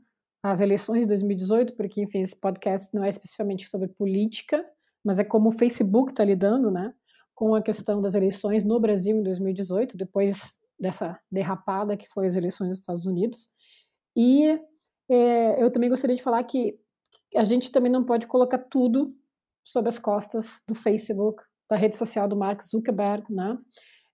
as 0.43 0.61
eleições 0.61 1.01
de 1.01 1.07
2018, 1.07 1.75
porque, 1.75 2.01
enfim, 2.01 2.21
esse 2.21 2.35
podcast 2.35 2.93
não 2.93 3.03
é 3.03 3.09
especificamente 3.09 3.67
sobre 3.67 3.87
política, 3.87 4.65
mas 5.03 5.17
é 5.19 5.23
como 5.23 5.49
o 5.49 5.51
Facebook 5.51 6.11
está 6.11 6.23
lidando, 6.23 6.69
né? 6.69 6.93
Com 7.35 7.53
a 7.53 7.61
questão 7.61 7.99
das 7.99 8.15
eleições 8.15 8.63
no 8.63 8.79
Brasil 8.79 9.17
em 9.17 9.21
2018, 9.23 9.97
depois 9.97 10.57
dessa 10.79 11.19
derrapada 11.31 11.97
que 11.97 12.07
foi 12.09 12.25
as 12.25 12.35
eleições 12.35 12.69
dos 12.69 12.79
Estados 12.79 13.05
Unidos. 13.05 13.49
E 14.15 14.59
é, 15.09 15.61
eu 15.61 15.69
também 15.69 15.89
gostaria 15.89 16.15
de 16.15 16.23
falar 16.23 16.43
que 16.43 16.79
a 17.35 17.43
gente 17.43 17.71
também 17.71 17.91
não 17.91 18.03
pode 18.03 18.25
colocar 18.27 18.57
tudo 18.57 19.13
sobre 19.63 19.89
as 19.89 19.99
costas 19.99 20.63
do 20.67 20.73
Facebook, 20.73 21.43
da 21.69 21.75
rede 21.75 21.95
social 21.95 22.27
do 22.27 22.37
Mark 22.37 22.61
Zuckerberg, 22.61 23.25
né? 23.33 23.57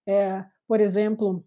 É, 0.08 0.44
por 0.68 0.80
exemplo, 0.80 1.46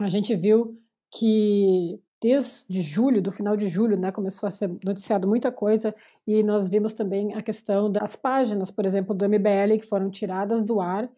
a 0.00 0.08
gente 0.08 0.34
viu 0.36 0.78
que 1.10 2.00
desde 2.20 2.82
julho, 2.82 3.20
do 3.20 3.30
final 3.30 3.56
de 3.56 3.68
julho, 3.68 3.96
né, 3.96 4.10
começou 4.10 4.46
a 4.46 4.50
ser 4.50 4.68
noticiado 4.84 5.28
muita 5.28 5.52
coisa 5.52 5.94
e 6.26 6.42
nós 6.42 6.68
vimos 6.68 6.92
também 6.92 7.34
a 7.34 7.42
questão 7.42 7.90
das 7.90 8.16
páginas, 8.16 8.70
por 8.70 8.86
exemplo, 8.86 9.14
do 9.14 9.28
MBL 9.28 9.78
que 9.78 9.86
foram 9.86 10.10
tiradas 10.10 10.64
do 10.64 10.80
ar 10.80 11.10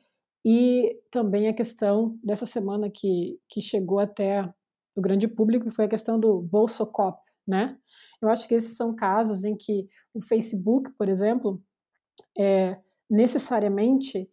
e 0.44 0.98
também 1.10 1.48
a 1.48 1.54
questão 1.54 2.18
dessa 2.22 2.46
semana 2.46 2.90
que, 2.90 3.38
que 3.48 3.60
chegou 3.60 3.98
até 3.98 4.42
o 4.96 5.00
grande 5.00 5.28
público, 5.28 5.66
que 5.66 5.74
foi 5.74 5.84
a 5.84 5.88
questão 5.88 6.18
do 6.18 6.40
Bolsocop, 6.40 7.20
né? 7.46 7.76
Eu 8.20 8.28
acho 8.28 8.48
que 8.48 8.54
esses 8.54 8.76
são 8.76 8.94
casos 8.94 9.44
em 9.44 9.56
que 9.56 9.88
o 10.12 10.20
Facebook, 10.20 10.90
por 10.98 11.08
exemplo, 11.08 11.62
é, 12.36 12.78
necessariamente 13.08 14.28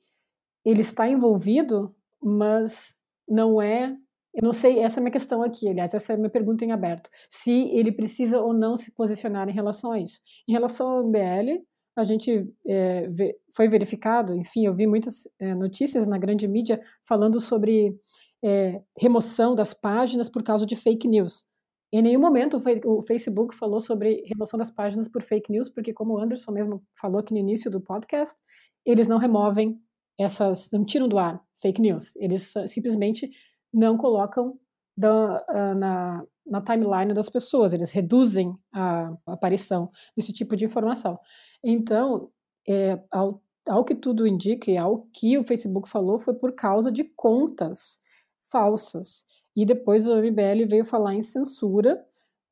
ele 0.64 0.82
está 0.82 1.08
envolvido, 1.08 1.96
mas 2.22 2.98
não 3.28 3.62
é 3.62 3.96
eu 4.36 4.44
não 4.44 4.52
sei, 4.52 4.80
essa 4.80 5.00
é 5.00 5.02
a 5.02 5.04
minha 5.04 5.12
questão 5.12 5.42
aqui, 5.42 5.70
aliás, 5.70 5.94
essa 5.94 6.12
é 6.12 6.16
a 6.16 6.18
minha 6.18 6.30
pergunta 6.30 6.66
em 6.66 6.72
aberto. 6.72 7.10
Se 7.30 7.52
ele 7.52 7.92
precisa 7.92 8.42
ou 8.42 8.54
não 8.54 8.76
se 8.76 8.92
posicionar 8.92 9.48
em 9.48 9.54
relação 9.54 9.94
a 9.94 10.00
isso. 10.00 10.20
Em 10.48 10.52
relação 10.52 10.88
ao 10.88 11.04
MBL, 11.06 11.64
a 11.96 12.04
gente 12.04 12.46
é, 12.68 13.10
foi 13.54 13.70
verificado, 13.70 14.36
enfim, 14.36 14.66
eu 14.66 14.74
vi 14.74 14.86
muitas 14.86 15.24
é, 15.40 15.56
notícias 15.56 16.06
na 16.06 16.18
grande 16.18 16.48
mídia 16.48 16.82
falando 17.08 17.40
sobre 17.40 17.98
é, 18.44 18.82
remoção 19.00 19.56
das 19.56 19.74
páginas 19.74 20.30
por 20.30 20.44
causa 20.44 20.66
de 20.66 20.76
fake 20.76 21.08
news. 21.08 21.46
Em 21.94 22.02
nenhum 22.02 22.20
momento 22.20 22.62
o 22.86 23.02
Facebook 23.02 23.56
falou 23.56 23.80
sobre 23.80 24.22
remoção 24.26 24.58
das 24.58 24.70
páginas 24.70 25.08
por 25.08 25.22
fake 25.22 25.50
news, 25.50 25.70
porque 25.70 25.94
como 25.94 26.16
o 26.16 26.20
Anderson 26.20 26.52
mesmo 26.52 26.84
falou 27.00 27.20
aqui 27.20 27.32
no 27.32 27.40
início 27.40 27.72
do 27.72 27.80
podcast, 27.80 28.38
eles 28.86 29.08
não 29.08 29.18
removem 29.18 29.80
essas, 30.20 30.70
não 30.74 30.84
tiram 30.84 31.08
do 31.08 31.18
ar 31.18 31.42
fake 31.62 31.82
news. 31.82 32.14
Eles 32.18 32.54
simplesmente 32.68 33.30
não 33.76 33.98
colocam 33.98 34.58
da, 34.98 35.46
uh, 35.50 35.76
na, 35.76 36.24
na 36.46 36.62
timeline 36.62 37.14
das 37.14 37.30
pessoas, 37.30 37.74
eles 37.74 37.92
reduzem 37.92 38.56
a, 38.74 39.14
a 39.26 39.34
aparição 39.34 39.92
desse 40.16 40.32
tipo 40.32 40.56
de 40.56 40.64
informação. 40.64 41.20
Então, 41.62 42.32
é, 42.68 43.00
ao, 43.12 43.42
ao 43.68 43.84
que 43.84 43.94
tudo 43.94 44.26
indica 44.26 44.72
e 44.72 44.78
ao 44.78 45.08
que 45.14 45.38
o 45.38 45.44
Facebook 45.44 45.90
falou, 45.90 46.18
foi 46.18 46.34
por 46.34 46.54
causa 46.54 46.92
de 46.92 47.04
contas 47.04 48.00
falsas. 48.50 49.26
E 49.56 49.66
depois 49.66 50.08
o 50.08 50.16
MBL 50.16 50.68
veio 50.68 50.86
falar 50.86 51.14
em 51.14 51.22
censura 51.22 52.02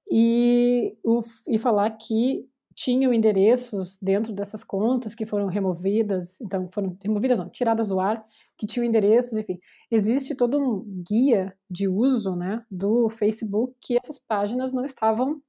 e, 0.09 0.97
o, 1.03 1.21
e 1.47 1.57
falar 1.57 1.89
que 1.91 2.45
tinham 2.75 3.13
endereços 3.13 3.97
dentro 4.01 4.33
dessas 4.33 4.63
contas 4.63 5.15
que 5.15 5.25
foram 5.25 5.47
removidas, 5.47 6.39
então 6.41 6.67
foram 6.69 6.97
removidas 7.01 7.39
não, 7.39 7.49
tiradas 7.49 7.89
do 7.89 7.99
ar, 7.99 8.25
que 8.57 8.65
tinham 8.65 8.85
endereços, 8.85 9.37
enfim. 9.37 9.59
Existe 9.91 10.35
todo 10.35 10.57
um 10.57 11.03
guia 11.07 11.55
de 11.69 11.87
uso, 11.87 12.35
né, 12.35 12.63
do 12.69 13.09
Facebook 13.09 13.75
que 13.81 13.97
essas 13.97 14.17
páginas 14.19 14.73
não 14.73 14.85
estavam 14.85 15.41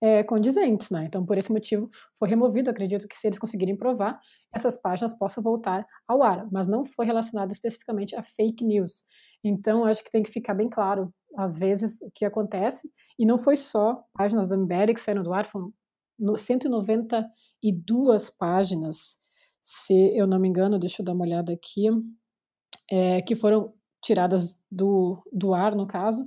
é, 0.00 0.24
condizentes, 0.24 0.90
né? 0.90 1.04
Então, 1.04 1.24
por 1.26 1.36
esse 1.36 1.52
motivo, 1.52 1.88
foi 2.18 2.28
removido. 2.28 2.70
Acredito 2.70 3.06
que 3.06 3.16
se 3.16 3.26
eles 3.26 3.38
conseguirem 3.38 3.76
provar, 3.76 4.18
essas 4.52 4.80
páginas 4.80 5.12
possam 5.12 5.42
voltar 5.42 5.86
ao 6.08 6.22
ar, 6.22 6.48
mas 6.50 6.66
não 6.66 6.84
foi 6.84 7.04
relacionado 7.06 7.52
especificamente 7.52 8.16
a 8.16 8.22
fake 8.22 8.64
news. 8.64 9.04
Então, 9.44 9.84
acho 9.84 10.02
que 10.02 10.10
tem 10.10 10.22
que 10.22 10.30
ficar 10.30 10.54
bem 10.54 10.68
claro, 10.68 11.12
às 11.36 11.58
vezes, 11.58 12.00
o 12.00 12.10
que 12.14 12.24
acontece. 12.24 12.90
E 13.18 13.26
não 13.26 13.38
foi 13.38 13.56
só 13.56 14.02
páginas 14.14 14.48
do 14.48 14.56
MBL 14.56 14.94
que 14.94 15.00
saíram 15.00 15.22
do 15.22 15.32
ar, 15.32 15.46
foram 15.46 15.72
192 16.36 18.30
páginas, 18.30 19.18
se 19.62 19.94
eu 20.16 20.26
não 20.26 20.38
me 20.38 20.48
engano, 20.48 20.78
deixa 20.78 21.02
eu 21.02 21.04
dar 21.04 21.12
uma 21.12 21.24
olhada 21.24 21.52
aqui, 21.52 21.88
é, 22.90 23.22
que 23.22 23.34
foram 23.34 23.72
tiradas 24.02 24.58
do, 24.70 25.22
do 25.32 25.54
ar, 25.54 25.74
no 25.74 25.86
caso. 25.86 26.26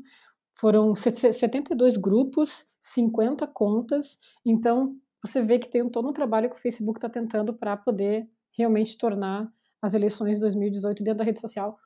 Foram 0.60 0.94
72 0.96 1.98
grupos, 1.98 2.66
50 2.80 3.48
contas. 3.48 4.18
Então, 4.46 4.96
você 5.24 5.42
vê 5.42 5.58
que 5.58 5.70
tem 5.70 5.90
todo 5.90 6.10
um 6.10 6.14
trabalho 6.14 6.50
que 6.50 6.56
o 6.56 6.62
Facebook 6.62 6.98
está 6.98 7.10
tentando 7.10 7.54
para 7.54 7.76
poder 7.76 8.30
realmente 8.56 8.98
tornar 8.98 9.52
as 9.82 9.94
eleições 9.94 10.38
de 10.38 10.42
2018 10.42 11.04
dentro 11.04 11.18
da 11.18 11.24
rede 11.24 11.40
social 11.40 11.78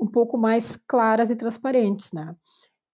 um 0.00 0.06
pouco 0.06 0.36
mais 0.36 0.76
claras 0.76 1.30
e 1.30 1.36
transparentes, 1.36 2.10
né? 2.12 2.36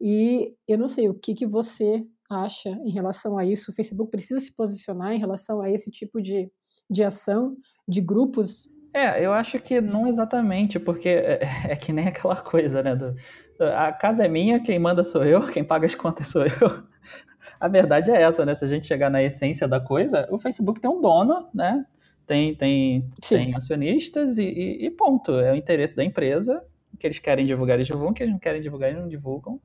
E 0.00 0.54
eu 0.68 0.78
não 0.78 0.86
sei 0.86 1.08
o 1.08 1.14
que, 1.14 1.34
que 1.34 1.46
você 1.46 2.06
acha 2.28 2.70
em 2.70 2.90
relação 2.90 3.38
a 3.38 3.44
isso? 3.44 3.70
O 3.70 3.74
Facebook 3.74 4.10
precisa 4.10 4.40
se 4.40 4.54
posicionar 4.54 5.12
em 5.12 5.18
relação 5.18 5.60
a 5.60 5.70
esse 5.70 5.90
tipo 5.90 6.20
de, 6.20 6.50
de 6.90 7.02
ação, 7.02 7.56
de 7.86 8.00
grupos? 8.00 8.68
É, 8.92 9.24
eu 9.24 9.32
acho 9.32 9.58
que 9.60 9.80
não 9.80 10.06
exatamente, 10.06 10.78
porque 10.78 11.08
é, 11.08 11.40
é 11.70 11.76
que 11.76 11.92
nem 11.92 12.08
aquela 12.08 12.36
coisa, 12.36 12.82
né? 12.82 12.96
Do, 12.96 13.14
a 13.60 13.92
casa 13.92 14.24
é 14.24 14.28
minha, 14.28 14.60
quem 14.60 14.78
manda 14.78 15.04
sou 15.04 15.24
eu, 15.24 15.46
quem 15.50 15.64
paga 15.64 15.86
as 15.86 15.94
contas 15.94 16.28
sou 16.28 16.44
eu. 16.44 16.48
A 17.60 17.66
verdade 17.66 18.12
é 18.12 18.22
essa, 18.22 18.46
né? 18.46 18.54
Se 18.54 18.64
a 18.64 18.68
gente 18.68 18.86
chegar 18.86 19.10
na 19.10 19.20
essência 19.20 19.66
da 19.66 19.80
coisa, 19.80 20.28
o 20.30 20.38
Facebook 20.38 20.80
tem 20.80 20.88
um 20.88 21.00
dono, 21.00 21.48
né? 21.52 21.84
Tem, 22.24 22.54
tem, 22.54 23.10
tem 23.26 23.52
acionistas 23.52 24.38
e, 24.38 24.44
e, 24.44 24.86
e 24.86 24.90
ponto. 24.92 25.32
É 25.40 25.50
o 25.50 25.56
interesse 25.56 25.96
da 25.96 26.04
empresa 26.04 26.62
que 26.98 27.06
eles 27.06 27.18
querem 27.18 27.46
divulgar, 27.46 27.76
eles 27.76 27.86
divulgam, 27.86 28.12
que 28.12 28.22
eles 28.22 28.32
não 28.32 28.38
querem 28.38 28.60
divulgar, 28.60 28.90
eles 28.90 29.00
não 29.00 29.08
divulgam. 29.08 29.60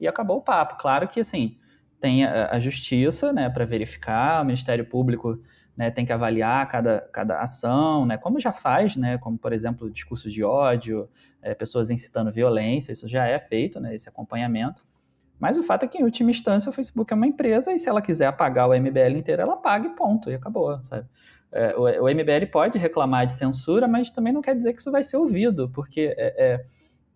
E 0.00 0.08
acabou 0.08 0.38
o 0.38 0.42
papo. 0.42 0.76
Claro 0.78 1.08
que, 1.08 1.20
assim, 1.20 1.56
tem 2.00 2.24
a, 2.24 2.52
a 2.52 2.60
justiça, 2.60 3.32
né, 3.32 3.48
para 3.48 3.64
verificar, 3.64 4.42
o 4.42 4.44
Ministério 4.44 4.84
Público 4.84 5.40
né, 5.76 5.90
tem 5.90 6.06
que 6.06 6.12
avaliar 6.12 6.66
cada, 6.68 7.00
cada 7.12 7.40
ação, 7.40 8.06
né, 8.06 8.16
como 8.16 8.40
já 8.40 8.52
faz, 8.52 8.96
né, 8.96 9.18
como, 9.18 9.38
por 9.38 9.52
exemplo, 9.52 9.90
discursos 9.90 10.32
de 10.32 10.42
ódio, 10.42 11.08
é, 11.42 11.54
pessoas 11.54 11.90
incitando 11.90 12.32
violência, 12.32 12.92
isso 12.92 13.06
já 13.06 13.26
é 13.26 13.38
feito, 13.38 13.78
né, 13.78 13.94
esse 13.94 14.08
acompanhamento. 14.08 14.84
Mas 15.38 15.58
o 15.58 15.62
fato 15.62 15.84
é 15.84 15.88
que, 15.88 15.98
em 15.98 16.02
última 16.02 16.30
instância, 16.30 16.70
o 16.70 16.72
Facebook 16.72 17.12
é 17.12 17.16
uma 17.16 17.26
empresa 17.26 17.72
e 17.72 17.78
se 17.78 17.88
ela 17.88 18.00
quiser 18.00 18.26
apagar 18.26 18.68
o 18.68 18.74
MBL 18.74 19.18
inteiro, 19.18 19.42
ela 19.42 19.56
paga 19.56 19.86
e 19.86 19.90
ponto, 19.90 20.30
e 20.30 20.34
acabou, 20.34 20.82
sabe? 20.82 21.06
É, 21.52 21.76
o, 21.76 22.04
o, 22.04 22.08
MBL 22.08 22.46
pode 22.50 22.78
reclamar 22.78 23.26
de 23.26 23.34
censura, 23.34 23.86
mas 23.86 24.10
também 24.10 24.32
não 24.32 24.40
quer 24.40 24.54
dizer 24.56 24.72
que 24.72 24.80
isso 24.80 24.90
vai 24.90 25.02
ser 25.02 25.16
ouvido, 25.16 25.70
porque 25.70 26.14
é, 26.16 26.34
é, 26.38 26.66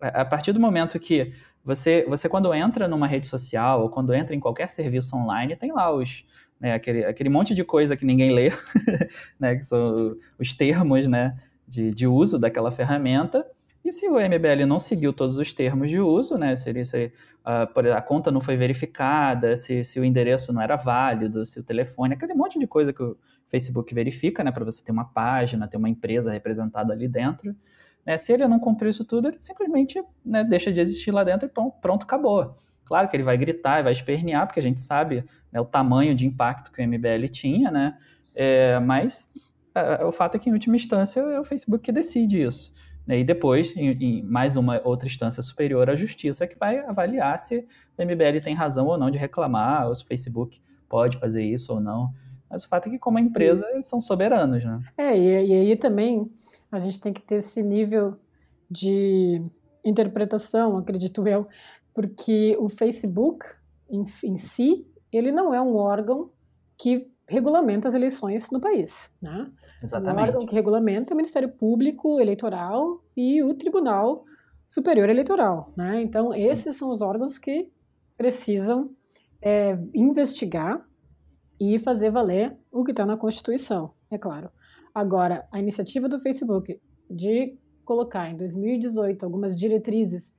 a 0.01 0.25
partir 0.25 0.51
do 0.51 0.59
momento 0.59 0.99
que 0.99 1.33
você, 1.63 2.05
você, 2.07 2.27
quando 2.27 2.53
entra 2.53 2.87
numa 2.87 3.07
rede 3.07 3.27
social 3.27 3.81
ou 3.81 3.89
quando 3.89 4.13
entra 4.13 4.35
em 4.35 4.39
qualquer 4.39 4.69
serviço 4.69 5.15
online, 5.15 5.55
tem 5.55 5.71
lá 5.71 5.93
os, 5.93 6.25
né, 6.59 6.73
aquele, 6.73 7.05
aquele 7.05 7.29
monte 7.29 7.53
de 7.53 7.63
coisa 7.63 7.95
que 7.95 8.05
ninguém 8.05 8.33
lê, 8.33 8.51
né, 9.39 9.55
que 9.55 9.63
são 9.63 10.15
os 10.39 10.53
termos 10.53 11.07
né, 11.07 11.35
de, 11.67 11.91
de 11.91 12.07
uso 12.07 12.39
daquela 12.39 12.71
ferramenta. 12.71 13.45
E 13.83 13.91
se 13.91 14.07
o 14.07 14.13
MBL 14.13 14.65
não 14.67 14.79
seguiu 14.79 15.11
todos 15.11 15.39
os 15.39 15.53
termos 15.53 15.89
de 15.89 15.99
uso, 15.99 16.37
né, 16.37 16.55
se, 16.55 16.69
ele, 16.69 16.85
se 16.85 17.11
uh, 17.45 17.93
a 17.95 18.01
conta 18.01 18.31
não 18.31 18.39
foi 18.39 18.55
verificada, 18.55 19.55
se, 19.55 19.83
se 19.83 19.99
o 19.99 20.05
endereço 20.05 20.53
não 20.53 20.61
era 20.61 20.75
válido, 20.75 21.43
se 21.45 21.59
o 21.59 21.63
telefone, 21.63 22.13
aquele 22.13 22.35
monte 22.35 22.59
de 22.59 22.67
coisa 22.67 22.93
que 22.93 23.01
o 23.01 23.17
Facebook 23.49 23.93
verifica, 23.93 24.43
né, 24.43 24.51
para 24.51 24.63
você 24.63 24.83
ter 24.83 24.91
uma 24.91 25.05
página, 25.05 25.67
ter 25.67 25.77
uma 25.77 25.89
empresa 25.89 26.31
representada 26.31 26.93
ali 26.93 27.07
dentro, 27.07 27.55
né? 28.05 28.17
Se 28.17 28.33
ele 28.33 28.47
não 28.47 28.59
cumpriu 28.59 28.89
isso 28.89 29.05
tudo, 29.05 29.27
ele 29.29 29.37
simplesmente 29.39 30.03
né, 30.25 30.43
deixa 30.43 30.71
de 30.71 30.81
existir 30.81 31.11
lá 31.11 31.23
dentro 31.23 31.47
e 31.47 31.49
pronto, 31.49 31.75
pronto, 31.81 32.03
acabou. 32.03 32.55
Claro 32.85 33.07
que 33.07 33.15
ele 33.15 33.23
vai 33.23 33.37
gritar 33.37 33.79
e 33.79 33.83
vai 33.83 33.91
espernear, 33.93 34.45
porque 34.45 34.59
a 34.59 34.63
gente 34.63 34.81
sabe 34.81 35.23
né, 35.51 35.61
o 35.61 35.65
tamanho 35.65 36.13
de 36.13 36.25
impacto 36.25 36.71
que 36.71 36.81
o 36.81 36.87
MBL 36.87 37.27
tinha, 37.31 37.71
né? 37.71 37.97
É, 38.35 38.79
mas 38.79 39.29
é, 39.73 40.03
o 40.03 40.11
fato 40.11 40.35
é 40.35 40.39
que, 40.39 40.49
em 40.49 40.53
última 40.53 40.75
instância, 40.75 41.19
é 41.19 41.39
o 41.39 41.45
Facebook 41.45 41.83
que 41.83 41.91
decide 41.91 42.41
isso. 42.41 42.73
Né? 43.05 43.19
E 43.19 43.23
depois, 43.23 43.75
em, 43.75 43.91
em, 43.91 44.23
mais 44.23 44.55
uma 44.57 44.81
outra 44.83 45.07
instância 45.07 45.41
superior, 45.41 45.89
a 45.89 45.95
justiça 45.95 46.45
que 46.45 46.57
vai 46.57 46.79
avaliar 46.79 47.37
se 47.39 47.65
o 47.97 48.03
MBL 48.03 48.41
tem 48.43 48.53
razão 48.53 48.87
ou 48.87 48.97
não 48.97 49.09
de 49.09 49.17
reclamar, 49.17 49.87
ou 49.87 49.95
se 49.95 50.03
o 50.03 50.07
Facebook 50.07 50.61
pode 50.89 51.17
fazer 51.17 51.43
isso 51.43 51.73
ou 51.73 51.79
não. 51.79 52.09
Mas 52.49 52.65
o 52.65 52.67
fato 52.67 52.87
é 52.87 52.91
que, 52.91 52.99
como 52.99 53.17
empresa, 53.17 53.65
eles 53.71 53.87
são 53.87 54.01
soberanos, 54.01 54.63
né? 54.65 54.81
É, 54.97 55.17
e, 55.17 55.47
e 55.47 55.53
aí 55.53 55.75
também 55.77 56.29
a 56.71 56.79
gente 56.79 56.99
tem 56.99 57.13
que 57.13 57.21
ter 57.21 57.35
esse 57.35 57.61
nível 57.61 58.15
de 58.69 59.41
interpretação, 59.83 60.77
acredito 60.77 61.27
eu, 61.27 61.47
porque 61.93 62.55
o 62.59 62.69
Facebook 62.69 63.45
em, 63.89 64.03
em 64.23 64.37
si, 64.37 64.87
ele 65.11 65.31
não 65.31 65.53
é 65.53 65.61
um 65.61 65.75
órgão 65.75 66.31
que 66.77 67.09
regulamenta 67.27 67.87
as 67.87 67.93
eleições 67.93 68.49
no 68.51 68.59
país, 68.59 68.97
né? 69.21 69.49
Exatamente. 69.83 70.17
O 70.17 70.27
órgão 70.27 70.45
que 70.45 70.55
regulamenta 70.55 71.11
é 71.11 71.13
o 71.13 71.17
Ministério 71.17 71.49
Público 71.49 72.19
Eleitoral 72.19 73.03
e 73.15 73.43
o 73.43 73.53
Tribunal 73.53 74.25
Superior 74.65 75.09
Eleitoral, 75.09 75.71
né? 75.75 76.01
Então, 76.01 76.31
Sim. 76.31 76.39
esses 76.39 76.75
são 76.75 76.89
os 76.89 77.01
órgãos 77.01 77.37
que 77.37 77.69
precisam 78.17 78.91
é, 79.41 79.77
investigar 79.93 80.85
e 81.59 81.77
fazer 81.77 82.09
valer 82.09 82.57
o 82.71 82.83
que 82.83 82.91
está 82.91 83.05
na 83.05 83.17
Constituição, 83.17 83.93
é 84.09 84.17
claro. 84.17 84.49
Agora, 84.93 85.47
a 85.51 85.59
iniciativa 85.59 86.09
do 86.09 86.19
Facebook 86.19 86.79
de 87.09 87.57
colocar 87.83 88.29
em 88.29 88.37
2018 88.37 89.25
algumas 89.25 89.55
diretrizes 89.55 90.37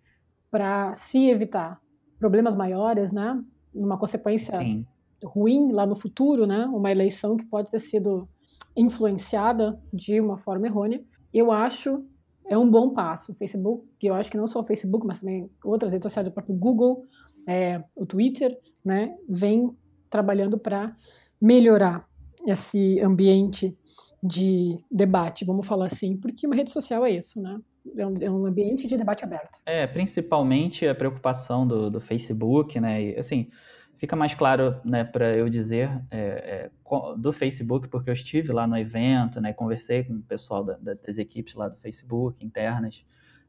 para 0.50 0.94
se 0.94 1.28
evitar 1.28 1.80
problemas 2.18 2.54
maiores, 2.54 3.12
né, 3.12 3.42
numa 3.74 3.98
consequência 3.98 4.58
Sim. 4.58 4.86
ruim 5.24 5.72
lá 5.72 5.86
no 5.86 5.96
futuro, 5.96 6.46
né, 6.46 6.66
uma 6.66 6.90
eleição 6.90 7.36
que 7.36 7.44
pode 7.46 7.70
ter 7.70 7.80
sido 7.80 8.28
influenciada 8.76 9.80
de 9.92 10.20
uma 10.20 10.36
forma 10.36 10.66
errônea, 10.66 11.02
eu 11.32 11.50
acho 11.50 12.04
é 12.48 12.58
um 12.58 12.70
bom 12.70 12.90
passo. 12.90 13.32
O 13.32 13.34
Facebook, 13.34 13.86
eu 14.02 14.14
acho 14.14 14.30
que 14.30 14.36
não 14.36 14.46
só 14.46 14.60
o 14.60 14.64
Facebook, 14.64 15.06
mas 15.06 15.20
também 15.20 15.50
outras 15.64 15.92
redes 15.92 16.04
sociais, 16.04 16.28
o 16.28 16.32
próprio 16.32 16.54
Google, 16.54 17.06
é, 17.46 17.82
o 17.94 18.04
Twitter, 18.04 18.58
né, 18.84 19.16
vem 19.28 19.74
trabalhando 20.10 20.58
para 20.58 20.94
melhorar 21.40 22.06
esse 22.46 23.00
ambiente 23.02 23.76
de 24.22 24.78
debate, 24.90 25.44
vamos 25.44 25.66
falar 25.66 25.86
assim, 25.86 26.16
porque 26.16 26.46
uma 26.46 26.54
rede 26.54 26.70
social 26.70 27.04
é 27.04 27.10
isso, 27.10 27.40
né? 27.42 27.58
É 27.96 28.06
um, 28.06 28.14
é 28.20 28.30
um 28.30 28.46
ambiente 28.46 28.86
de 28.86 28.96
debate 28.96 29.24
aberto. 29.24 29.58
É, 29.66 29.86
principalmente 29.86 30.86
a 30.86 30.94
preocupação 30.94 31.66
do, 31.66 31.90
do 31.90 32.00
Facebook, 32.00 32.78
né? 32.78 33.02
E, 33.02 33.18
assim, 33.18 33.48
fica 33.96 34.14
mais 34.14 34.32
claro, 34.34 34.80
né, 34.84 35.02
para 35.02 35.36
eu 35.36 35.48
dizer 35.48 35.90
é, 36.08 36.18
é, 36.18 36.70
do 37.18 37.32
Facebook, 37.32 37.88
porque 37.88 38.10
eu 38.10 38.14
estive 38.14 38.52
lá 38.52 38.66
no 38.66 38.76
evento, 38.76 39.40
né? 39.40 39.52
Conversei 39.52 40.04
com 40.04 40.14
o 40.14 40.22
pessoal 40.22 40.62
da, 40.62 40.76
das 40.76 41.18
equipes 41.18 41.54
lá 41.54 41.68
do 41.68 41.76
Facebook, 41.78 42.44
internas. 42.44 43.04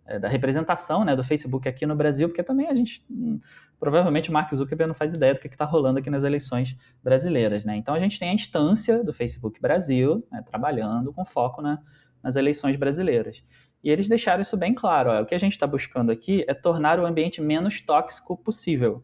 É, 0.06 0.20
da 0.20 0.28
representação 0.28 1.06
né, 1.06 1.16
do 1.16 1.24
Facebook 1.24 1.68
aqui 1.68 1.86
no 1.86 1.96
Brasil, 1.96 2.28
porque 2.28 2.44
também 2.44 2.68
a 2.68 2.76
gente 2.76 3.06
hum, 3.10 3.40
provavelmente 3.80 4.30
o 4.30 4.34
Mark 4.34 4.54
Zuckerberg 4.54 4.88
não 4.88 4.96
faz 4.96 5.14
ideia 5.14 5.34
do 5.34 5.40
que 5.40 5.48
está 5.48 5.66
rolando 5.66 6.00
aqui 6.00 6.10
nas 6.10 6.24
eleições 6.24 6.76
brasileiras. 7.04 7.66
Né? 7.66 7.76
Então 7.76 7.94
a 7.94 8.00
gente 8.00 8.20
tem 8.20 8.30
a 8.30 8.34
instância 8.34 9.04
do 9.04 9.14
Facebook 9.14 9.60
Brasil 9.62 10.26
né, 10.32 10.42
trabalhando 10.42 11.12
com 11.12 11.26
foco 11.26 11.62
na, 11.62 11.80
nas 12.24 12.36
eleições 12.36 12.78
brasileiras. 12.78 13.44
E 13.84 13.90
eles 13.90 14.08
deixaram 14.08 14.42
isso 14.42 14.56
bem 14.56 14.74
claro. 14.74 15.12
Ó, 15.12 15.22
o 15.22 15.26
que 15.26 15.36
a 15.36 15.38
gente 15.40 15.52
está 15.52 15.68
buscando 15.68 16.12
aqui 16.12 16.46
é 16.48 16.54
tornar 16.54 17.00
o 17.00 17.06
ambiente 17.06 17.42
menos 17.42 17.82
tóxico 17.82 18.38
possível, 18.38 19.04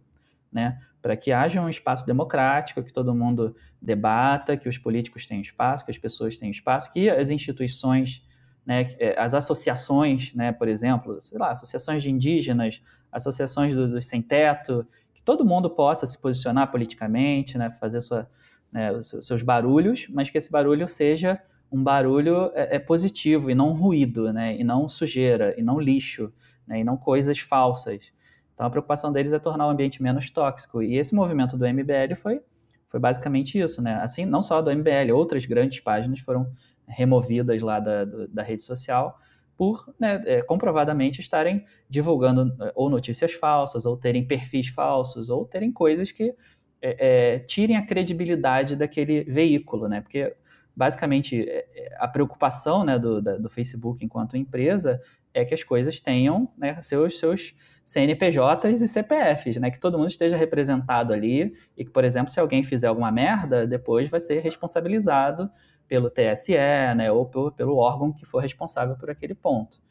né? 0.51 0.79
Para 1.01 1.17
que 1.17 1.31
haja 1.31 1.61
um 1.61 1.69
espaço 1.69 2.05
democrático, 2.05 2.81
que 2.81 2.93
todo 2.93 3.13
mundo 3.13 3.55
debata, 3.81 4.55
que 4.55 4.69
os 4.69 4.77
políticos 4.77 5.25
tenham 5.25 5.41
espaço, 5.41 5.83
que 5.83 5.91
as 5.91 5.97
pessoas 5.97 6.37
tenham 6.37 6.51
espaço, 6.51 6.91
que 6.91 7.09
as 7.09 7.29
instituições 7.29 8.25
né, 8.65 8.87
é, 8.99 9.19
as 9.19 9.33
associações, 9.33 10.33
né, 10.33 10.51
por 10.51 10.67
exemplo, 10.67 11.19
sei 11.21 11.37
lá, 11.37 11.51
associações 11.51 12.03
de 12.03 12.11
indígenas, 12.11 12.81
associações 13.11 13.73
dos 13.73 13.91
do 13.91 14.01
sem-teto, 14.01 14.85
que 15.13 15.23
todo 15.23 15.45
mundo 15.45 15.69
possa 15.69 16.05
se 16.05 16.17
posicionar 16.17 16.71
politicamente, 16.71 17.57
né, 17.57 17.71
fazer 17.71 18.01
sua, 18.01 18.29
né, 18.71 18.91
os 18.91 19.09
seus 19.21 19.41
barulhos, 19.41 20.07
mas 20.09 20.29
que 20.29 20.37
esse 20.37 20.51
barulho 20.51 20.87
seja 20.87 21.41
um 21.71 21.83
barulho 21.83 22.51
é, 22.53 22.75
é 22.75 22.79
positivo 22.79 23.49
e 23.49 23.55
não 23.55 23.73
ruído, 23.73 24.31
né, 24.33 24.55
e 24.55 24.63
não 24.63 24.87
sujeira, 24.87 25.53
e 25.57 25.63
não 25.63 25.79
lixo, 25.79 26.31
né, 26.67 26.79
e 26.79 26.83
não 26.83 26.97
coisas 26.97 27.39
falsas. 27.39 28.11
Então 28.53 28.65
a 28.65 28.69
preocupação 28.69 29.11
deles 29.11 29.31
é 29.31 29.39
tornar 29.39 29.67
o 29.67 29.69
ambiente 29.69 30.03
menos 30.03 30.29
tóxico. 30.29 30.83
E 30.83 30.97
esse 30.97 31.15
movimento 31.15 31.55
do 31.55 31.65
MBL 31.65 32.15
foi, 32.15 32.41
foi 32.89 32.99
basicamente 32.99 33.59
isso, 33.59 33.81
né? 33.81 33.95
Assim, 34.01 34.25
não 34.25 34.41
só 34.41 34.61
do 34.61 34.71
MBL, 34.71 35.13
outras 35.13 35.45
grandes 35.45 35.79
páginas 35.79 36.19
foram 36.19 36.51
removidas 36.87 37.61
lá 37.61 37.79
da, 37.79 38.05
da 38.05 38.41
rede 38.41 38.63
social 38.63 39.17
por 39.55 39.93
né, 39.99 40.21
é, 40.25 40.41
comprovadamente 40.41 41.19
estarem 41.19 41.65
divulgando 41.89 42.55
é, 42.63 42.71
ou 42.73 42.89
notícias 42.89 43.33
falsas, 43.33 43.85
ou 43.85 43.97
terem 43.97 44.25
perfis 44.25 44.69
falsos, 44.69 45.29
ou 45.29 45.45
terem 45.45 45.71
coisas 45.71 46.11
que 46.11 46.33
é, 46.81 47.35
é, 47.35 47.39
tirem 47.39 47.75
a 47.75 47.85
credibilidade 47.85 48.75
daquele 48.75 49.23
veículo, 49.25 49.87
né? 49.87 50.01
Porque 50.01 50.33
basicamente 50.73 51.45
é, 51.47 51.93
a 51.99 52.07
preocupação 52.07 52.85
né, 52.85 52.97
do, 52.97 53.21
da, 53.21 53.37
do 53.37 53.49
Facebook 53.49 54.03
enquanto 54.03 54.37
empresa 54.37 55.01
é 55.33 55.45
que 55.45 55.53
as 55.53 55.63
coisas 55.63 55.99
tenham 55.99 56.51
né, 56.57 56.81
seus, 56.81 57.19
seus 57.19 57.53
CNPJs 57.85 58.81
e 58.81 58.87
CPFs, 58.87 59.57
né? 59.57 59.71
Que 59.71 59.79
todo 59.79 59.97
mundo 59.97 60.09
esteja 60.09 60.37
representado 60.37 61.11
ali 61.11 61.53
e 61.75 61.83
que, 61.83 61.91
por 61.91 62.03
exemplo, 62.03 62.31
se 62.31 62.39
alguém 62.39 62.61
fizer 62.61 62.87
alguma 62.87 63.11
merda, 63.11 63.65
depois 63.65 64.09
vai 64.09 64.19
ser 64.19 64.39
responsabilizado 64.41 65.49
pelo 65.87 66.09
TSE, 66.09 66.53
né, 66.95 67.11
ou 67.11 67.25
por, 67.25 67.51
pelo 67.53 67.75
órgão 67.77 68.13
que 68.13 68.23
for 68.25 68.39
responsável 68.39 68.95
por 68.95 69.09
aquele 69.09 69.33
ponto. 69.33 69.81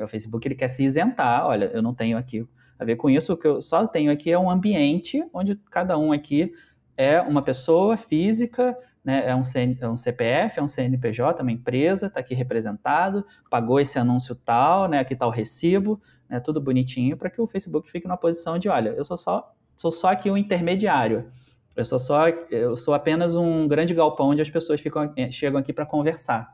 O 0.00 0.06
Facebook 0.06 0.46
ele 0.46 0.54
quer 0.54 0.68
se 0.68 0.84
isentar, 0.84 1.44
olha, 1.44 1.64
eu 1.74 1.82
não 1.82 1.92
tenho 1.92 2.16
aqui 2.16 2.46
a 2.78 2.84
ver 2.84 2.94
com 2.94 3.10
isso, 3.10 3.32
o 3.32 3.36
que 3.36 3.48
eu 3.48 3.60
só 3.60 3.84
tenho 3.88 4.12
aqui 4.12 4.30
é 4.30 4.38
um 4.38 4.48
ambiente 4.48 5.20
onde 5.34 5.56
cada 5.68 5.98
um 5.98 6.12
aqui 6.12 6.52
é 6.96 7.20
uma 7.20 7.42
pessoa 7.42 7.96
física, 7.96 8.76
né, 9.08 9.26
é, 9.26 9.34
um 9.34 9.42
CN, 9.42 9.78
é 9.80 9.88
um 9.88 9.96
CPF, 9.96 10.60
é 10.60 10.62
um 10.62 10.68
CNPJ, 10.68 11.40
é 11.40 11.42
uma 11.42 11.50
empresa, 11.50 12.08
está 12.08 12.20
aqui 12.20 12.34
representado, 12.34 13.24
pagou 13.48 13.80
esse 13.80 13.98
anúncio 13.98 14.34
tal, 14.34 14.86
né, 14.86 14.98
aqui 14.98 15.14
está 15.14 15.26
o 15.26 15.30
recibo, 15.30 15.98
né, 16.28 16.38
tudo 16.40 16.60
bonitinho, 16.60 17.16
para 17.16 17.30
que 17.30 17.40
o 17.40 17.46
Facebook 17.46 17.90
fique 17.90 18.06
numa 18.06 18.18
posição 18.18 18.58
de, 18.58 18.68
olha, 18.68 18.90
eu 18.90 19.02
sou 19.06 19.16
só, 19.16 19.50
sou 19.74 19.90
só 19.90 20.08
aqui 20.08 20.30
um 20.30 20.36
intermediário. 20.36 21.30
Eu 21.74 21.86
sou 21.86 21.98
só, 21.98 22.28
eu 22.50 22.76
sou 22.76 22.92
apenas 22.92 23.34
um 23.34 23.66
grande 23.66 23.94
galpão 23.94 24.28
onde 24.28 24.42
as 24.42 24.50
pessoas 24.50 24.78
ficam, 24.78 25.10
eh, 25.16 25.30
chegam 25.30 25.58
aqui 25.58 25.72
para 25.72 25.86
conversar. 25.86 26.52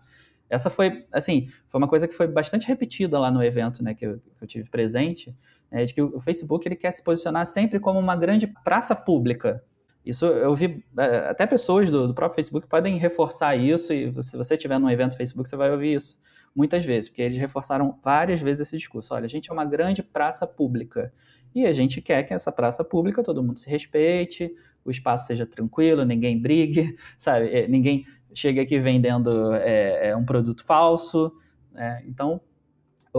Essa 0.49 0.71
foi, 0.71 1.05
assim, 1.11 1.49
foi 1.69 1.79
uma 1.79 1.89
coisa 1.89 2.07
que 2.07 2.15
foi 2.15 2.29
bastante 2.29 2.69
repetida 2.69 3.19
lá 3.19 3.33
no 3.33 3.43
evento, 3.43 3.83
né, 3.83 3.95
que 3.95 4.07
eu, 4.07 4.19
que 4.19 4.45
eu 4.45 4.47
tive 4.47 4.71
presente, 4.71 5.35
né, 5.73 5.85
de 5.85 5.93
que 5.93 6.01
o, 6.01 6.21
Facebook 6.21 6.69
ele 6.69 6.77
quer 6.77 6.93
se 6.93 7.03
posicionar 7.03 7.47
sempre 7.47 7.81
como 7.81 7.99
uma 7.99 8.15
grande 8.15 8.47
praça 8.47 8.95
pública. 8.95 9.65
Isso 10.05 10.27
eu 10.27 10.55
vi, 10.55 10.85
eh, 10.99 11.29
até 11.29 11.47
pessoas 11.47 11.89
do, 11.91 12.09
do 12.09 12.15
próprio 12.15 12.37
Facebook 12.37 12.67
podem 12.67 12.99
reforçar 12.99 13.57
isso, 13.57 13.93
e 13.93 14.13
se 14.23 14.37
você 14.37 14.55
estiver 14.55 14.79
num 14.79 14.91
evento 14.91 15.17
Facebook, 15.17 15.49
você 15.49 15.57
vai 15.57 15.71
ouvir 15.71 15.95
isso 15.95 16.19
muitas 16.55 16.85
vezes, 16.85 17.09
porque 17.09 17.23
eles 17.23 17.37
reforçaram 17.37 17.99
várias 18.03 18.41
vezes 18.41 18.69
esse 18.69 18.77
discurso. 18.77 19.13
Olha, 19.15 19.25
a 19.25 19.29
gente 19.29 19.51
é 19.51 19.53
uma 19.53 19.65
grande 19.65 20.03
praça 20.03 20.47
pública. 20.47 21.13
E 21.55 21.67
a 21.67 21.73
gente 21.73 22.01
quer 22.01 22.23
que 22.25 22.35
essa 22.35 22.53
praça 22.53 22.85
pública 22.85 23.23
todo 23.23 23.43
mundo 23.43 23.59
se 23.59 23.69
respeite, 23.69 24.55
o 24.85 24.91
espaço 24.91 25.27
seja 25.27 25.47
tranquilo, 25.47 26.05
ninguém 26.05 26.39
brigue, 26.39 26.97
sabe? 27.17 27.49
É, 27.49 27.67
ninguém 27.67 28.05
chegue 28.33 28.61
aqui 28.61 28.79
vendendo 28.79 29.55
é, 29.55 30.09
é, 30.09 30.17
um 30.17 30.25
produto 30.25 30.65
falso. 30.65 31.33
Né? 31.73 32.03
Então, 32.07 32.41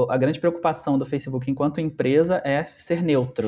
a 0.09 0.17
grande 0.17 0.39
preocupação 0.39 0.97
do 0.97 1.05
Facebook 1.05 1.49
enquanto 1.49 1.79
empresa 1.79 2.41
é 2.43 2.63
ser 2.65 3.01
neutro. 3.01 3.47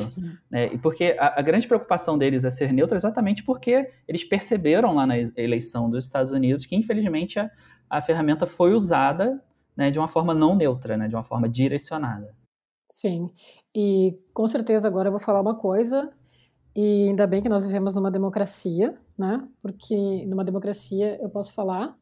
Né? 0.50 0.72
E 0.72 0.78
porque 0.78 1.16
a, 1.18 1.38
a, 1.38 1.42
grande 1.42 1.66
preocupação 1.66 2.16
deles 2.16 2.44
é 2.44 2.50
ser 2.50 2.72
neutro 2.72 2.96
exatamente 2.96 3.42
porque 3.42 3.90
eles 4.06 4.24
perceberam 4.24 4.94
lá 4.94 5.06
na 5.06 5.18
eleição 5.36 5.90
dos 5.90 6.04
Estados 6.04 6.32
Unidos 6.32 6.64
que, 6.64 6.74
infelizmente, 6.74 7.38
a, 7.38 7.50
a 7.90 8.00
ferramenta 8.00 8.46
foi 8.46 8.72
usada 8.72 9.42
né, 9.76 9.90
de 9.90 9.98
uma 9.98 10.08
forma 10.08 10.34
não 10.34 10.56
neutra, 10.56 10.96
né, 10.96 11.06
de 11.06 11.14
uma 11.14 11.22
forma 11.22 11.48
direcionada. 11.48 12.34
Sim, 12.90 13.30
e 13.74 14.18
com 14.32 14.46
certeza 14.46 14.88
agora 14.88 15.08
eu 15.08 15.12
vou 15.12 15.20
falar 15.20 15.42
uma 15.42 15.54
coisa, 15.54 16.10
e 16.74 17.08
ainda 17.08 17.26
bem 17.26 17.42
que 17.42 17.48
nós 17.48 17.66
vivemos 17.66 17.94
numa 17.94 18.10
democracia, 18.10 18.94
né? 19.18 19.46
Porque 19.60 20.24
numa 20.26 20.44
democracia 20.44 21.20
eu 21.20 21.28
posso 21.28 21.52
falar, 21.52 21.96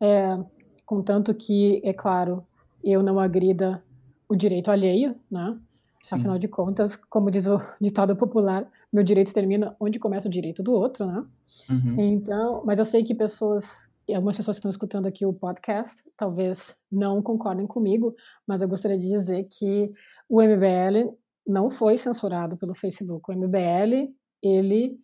é, 0.00 0.38
contanto 0.86 1.34
que, 1.34 1.80
é 1.84 1.92
claro, 1.92 2.46
eu 2.84 3.02
não 3.02 3.18
agrida 3.18 3.82
o 4.28 4.34
direito 4.34 4.70
alheio, 4.70 5.16
né? 5.30 5.58
Sim. 6.02 6.16
Afinal 6.16 6.38
de 6.38 6.48
contas, 6.48 6.96
como 6.96 7.30
diz 7.30 7.46
o 7.46 7.58
ditado 7.80 8.14
popular, 8.16 8.68
meu 8.92 9.02
direito 9.02 9.32
termina 9.32 9.74
onde 9.80 9.98
começa 9.98 10.28
o 10.28 10.30
direito 10.30 10.62
do 10.62 10.72
outro, 10.72 11.06
né? 11.06 11.24
Uhum. 11.70 11.98
Então, 11.98 12.62
mas 12.64 12.78
eu 12.78 12.84
sei 12.84 13.02
que 13.02 13.14
pessoas 13.14 13.88
algumas 14.12 14.36
pessoas 14.36 14.56
que 14.56 14.58
estão 14.58 14.70
escutando 14.70 15.06
aqui 15.06 15.24
o 15.24 15.32
podcast 15.32 16.02
talvez 16.14 16.76
não 16.92 17.22
concordem 17.22 17.66
comigo, 17.66 18.14
mas 18.46 18.60
eu 18.60 18.68
gostaria 18.68 18.98
de 18.98 19.08
dizer 19.08 19.44
que 19.44 19.90
o 20.28 20.42
MBL 20.42 21.16
não 21.46 21.70
foi 21.70 21.96
censurado 21.96 22.56
pelo 22.56 22.74
Facebook. 22.74 23.30
O 23.30 23.34
MBL, 23.34 24.12
ele 24.42 24.98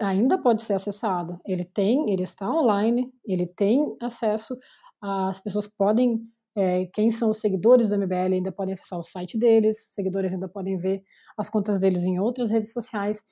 ainda 0.00 0.38
pode 0.38 0.62
ser 0.62 0.74
acessado. 0.74 1.40
Ele 1.44 1.64
tem, 1.64 2.10
ele 2.10 2.22
está 2.22 2.48
online, 2.48 3.12
ele 3.24 3.46
tem 3.46 3.96
acesso, 4.00 4.56
as 5.00 5.40
pessoas 5.40 5.66
podem, 5.66 6.22
é, 6.58 6.86
quem 6.86 7.10
são 7.10 7.30
os 7.30 7.38
seguidores 7.40 7.88
do 7.88 7.96
MBL 7.96 8.34
ainda 8.34 8.50
podem 8.50 8.72
acessar 8.72 8.98
o 8.98 9.02
site 9.02 9.38
deles, 9.38 9.86
os 9.86 9.94
seguidores 9.94 10.34
ainda 10.34 10.48
podem 10.48 10.76
ver 10.76 11.02
as 11.36 11.48
contas 11.48 11.78
deles 11.78 12.04
em 12.04 12.18
outras 12.18 12.50
redes 12.50 12.72
sociais. 12.72 13.22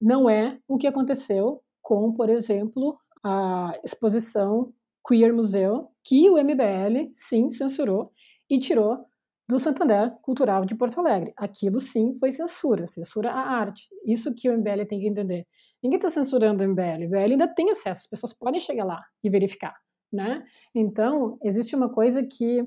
Não 0.00 0.30
é 0.30 0.58
o 0.68 0.78
que 0.78 0.86
aconteceu 0.86 1.60
com, 1.82 2.12
por 2.12 2.30
exemplo, 2.30 2.96
a 3.24 3.72
exposição 3.84 4.72
Queer 5.06 5.34
Museu, 5.34 5.88
que 6.04 6.30
o 6.30 6.36
MBL 6.36 7.10
sim 7.14 7.50
censurou 7.50 8.12
e 8.48 8.58
tirou 8.58 9.04
do 9.48 9.58
Santander 9.58 10.12
Cultural 10.22 10.64
de 10.64 10.76
Porto 10.76 11.00
Alegre. 11.00 11.32
Aquilo 11.36 11.80
sim 11.80 12.14
foi 12.20 12.30
censura, 12.30 12.86
censura 12.86 13.32
à 13.32 13.58
arte. 13.58 13.88
Isso 14.06 14.34
que 14.34 14.48
o 14.48 14.56
MBL 14.56 14.84
tem 14.86 15.00
que 15.00 15.08
entender. 15.08 15.46
Ninguém 15.82 15.96
está 15.96 16.10
censurando 16.10 16.62
o 16.62 16.68
MBL, 16.68 17.04
o 17.04 17.08
MBL 17.08 17.32
ainda 17.32 17.48
tem 17.48 17.70
acesso, 17.70 18.02
as 18.02 18.06
pessoas 18.06 18.32
podem 18.32 18.60
chegar 18.60 18.84
lá 18.84 19.02
e 19.22 19.30
verificar, 19.30 19.74
né? 20.12 20.44
Então, 20.74 21.38
existe 21.42 21.74
uma 21.74 21.88
coisa 21.88 22.22
que 22.22 22.66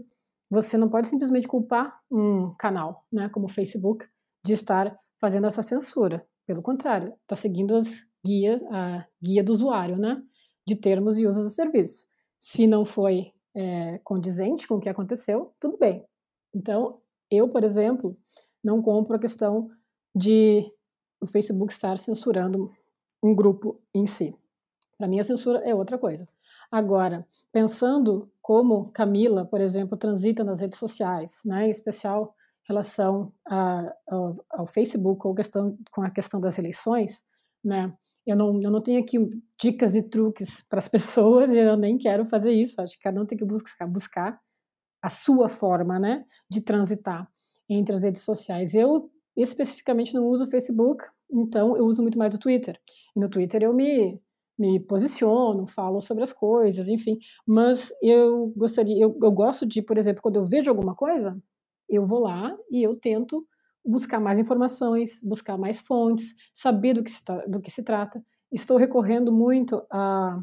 você 0.50 0.78
não 0.78 0.90
pode 0.90 1.08
simplesmente 1.08 1.48
culpar 1.48 2.00
um 2.12 2.54
canal, 2.56 3.06
né, 3.12 3.30
como 3.30 3.46
o 3.46 3.50
Facebook, 3.50 4.06
de 4.46 4.54
estar 4.54 4.98
fazendo 5.20 5.48
essa 5.48 5.62
censura. 5.62 6.26
Pelo 6.46 6.62
contrário, 6.62 7.14
está 7.22 7.36
seguindo 7.36 7.76
as 7.76 8.06
guias, 8.26 8.62
a 8.64 9.06
guia 9.22 9.44
do 9.44 9.52
usuário, 9.52 9.98
né? 9.98 10.22
de 10.68 10.76
termos 10.76 11.18
e 11.18 11.26
usos 11.26 11.44
do 11.44 11.50
serviço. 11.50 12.06
Se 12.40 12.68
não 12.68 12.86
foi 12.86 13.32
é, 13.54 14.00
condizente 14.00 14.68
com 14.68 14.76
o 14.76 14.80
que 14.80 14.90
aconteceu, 14.90 15.54
tudo 15.60 15.78
bem. 15.78 16.04
Então, 16.54 17.00
eu, 17.30 17.50
por 17.50 17.64
exemplo, 17.64 18.18
não 18.64 18.82
compro 18.82 19.16
a 19.16 19.20
questão 19.20 19.70
de 20.16 20.72
o 21.20 21.28
Facebook 21.28 21.72
estar 21.72 21.98
censurando 21.98 22.72
um 23.22 23.36
grupo 23.36 23.80
em 23.94 24.06
si. 24.06 24.36
Para 24.98 25.08
mim, 25.08 25.20
a 25.20 25.24
censura 25.24 25.60
é 25.60 25.74
outra 25.74 25.98
coisa. 25.98 26.28
Agora, 26.72 27.28
pensando 27.52 28.32
como 28.42 28.92
Camila, 28.92 29.46
por 29.46 29.60
exemplo, 29.60 29.98
transita 29.98 30.44
nas 30.44 30.62
redes 30.62 30.80
sociais, 30.80 31.42
né, 31.44 31.68
em 31.68 31.70
especial 31.70 32.34
em 32.64 32.68
relação 32.70 33.34
a, 33.46 33.94
ao, 34.08 34.46
ao 34.50 34.66
Facebook 34.66 35.28
ou 35.28 35.36
questão, 35.36 35.78
com 35.92 36.02
a 36.02 36.10
questão 36.10 36.40
das 36.40 36.58
eleições, 36.58 37.24
né, 37.64 37.94
eu 38.26 38.36
não, 38.36 38.62
eu 38.62 38.72
não 38.72 38.82
tenho 38.82 39.02
aqui 39.02 39.18
dicas 39.60 39.96
e 39.96 40.02
truques 40.02 40.64
para 40.70 40.80
as 40.80 40.88
pessoas 40.88 41.52
e 41.52 41.60
eu 41.60 41.76
nem 41.76 41.98
quero 41.98 42.26
fazer 42.26 42.52
isso. 42.52 42.80
Acho 42.80 42.96
que 42.96 43.04
cada 43.04 43.22
um 43.22 43.26
tem 43.26 43.38
que 43.38 43.46
buscar, 43.46 43.86
buscar 43.88 44.40
a 45.02 45.10
sua 45.10 45.50
forma, 45.50 46.00
né, 46.00 46.24
de 46.50 46.62
transitar 46.62 47.30
entre 47.68 47.96
as 47.96 48.04
redes 48.04 48.22
sociais. 48.22 48.74
Eu 48.76 49.12
especificamente 49.36 50.14
não 50.14 50.26
uso 50.28 50.46
o 50.46 50.50
Facebook, 50.50 51.04
então 51.30 51.76
eu 51.76 51.86
uso 51.86 52.02
muito 52.02 52.18
mais 52.18 52.34
o 52.34 52.40
Twitter. 52.40 52.80
E 53.16 53.20
no 53.20 53.30
Twitter 53.30 53.64
eu 53.64 53.74
me 53.74 54.22
me 54.62 54.80
posiciono, 54.80 55.66
falo 55.66 56.00
sobre 56.00 56.24
as 56.24 56.32
coisas, 56.32 56.88
enfim. 56.88 57.18
Mas 57.46 57.92
eu 58.02 58.54
gostaria, 58.56 59.02
eu, 59.02 59.18
eu 59.22 59.32
gosto 59.32 59.66
de, 59.66 59.82
por 59.82 59.98
exemplo, 59.98 60.22
quando 60.22 60.36
eu 60.36 60.46
vejo 60.46 60.70
alguma 60.70 60.96
coisa, 60.96 61.36
eu 61.90 62.06
vou 62.06 62.20
lá 62.20 62.56
e 62.70 62.84
eu 62.84 62.96
tento 62.96 63.46
buscar 63.84 64.20
mais 64.20 64.38
informações, 64.38 65.20
buscar 65.24 65.58
mais 65.58 65.80
fontes, 65.80 66.36
saber 66.54 66.94
do 66.94 67.04
que 67.04 67.10
se, 67.10 67.24
do 67.48 67.60
que 67.60 67.72
se 67.72 67.84
trata. 67.84 68.24
Estou 68.52 68.78
recorrendo 68.78 69.32
muito 69.32 69.82
à 69.90 70.40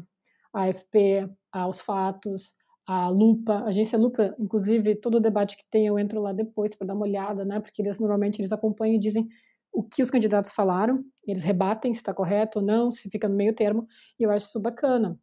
AFP, 0.53 1.29
aos 1.51 1.79
fatos, 1.79 2.53
à 2.85 3.07
Lupa, 3.07 3.63
agência 3.65 3.97
Lupa, 3.97 4.35
inclusive 4.37 4.95
todo 4.95 5.19
debate 5.19 5.55
que 5.55 5.63
tem 5.69 5.87
eu 5.87 5.97
entro 5.97 6.19
lá 6.21 6.33
depois 6.33 6.75
para 6.75 6.87
dar 6.87 6.95
uma 6.95 7.05
olhada, 7.05 7.45
né? 7.45 7.59
Porque 7.59 7.81
eles 7.81 7.99
normalmente 7.99 8.41
eles 8.41 8.51
acompanham 8.51 8.95
e 8.95 8.99
dizem 8.99 9.27
o 9.71 9.83
que 9.83 10.01
os 10.01 10.09
candidatos 10.09 10.51
falaram, 10.51 11.03
eles 11.25 11.43
rebatem 11.43 11.93
se 11.93 11.99
está 11.99 12.13
correto 12.13 12.59
ou 12.59 12.65
não, 12.65 12.91
se 12.91 13.09
fica 13.09 13.27
no 13.27 13.35
meio 13.35 13.53
termo, 13.53 13.87
e 14.19 14.23
eu 14.23 14.31
acho 14.31 14.47
isso 14.47 14.59
bacana. 14.59 15.17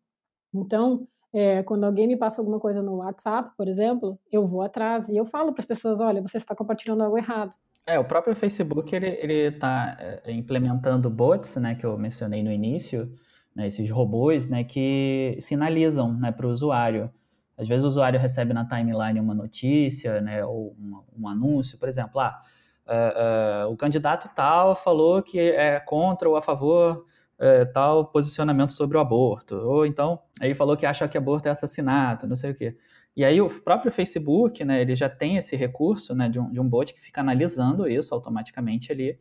Então, 0.54 1.06
é, 1.32 1.62
quando 1.62 1.84
alguém 1.84 2.06
me 2.06 2.16
passa 2.16 2.40
alguma 2.40 2.58
coisa 2.58 2.82
no 2.82 2.96
WhatsApp, 2.96 3.50
por 3.56 3.68
exemplo, 3.68 4.18
eu 4.32 4.46
vou 4.46 4.62
atrás 4.62 5.08
e 5.08 5.16
eu 5.16 5.24
falo 5.24 5.52
para 5.52 5.60
as 5.60 5.66
pessoas, 5.66 6.00
olha, 6.00 6.22
você 6.22 6.38
está 6.38 6.54
compartilhando 6.54 7.02
algo 7.02 7.18
errado. 7.18 7.54
É, 7.86 7.98
o 7.98 8.04
próprio 8.04 8.34
Facebook 8.34 8.94
ele 8.94 9.48
está 9.48 9.96
é, 10.00 10.32
implementando 10.32 11.08
bots, 11.08 11.56
né, 11.56 11.74
que 11.74 11.86
eu 11.86 11.96
mencionei 11.96 12.42
no 12.42 12.50
início, 12.50 13.12
né, 13.54 13.66
esses 13.66 13.90
robôs, 13.90 14.48
né, 14.48 14.64
que 14.64 15.36
sinalizam, 15.40 16.12
né, 16.12 16.32
para 16.32 16.46
o 16.46 16.50
usuário. 16.50 17.10
Às 17.56 17.68
vezes 17.68 17.84
o 17.84 17.88
usuário 17.88 18.18
recebe 18.18 18.52
na 18.52 18.66
timeline 18.66 19.20
uma 19.20 19.34
notícia, 19.34 20.20
né, 20.20 20.44
ou 20.44 20.74
um, 20.78 21.02
um 21.16 21.28
anúncio, 21.28 21.78
por 21.78 21.88
exemplo, 21.88 22.18
ah, 22.18 22.40
uh, 22.86 23.66
uh, 23.66 23.72
o 23.72 23.76
candidato 23.76 24.28
tal 24.34 24.74
falou 24.74 25.22
que 25.22 25.38
é 25.38 25.80
contra 25.80 26.28
ou 26.28 26.36
a 26.36 26.42
favor 26.42 27.04
uh, 27.38 27.72
tal 27.72 28.06
posicionamento 28.06 28.72
sobre 28.72 28.96
o 28.96 29.00
aborto, 29.00 29.56
ou 29.56 29.84
então 29.86 30.20
ele 30.40 30.54
falou 30.54 30.76
que 30.76 30.86
acha 30.86 31.06
que 31.08 31.18
aborto 31.18 31.48
é 31.48 31.50
assassinato, 31.50 32.26
não 32.26 32.36
sei 32.36 32.50
o 32.50 32.54
quê. 32.54 32.76
E 33.16 33.24
aí 33.24 33.40
o 33.40 33.48
próprio 33.48 33.90
Facebook, 33.90 34.64
né, 34.64 34.82
ele 34.82 34.94
já 34.94 35.08
tem 35.08 35.36
esse 35.36 35.56
recurso, 35.56 36.14
né, 36.14 36.28
de 36.28 36.38
um, 36.38 36.50
de 36.52 36.60
um 36.60 36.68
bot 36.68 36.92
que 36.92 37.00
fica 37.00 37.20
analisando 37.22 37.88
isso 37.88 38.14
automaticamente 38.14 38.92
ali, 38.92 39.18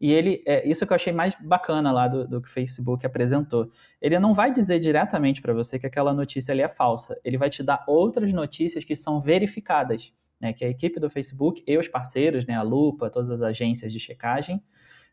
e 0.00 0.12
ele, 0.12 0.42
é, 0.46 0.68
isso 0.68 0.86
que 0.86 0.92
eu 0.92 0.94
achei 0.94 1.12
mais 1.12 1.34
bacana 1.40 1.90
lá 1.90 2.06
do, 2.06 2.28
do 2.28 2.42
que 2.42 2.48
o 2.48 2.52
Facebook 2.52 3.06
apresentou. 3.06 3.70
Ele 4.00 4.18
não 4.18 4.34
vai 4.34 4.52
dizer 4.52 4.78
diretamente 4.78 5.40
para 5.40 5.54
você 5.54 5.78
que 5.78 5.86
aquela 5.86 6.12
notícia 6.12 6.52
ali 6.52 6.60
é 6.60 6.68
falsa. 6.68 7.18
Ele 7.24 7.38
vai 7.38 7.48
te 7.48 7.62
dar 7.62 7.82
outras 7.86 8.32
notícias 8.32 8.84
que 8.84 8.94
são 8.94 9.20
verificadas 9.20 10.12
né, 10.40 10.52
que 10.52 10.64
a 10.64 10.68
equipe 10.68 11.00
do 11.00 11.10
Facebook 11.10 11.62
e 11.66 11.78
os 11.78 11.88
parceiros, 11.88 12.46
né, 12.46 12.54
a 12.54 12.62
Lupa, 12.62 13.10
todas 13.10 13.30
as 13.30 13.42
agências 13.42 13.92
de 13.92 14.00
checagem, 14.00 14.62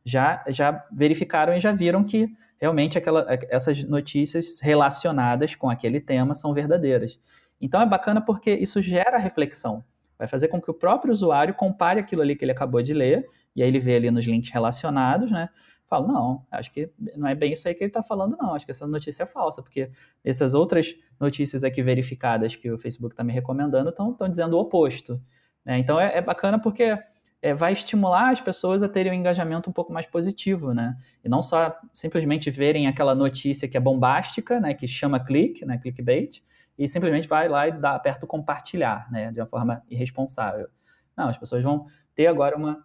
já, 0.06 0.44
já 0.50 0.86
verificaram 0.92 1.56
e 1.56 1.60
já 1.60 1.72
viram 1.72 2.04
que 2.04 2.28
realmente 2.60 2.98
aquela, 2.98 3.26
essas 3.50 3.84
notícias 3.84 4.60
relacionadas 4.62 5.56
com 5.56 5.70
aquele 5.70 6.00
tema 6.00 6.36
são 6.36 6.54
verdadeiras. 6.54 7.20
Então 7.60 7.82
é 7.82 7.86
bacana 7.86 8.20
porque 8.22 8.54
isso 8.54 8.82
gera 8.82 9.18
reflexão. 9.18 9.84
Vai 10.18 10.28
fazer 10.28 10.48
com 10.48 10.62
que 10.62 10.70
o 10.70 10.74
próprio 10.74 11.12
usuário 11.12 11.54
compare 11.54 12.00
aquilo 12.00 12.22
ali 12.22 12.36
que 12.36 12.44
ele 12.46 12.52
acabou 12.52 12.82
de 12.82 12.94
ler, 12.94 13.28
e 13.56 13.64
aí 13.64 13.68
ele 13.68 13.80
vê 13.80 13.96
ali 13.96 14.12
nos 14.12 14.26
links 14.26 14.52
relacionados, 14.52 15.32
né? 15.32 15.50
Falo, 15.94 16.08
não, 16.08 16.46
acho 16.52 16.72
que 16.72 16.90
não 17.16 17.28
é 17.28 17.36
bem 17.36 17.54
isso 17.54 17.68
aí 17.68 17.76
que 17.76 17.84
ele 17.84 17.90
está 17.90 18.02
falando, 18.02 18.36
não. 18.40 18.56
Acho 18.56 18.66
que 18.66 18.72
essa 18.72 18.88
notícia 18.88 19.24
é 19.24 19.26
falsa, 19.26 19.62
porque 19.62 19.92
essas 20.24 20.54
outras 20.54 20.96
notícias 21.20 21.64
aqui 21.64 21.84
verificadas 21.84 22.56
que 22.56 22.72
o 22.72 22.80
Facebook 22.80 23.14
está 23.14 23.24
me 23.24 23.32
recomendando 23.32 23.90
estão 23.90 24.16
dizendo 24.30 24.58
o 24.58 24.60
oposto. 24.60 25.22
Né? 25.64 25.78
Então 25.78 26.00
é, 26.00 26.18
é, 26.18 26.22
bacana 26.22 26.60
porque 26.60 26.98
é, 27.42 27.54
vai 27.54 27.74
estimular 27.74 28.32
as 28.32 28.42
pessoas 28.42 28.82
a 28.82 28.90
terem 28.90 29.12
um 29.12 29.16
engajamento 29.16 29.70
um 29.70 29.74
pouco 29.74 29.94
mais 29.94 30.06
positivo, 30.08 30.74
né? 30.74 30.98
E 31.24 31.30
não 31.30 31.42
só 31.42 31.78
simplesmente 31.92 32.50
verem 32.50 32.88
aquela 32.88 33.14
notícia 33.14 33.68
que 33.68 33.76
é 33.76 33.80
bombástica, 33.80 34.60
né? 34.60 34.74
Que 34.74 34.88
chama 34.88 35.20
clique, 35.20 35.66
né? 35.66 35.78
Clickbait, 35.78 36.42
e 36.78 36.88
simplesmente 36.88 37.28
vai 37.28 37.48
lá 37.48 37.68
e 37.68 37.72
dá, 37.74 37.96
aperta 37.96 38.26
o 38.26 38.28
compartilhar, 38.28 39.12
né? 39.12 39.32
De 39.32 39.42
uma 39.42 39.46
forma 39.46 39.84
irresponsável. 39.90 40.70
Não, 41.18 41.28
as 41.28 41.38
pessoas 41.38 41.62
vão 41.62 41.86
ter 42.16 42.28
agora 42.28 42.56
uma 42.56 42.84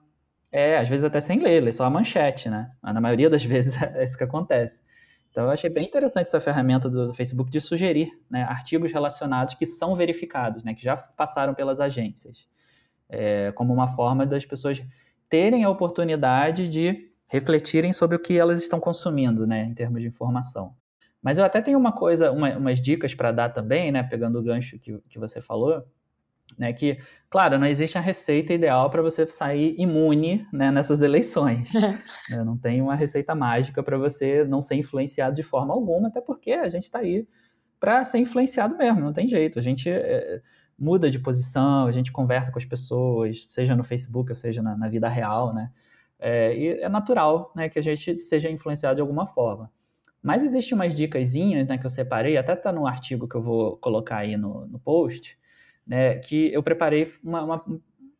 é, 0.51 0.78
às 0.78 0.88
vezes 0.88 1.05
até 1.05 1.20
sem 1.20 1.40
ler, 1.40 1.61
ler 1.61 1.72
só 1.72 1.84
a 1.84 1.90
manchete, 1.90 2.49
né? 2.49 2.70
Mas 2.82 2.94
na 2.94 3.01
maioria 3.01 3.28
das 3.28 3.44
vezes 3.46 3.80
é 3.80 4.03
isso 4.03 4.16
que 4.16 4.24
acontece. 4.24 4.82
Então 5.30 5.44
eu 5.44 5.51
achei 5.51 5.70
bem 5.70 5.86
interessante 5.86 6.26
essa 6.26 6.40
ferramenta 6.40 6.88
do 6.88 7.12
Facebook 7.12 7.51
de 7.51 7.61
sugerir 7.61 8.11
né, 8.30 8.42
artigos 8.44 8.92
relacionados 8.92 9.55
que 9.55 9.66
são 9.66 9.94
verificados, 9.94 10.64
né, 10.64 10.74
que 10.74 10.82
já 10.82 10.96
passaram 10.96 11.55
pelas 11.55 11.80
agências, 11.80 12.49
é, 13.09 13.53
como 13.53 13.72
uma 13.72 13.88
forma 13.88 14.26
das 14.26 14.44
pessoas 14.44 14.82
terem 15.28 15.64
a 15.64 15.70
oportunidade 15.70 16.68
de 16.68 17.11
refletirem 17.26 17.92
sobre 17.92 18.16
o 18.16 18.18
que 18.18 18.38
elas 18.38 18.61
estão 18.61 18.80
consumindo, 18.80 19.46
né, 19.46 19.64
em 19.64 19.74
termos 19.74 20.01
de 20.01 20.09
informação. 20.09 20.74
Mas 21.22 21.36
eu 21.36 21.44
até 21.44 21.61
tenho 21.61 21.78
uma 21.78 21.92
coisa, 21.92 22.32
uma, 22.32 22.57
umas 22.57 22.80
dicas 22.80 23.14
para 23.14 23.30
dar 23.30 23.51
também, 23.51 23.92
né, 23.92 24.03
pegando 24.03 24.38
o 24.38 24.42
gancho 24.42 24.78
que, 24.78 24.99
que 25.09 25.18
você 25.18 25.40
falou, 25.40 25.84
né, 26.57 26.72
que, 26.72 26.99
claro, 27.28 27.59
não 27.59 27.66
existe 27.66 27.99
a 27.99 28.01
receita 28.01 28.53
ideal 28.53 28.90
para 28.90 29.03
você 29.03 29.28
sair 29.28 29.74
imune 29.78 30.46
né, 30.53 30.70
nessas 30.70 31.03
eleições. 31.03 31.72
né, 32.30 32.44
não 32.44 32.57
tem 32.57 32.80
uma 32.80 32.94
receita 32.94 33.34
mágica 33.34 33.82
para 33.82 33.99
você 33.99 34.44
não 34.44 34.61
ser 34.61 34.76
influenciado 34.76 35.34
de 35.34 35.42
forma 35.42 35.74
alguma, 35.74 36.09
até 36.09 36.20
porque 36.20 36.53
a 36.53 36.68
gente 36.68 36.84
está 36.84 37.01
aí 37.01 37.26
para 37.78 38.03
ser 38.05 38.18
influenciado 38.18 38.76
mesmo, 38.76 39.01
não 39.01 39.12
tem 39.12 39.28
jeito. 39.28 39.59
A 39.59 39.62
gente 39.62 39.88
é, 39.88 40.40
muda 40.78 41.11
de 41.11 41.18
posição, 41.18 41.86
a 41.86 41.92
gente 41.92 42.12
conversa 42.12 42.53
com 42.53 42.59
as 42.59 42.64
pessoas, 42.64 43.46
seja 43.49 43.74
no 43.74 43.84
Facebook 43.84 44.30
ou 44.30 44.36
seja 44.36 44.62
na, 44.62 44.76
na 44.76 44.88
vida 44.88 45.09
real, 45.09 45.53
né? 45.53 45.70
É, 46.20 46.57
e 46.57 46.68
é 46.80 46.88
natural 46.88 47.53
né, 47.55 47.68
que 47.68 47.78
a 47.78 47.82
gente 47.82 48.18
seja 48.18 48.51
influenciado 48.51 48.96
de 48.96 49.01
alguma 49.01 49.26
forma. 49.26 49.70
Mas 50.20 50.42
existem 50.42 50.74
umas 50.74 50.94
dicasinhas 50.94 51.66
né, 51.68 51.78
que 51.78 51.86
eu 51.86 51.90
separei, 51.90 52.36
até 52.36 52.55
está 52.55 52.72
no 52.72 52.86
artigo 52.86 53.28
que 53.28 53.36
eu 53.36 53.42
vou 53.42 53.76
colocar 53.76 54.18
aí 54.18 54.36
no, 54.36 54.66
no 54.66 54.80
post, 54.80 55.38
né, 55.89 56.16
que 56.16 56.53
eu 56.53 56.62
preparei 56.62 57.11
uma, 57.24 57.43
uma, 57.43 57.62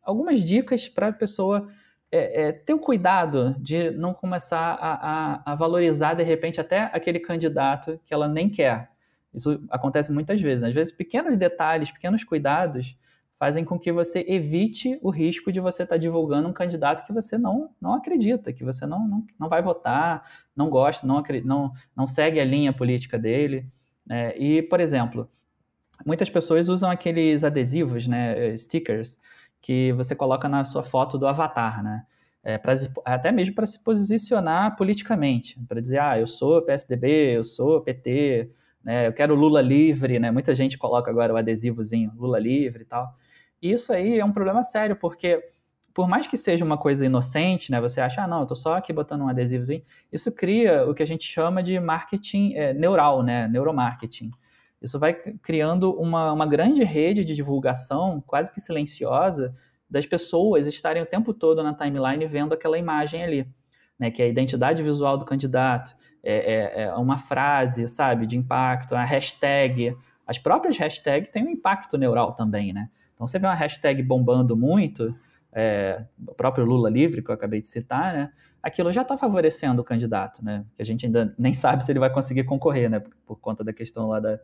algumas 0.01 0.41
dicas 0.41 0.89
para 0.89 1.09
a 1.09 1.13
pessoa 1.13 1.67
é, 2.11 2.47
é, 2.47 2.51
ter 2.51 2.73
o 2.73 2.79
cuidado 2.79 3.55
de 3.59 3.91
não 3.91 4.13
começar 4.13 4.73
a, 4.73 4.93
a, 4.93 5.51
a, 5.51 5.55
valorizar, 5.55 6.15
de 6.15 6.23
repente, 6.23 6.59
até 6.59 6.89
aquele 6.91 7.19
candidato 7.19 7.99
que 8.03 8.13
ela 8.13 8.27
nem 8.27 8.49
quer. 8.49 8.89
Isso 9.31 9.63
acontece 9.69 10.11
muitas 10.11 10.41
vezes. 10.41 10.63
Às 10.63 10.73
vezes, 10.73 10.91
pequenos 10.91 11.37
detalhes, 11.37 11.91
pequenos 11.91 12.23
cuidados 12.23 12.97
fazem 13.37 13.63
com 13.63 13.79
que 13.79 13.91
você 13.91 14.25
evite 14.27 14.99
o 15.01 15.11
risco 15.11 15.51
de 15.51 15.59
você 15.59 15.83
estar 15.83 15.95
tá 15.95 15.99
divulgando 15.99 16.49
um 16.49 16.53
candidato 16.53 17.05
que 17.05 17.13
você 17.13 17.37
não, 17.37 17.69
não 17.79 17.93
acredita, 17.93 18.51
que 18.51 18.65
você 18.65 18.87
não, 18.87 19.07
não, 19.07 19.27
não 19.39 19.47
vai 19.47 19.61
votar, 19.61 20.23
não 20.55 20.69
gosta, 20.69 21.05
não, 21.05 21.23
não, 21.45 21.71
não 21.95 22.07
segue 22.07 22.39
a 22.39 22.43
linha 22.43 22.73
política 22.73 23.19
dele. 23.19 23.65
Né? 24.05 24.35
E, 24.35 24.63
por 24.63 24.81
exemplo, 24.81 25.29
muitas 26.05 26.29
pessoas 26.29 26.67
usam 26.69 26.89
aqueles 26.89 27.43
adesivos, 27.43 28.07
né, 28.07 28.55
stickers, 28.57 29.19
que 29.61 29.91
você 29.93 30.15
coloca 30.15 30.47
na 30.47 30.63
sua 30.63 30.83
foto 30.83 31.17
do 31.17 31.27
avatar, 31.27 31.83
né? 31.83 32.03
É, 32.41 32.57
pra, 32.57 32.73
até 33.03 33.31
mesmo 33.31 33.53
para 33.53 33.65
se 33.65 33.83
posicionar 33.83 34.77
politicamente, 34.77 35.59
para 35.67 35.81
dizer, 35.81 35.99
ah, 35.99 36.17
eu 36.17 36.25
sou 36.25 36.61
PSDB, 36.61 37.35
eu 37.35 37.43
sou 37.43 37.81
PT, 37.81 38.49
né, 38.83 39.07
eu 39.07 39.13
quero 39.13 39.35
Lula 39.35 39.61
livre, 39.61 40.19
né? 40.19 40.31
Muita 40.31 40.55
gente 40.55 40.77
coloca 40.77 41.11
agora 41.11 41.33
o 41.33 41.37
adesivozinho 41.37 42.13
Lula 42.15 42.39
livre 42.39 42.83
e 42.83 42.85
tal. 42.85 43.13
E 43.61 43.71
isso 43.71 43.91
aí 43.91 44.19
é 44.19 44.23
um 44.23 44.31
problema 44.31 44.63
sério, 44.63 44.95
porque 44.95 45.43
por 45.93 46.07
mais 46.07 46.27
que 46.27 46.37
seja 46.37 46.63
uma 46.63 46.77
coisa 46.77 47.05
inocente, 47.05 47.71
né, 47.71 47.81
você 47.81 47.99
acha, 47.99 48.23
ah, 48.23 48.27
não, 48.27 48.41
eu 48.41 48.45
tô 48.45 48.55
só 48.55 48.75
aqui 48.75 48.93
botando 48.93 49.21
um 49.21 49.27
adesivozinho, 49.27 49.81
isso 50.11 50.31
cria 50.31 50.89
o 50.89 50.93
que 50.93 51.03
a 51.03 51.05
gente 51.05 51.27
chama 51.27 51.61
de 51.61 51.77
marketing 51.77 52.53
é, 52.53 52.73
neural, 52.73 53.21
né, 53.21 53.49
neuromarketing. 53.49 54.31
Isso 54.81 54.97
vai 54.97 55.13
criando 55.13 55.91
uma, 55.93 56.31
uma 56.31 56.45
grande 56.45 56.83
rede 56.83 57.25
de 57.25 57.35
divulgação, 57.35 58.23
quase 58.25 58.51
que 58.51 58.61
silenciosa, 58.61 59.53
das 59.89 60.05
pessoas 60.05 60.67
estarem 60.67 61.01
o 61.01 61.05
tempo 61.05 61.33
todo 61.33 61.63
na 61.63 61.73
timeline 61.73 62.25
vendo 62.27 62.53
aquela 62.53 62.77
imagem 62.77 63.23
ali, 63.23 63.47
né? 63.97 64.11
Que 64.11 64.21
é 64.21 64.25
a 64.25 64.29
identidade 64.29 64.81
visual 64.81 65.17
do 65.17 65.25
candidato, 65.25 65.95
é, 66.23 66.53
é, 66.53 66.83
é 66.83 66.93
uma 66.93 67.17
frase, 67.17 67.87
sabe, 67.87 68.25
de 68.25 68.37
impacto, 68.37 68.95
a 68.95 69.03
hashtag. 69.03 69.95
As 70.25 70.37
próprias 70.37 70.77
hashtags 70.77 71.29
têm 71.29 71.45
um 71.45 71.49
impacto 71.49 71.97
neural 71.97 72.33
também, 72.33 72.71
né? 72.71 72.89
Então 73.13 73.27
você 73.27 73.39
vê 73.39 73.47
uma 73.47 73.55
hashtag 73.55 74.01
bombando 74.03 74.55
muito, 74.55 75.13
é, 75.51 76.05
o 76.25 76.33
próprio 76.33 76.63
Lula 76.63 76.89
livre, 76.89 77.21
que 77.21 77.29
eu 77.29 77.35
acabei 77.35 77.59
de 77.59 77.67
citar, 77.67 78.13
né? 78.13 78.31
Aquilo 78.61 78.91
já 78.91 79.01
está 79.01 79.17
favorecendo 79.17 79.81
o 79.81 79.85
candidato, 79.85 80.43
né? 80.43 80.63
Que 80.75 80.81
a 80.81 80.85
gente 80.85 81.05
ainda 81.05 81.33
nem 81.37 81.53
sabe 81.53 81.83
se 81.83 81.91
ele 81.91 81.99
vai 81.99 82.09
conseguir 82.09 82.43
concorrer, 82.43 82.89
né? 82.89 82.99
Por, 82.99 83.13
por 83.25 83.39
conta 83.39 83.63
da 83.63 83.73
questão 83.73 84.07
lá 84.07 84.19
da, 84.19 84.39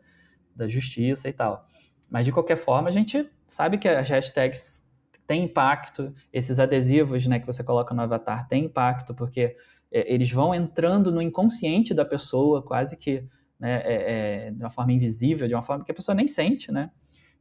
da 0.56 0.66
justiça 0.66 1.28
e 1.28 1.32
tal. 1.32 1.66
Mas 2.10 2.24
de 2.24 2.32
qualquer 2.32 2.56
forma, 2.56 2.88
a 2.88 2.92
gente 2.92 3.28
sabe 3.46 3.78
que 3.78 3.88
as 3.88 4.08
hashtags 4.08 4.86
têm 5.26 5.44
impacto, 5.44 6.14
esses 6.32 6.58
adesivos 6.58 7.26
né, 7.26 7.40
que 7.40 7.46
você 7.46 7.62
coloca 7.62 7.94
no 7.94 8.02
avatar 8.02 8.46
têm 8.48 8.64
impacto, 8.64 9.14
porque 9.14 9.56
é, 9.90 10.12
eles 10.12 10.30
vão 10.30 10.54
entrando 10.54 11.10
no 11.10 11.20
inconsciente 11.20 11.92
da 11.92 12.04
pessoa, 12.04 12.62
quase 12.62 12.96
que 12.96 13.24
né, 13.58 13.82
é, 13.84 14.46
é, 14.46 14.50
de 14.50 14.62
uma 14.62 14.70
forma 14.70 14.92
invisível, 14.92 15.48
de 15.48 15.54
uma 15.54 15.62
forma 15.62 15.84
que 15.84 15.90
a 15.90 15.94
pessoa 15.94 16.14
nem 16.14 16.28
sente, 16.28 16.70
né? 16.70 16.90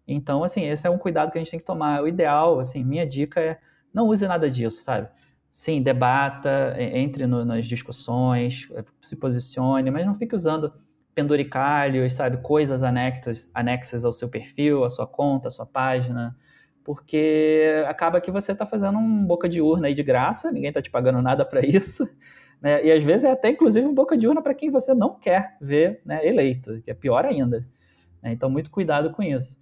Então, 0.07 0.43
assim, 0.43 0.65
esse 0.65 0.85
é 0.85 0.89
um 0.89 0.97
cuidado 0.97 1.31
que 1.31 1.37
a 1.37 1.41
gente 1.41 1.51
tem 1.51 1.59
que 1.59 1.65
tomar. 1.65 2.03
O 2.03 2.07
ideal, 2.07 2.59
assim, 2.59 2.83
minha 2.83 3.05
dica 3.07 3.39
é 3.39 3.59
não 3.93 4.07
use 4.07 4.27
nada 4.27 4.49
disso, 4.49 4.83
sabe? 4.83 5.09
Sim, 5.49 5.81
debata, 5.81 6.75
entre 6.77 7.25
no, 7.25 7.45
nas 7.45 7.65
discussões, 7.65 8.67
se 9.01 9.15
posicione, 9.15 9.89
mas 9.89 10.05
não 10.05 10.13
fique 10.13 10.35
usando 10.35 10.73
penduricalhos, 11.15 12.13
sabe, 12.13 12.37
coisas 12.37 12.83
anexas, 12.83 13.49
anexas 13.53 14.03
ao 14.03 14.11
seu 14.11 14.29
perfil, 14.29 14.83
à 14.83 14.89
sua 14.89 15.07
conta, 15.07 15.47
à 15.47 15.51
sua 15.51 15.65
página, 15.65 16.35
porque 16.83 17.83
acaba 17.87 18.19
que 18.19 18.29
você 18.29 18.51
está 18.51 18.65
fazendo 18.65 18.99
um 18.99 19.25
boca 19.25 19.47
de 19.47 19.61
urna 19.61 19.87
aí 19.87 19.93
de 19.93 20.03
graça, 20.03 20.51
ninguém 20.51 20.67
está 20.67 20.81
te 20.81 20.91
pagando 20.91 21.21
nada 21.21 21.45
para 21.45 21.61
isso, 21.65 22.07
né? 22.61 22.85
E 22.85 22.91
às 22.91 23.03
vezes 23.03 23.23
é 23.23 23.31
até 23.31 23.49
inclusive 23.49 23.87
um 23.87 23.93
boca 23.93 24.17
de 24.17 24.27
urna 24.27 24.41
para 24.41 24.53
quem 24.53 24.69
você 24.69 24.93
não 24.93 25.15
quer 25.15 25.55
ver 25.61 26.01
né, 26.05 26.27
eleito, 26.27 26.81
que 26.83 26.91
é 26.91 26.93
pior 26.93 27.25
ainda. 27.25 27.65
Né? 28.21 28.33
Então, 28.33 28.49
muito 28.49 28.69
cuidado 28.69 29.11
com 29.11 29.23
isso. 29.23 29.57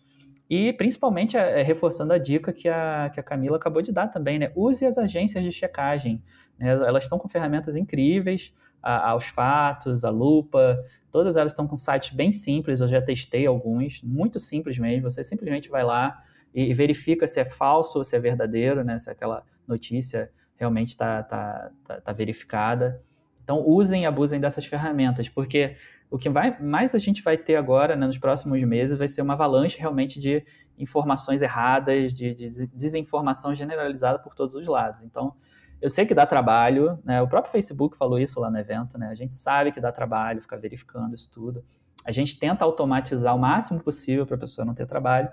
E 0.50 0.74
principalmente 0.74 1.38
é, 1.38 1.62
é, 1.62 1.64
reforçando 1.64 2.14
a 2.14 2.18
dica 2.18 2.52
que 2.52 2.68
a, 2.68 3.10
que 3.14 3.20
a 3.20 3.24
Camila 3.24 3.58
acabou 3.58 3.82
de 3.82 3.92
dar 3.92 4.08
também, 4.08 4.38
né? 4.38 4.52
Use 4.56 4.86
as 4.86 4.98
agências 4.98 5.44
de 5.44 5.52
checagem. 5.52 6.22
Né? 6.58 6.70
Elas 6.70 7.04
estão 7.04 7.18
com 7.18 7.28
ferramentas 7.28 7.76
incríveis, 7.76 8.54
aos 8.84 9.24
fatos, 9.24 10.04
a 10.04 10.10
lupa, 10.10 10.78
todas 11.10 11.38
elas 11.38 11.54
estão 11.54 11.66
com 11.66 11.78
sites 11.78 12.14
bem 12.14 12.34
simples, 12.34 12.82
eu 12.82 12.88
já 12.88 13.02
testei 13.02 13.46
alguns, 13.46 14.02
muito 14.04 14.40
simples 14.40 14.78
mesmo. 14.78 15.10
Você 15.10 15.24
simplesmente 15.24 15.70
vai 15.70 15.84
lá 15.84 16.22
e, 16.54 16.70
e 16.70 16.74
verifica 16.74 17.26
se 17.26 17.40
é 17.40 17.46
falso 17.46 18.00
ou 18.00 18.04
se 18.04 18.16
é 18.16 18.20
verdadeiro, 18.20 18.84
né? 18.84 18.98
Se 18.98 19.10
aquela 19.10 19.44
notícia 19.66 20.30
realmente 20.58 20.90
está 20.90 21.24
tá, 21.24 21.72
tá, 21.86 22.02
tá 22.02 22.12
verificada. 22.12 23.02
Então, 23.44 23.66
usem 23.66 24.04
e 24.04 24.06
abusem 24.06 24.40
dessas 24.40 24.66
ferramentas, 24.66 25.28
porque 25.30 25.76
o 26.14 26.18
que 26.20 26.30
vai, 26.30 26.56
mais 26.62 26.94
a 26.94 27.00
gente 27.00 27.24
vai 27.24 27.36
ter 27.36 27.56
agora, 27.56 27.96
né, 27.96 28.06
nos 28.06 28.20
próximos 28.20 28.62
meses, 28.62 29.00
vai 29.00 29.08
ser 29.08 29.24
uma 29.24 29.34
avalanche 29.34 29.80
realmente 29.80 30.20
de 30.20 30.46
informações 30.78 31.42
erradas, 31.42 32.14
de, 32.14 32.36
de 32.36 32.68
desinformação 32.68 33.52
generalizada 33.56 34.20
por 34.20 34.36
todos 34.36 34.54
os 34.54 34.68
lados. 34.68 35.02
Então, 35.02 35.34
eu 35.82 35.90
sei 35.90 36.06
que 36.06 36.14
dá 36.14 36.24
trabalho, 36.24 37.00
né? 37.04 37.20
O 37.20 37.28
próprio 37.28 37.52
Facebook 37.52 37.98
falou 37.98 38.20
isso 38.20 38.40
lá 38.40 38.52
no 38.52 38.60
evento, 38.60 38.96
né? 38.96 39.08
A 39.08 39.16
gente 39.16 39.34
sabe 39.34 39.72
que 39.72 39.82
dá 39.82 39.92
trabalho 39.92 40.40
ficar 40.40 40.58
verificando 40.58 41.16
isso 41.16 41.32
tudo. 41.32 41.66
A 42.06 42.12
gente 42.12 42.38
tenta 42.38 42.64
automatizar 42.64 43.36
o 43.36 43.40
máximo 43.40 43.80
possível 43.80 44.24
para 44.24 44.36
a 44.36 44.40
pessoa 44.40 44.64
não 44.64 44.76
ter 44.76 44.86
trabalho. 44.86 45.32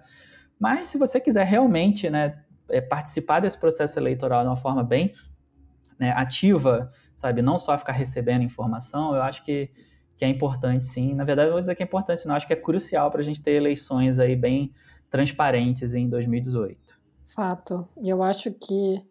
Mas 0.58 0.88
se 0.88 0.96
você 0.96 1.20
quiser 1.20 1.44
realmente, 1.44 2.08
né, 2.08 2.42
é, 2.70 2.80
participar 2.80 3.40
desse 3.40 3.60
processo 3.60 3.98
eleitoral 3.98 4.40
de 4.44 4.48
uma 4.48 4.56
forma 4.56 4.82
bem 4.82 5.12
né, 5.98 6.10
ativa, 6.12 6.90
sabe, 7.18 7.42
não 7.42 7.58
só 7.58 7.76
ficar 7.76 7.92
recebendo 7.92 8.42
informação, 8.42 9.14
eu 9.14 9.20
acho 9.20 9.44
que 9.44 9.70
que 10.20 10.24
é 10.26 10.28
importante, 10.28 10.86
sim. 10.86 11.14
Na 11.14 11.24
verdade, 11.24 11.48
eu 11.48 11.52
vou 11.52 11.60
dizer 11.60 11.74
que 11.74 11.82
é 11.82 11.86
importante, 11.86 12.28
não. 12.28 12.34
Acho 12.34 12.46
que 12.46 12.52
é 12.52 12.56
crucial 12.56 13.10
para 13.10 13.22
a 13.22 13.24
gente 13.24 13.40
ter 13.40 13.52
eleições 13.52 14.18
aí 14.18 14.36
bem 14.36 14.70
transparentes 15.08 15.94
em 15.94 16.10
2018. 16.10 16.94
Fato. 17.34 17.88
E 17.98 18.10
eu 18.10 18.22
acho 18.22 18.52
que, 18.52 19.02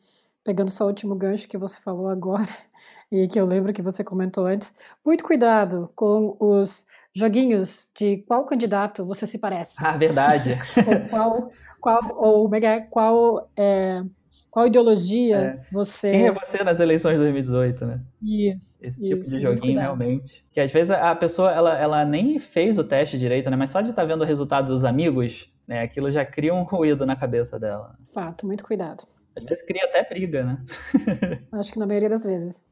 pegando 0.43 0.69
só 0.69 0.83
o 0.83 0.87
último 0.89 1.15
gancho 1.15 1.47
que 1.47 1.57
você 1.57 1.81
falou 1.81 2.09
agora, 2.09 2.47
e 3.11 3.27
que 3.27 3.39
eu 3.39 3.45
lembro 3.47 3.73
que 3.73 3.81
você 3.81 4.03
comentou 4.03 4.45
antes, 4.45 4.71
muito 5.03 5.23
cuidado 5.23 5.91
com 5.95 6.37
os 6.39 6.85
joguinhos 7.11 7.89
de 7.97 8.17
qual 8.27 8.45
candidato 8.45 9.03
você 9.03 9.25
se 9.25 9.39
parece. 9.39 9.83
Ah, 9.83 9.97
verdade. 9.97 10.59
ou 10.85 11.09
qual, 11.09 11.51
qual, 11.81 12.17
ou 12.23 12.55
é 12.55 12.81
qual 12.81 13.49
é, 13.57 14.03
qual 14.51 14.65
ideologia 14.65 15.37
é. 15.37 15.65
você. 15.71 16.11
Quem 16.11 16.27
é 16.27 16.31
você 16.31 16.63
nas 16.63 16.79
eleições 16.79 17.13
de 17.13 17.19
2018, 17.19 17.85
né? 17.85 18.01
Isso. 18.21 18.75
Esse 18.81 18.99
tipo 18.99 19.17
isso, 19.17 19.29
de 19.29 19.41
joguinho, 19.41 19.79
realmente. 19.79 20.43
Que 20.51 20.59
às 20.59 20.71
vezes 20.71 20.89
a 20.91 21.13
pessoa 21.15 21.51
ela, 21.51 21.77
ela 21.77 22.05
nem 22.05 22.39
fez 22.39 22.79
o 22.79 22.83
teste 22.83 23.17
direito, 23.19 23.49
né? 23.49 23.55
Mas 23.55 23.69
só 23.69 23.81
de 23.81 23.89
estar 23.89 24.01
tá 24.01 24.07
vendo 24.07 24.21
o 24.21 24.25
resultado 24.25 24.67
dos 24.67 24.83
amigos, 24.83 25.51
né? 25.67 25.83
Aquilo 25.83 26.09
já 26.09 26.25
cria 26.25 26.53
um 26.53 26.63
ruído 26.63 27.05
na 27.05 27.15
cabeça 27.15 27.59
dela. 27.59 27.95
Fato, 28.11 28.47
muito 28.47 28.63
cuidado. 28.63 29.03
Às 29.37 29.43
vezes 29.45 29.63
cria 29.63 29.85
até 29.85 30.03
briga, 30.03 30.43
né? 30.43 30.57
Acho 31.53 31.73
que 31.73 31.79
na 31.79 31.85
maioria 31.85 32.09
das 32.09 32.23
vezes. 32.23 32.63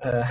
É. 0.00 0.22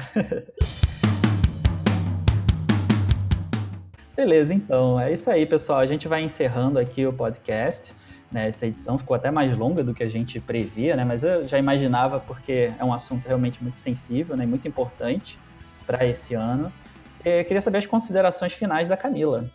Beleza, 4.16 4.54
então. 4.54 5.00
É 5.00 5.12
isso 5.12 5.30
aí, 5.30 5.46
pessoal. 5.46 5.80
A 5.80 5.86
gente 5.86 6.08
vai 6.08 6.24
encerrando 6.24 6.80
aqui 6.80 7.06
o 7.06 7.12
podcast. 7.12 7.94
Né, 8.32 8.48
essa 8.48 8.66
edição 8.66 8.98
ficou 8.98 9.14
até 9.14 9.30
mais 9.30 9.58
longa 9.58 9.84
do 9.84 9.94
que 9.94 10.02
a 10.02 10.10
gente 10.10 10.40
previa, 10.40 10.96
né, 10.96 11.04
mas 11.04 11.22
eu 11.22 11.46
já 11.48 11.60
imaginava 11.60 12.18
porque 12.22 12.74
é 12.80 12.84
um 12.84 12.94
assunto 12.94 13.26
realmente 13.26 13.62
muito 13.62 13.76
sensível 13.76 14.38
né, 14.38 14.46
e 14.46 14.48
muito 14.48 14.66
importante 14.68 15.38
para 15.86 16.06
esse 16.06 16.34
ano. 16.34 16.72
Eu 17.26 17.44
queria 17.44 17.62
saber 17.62 17.80
as 17.80 17.86
considerações 17.86 18.54
finais 18.54 18.88
da 18.88 18.96
Camila. 18.96 19.50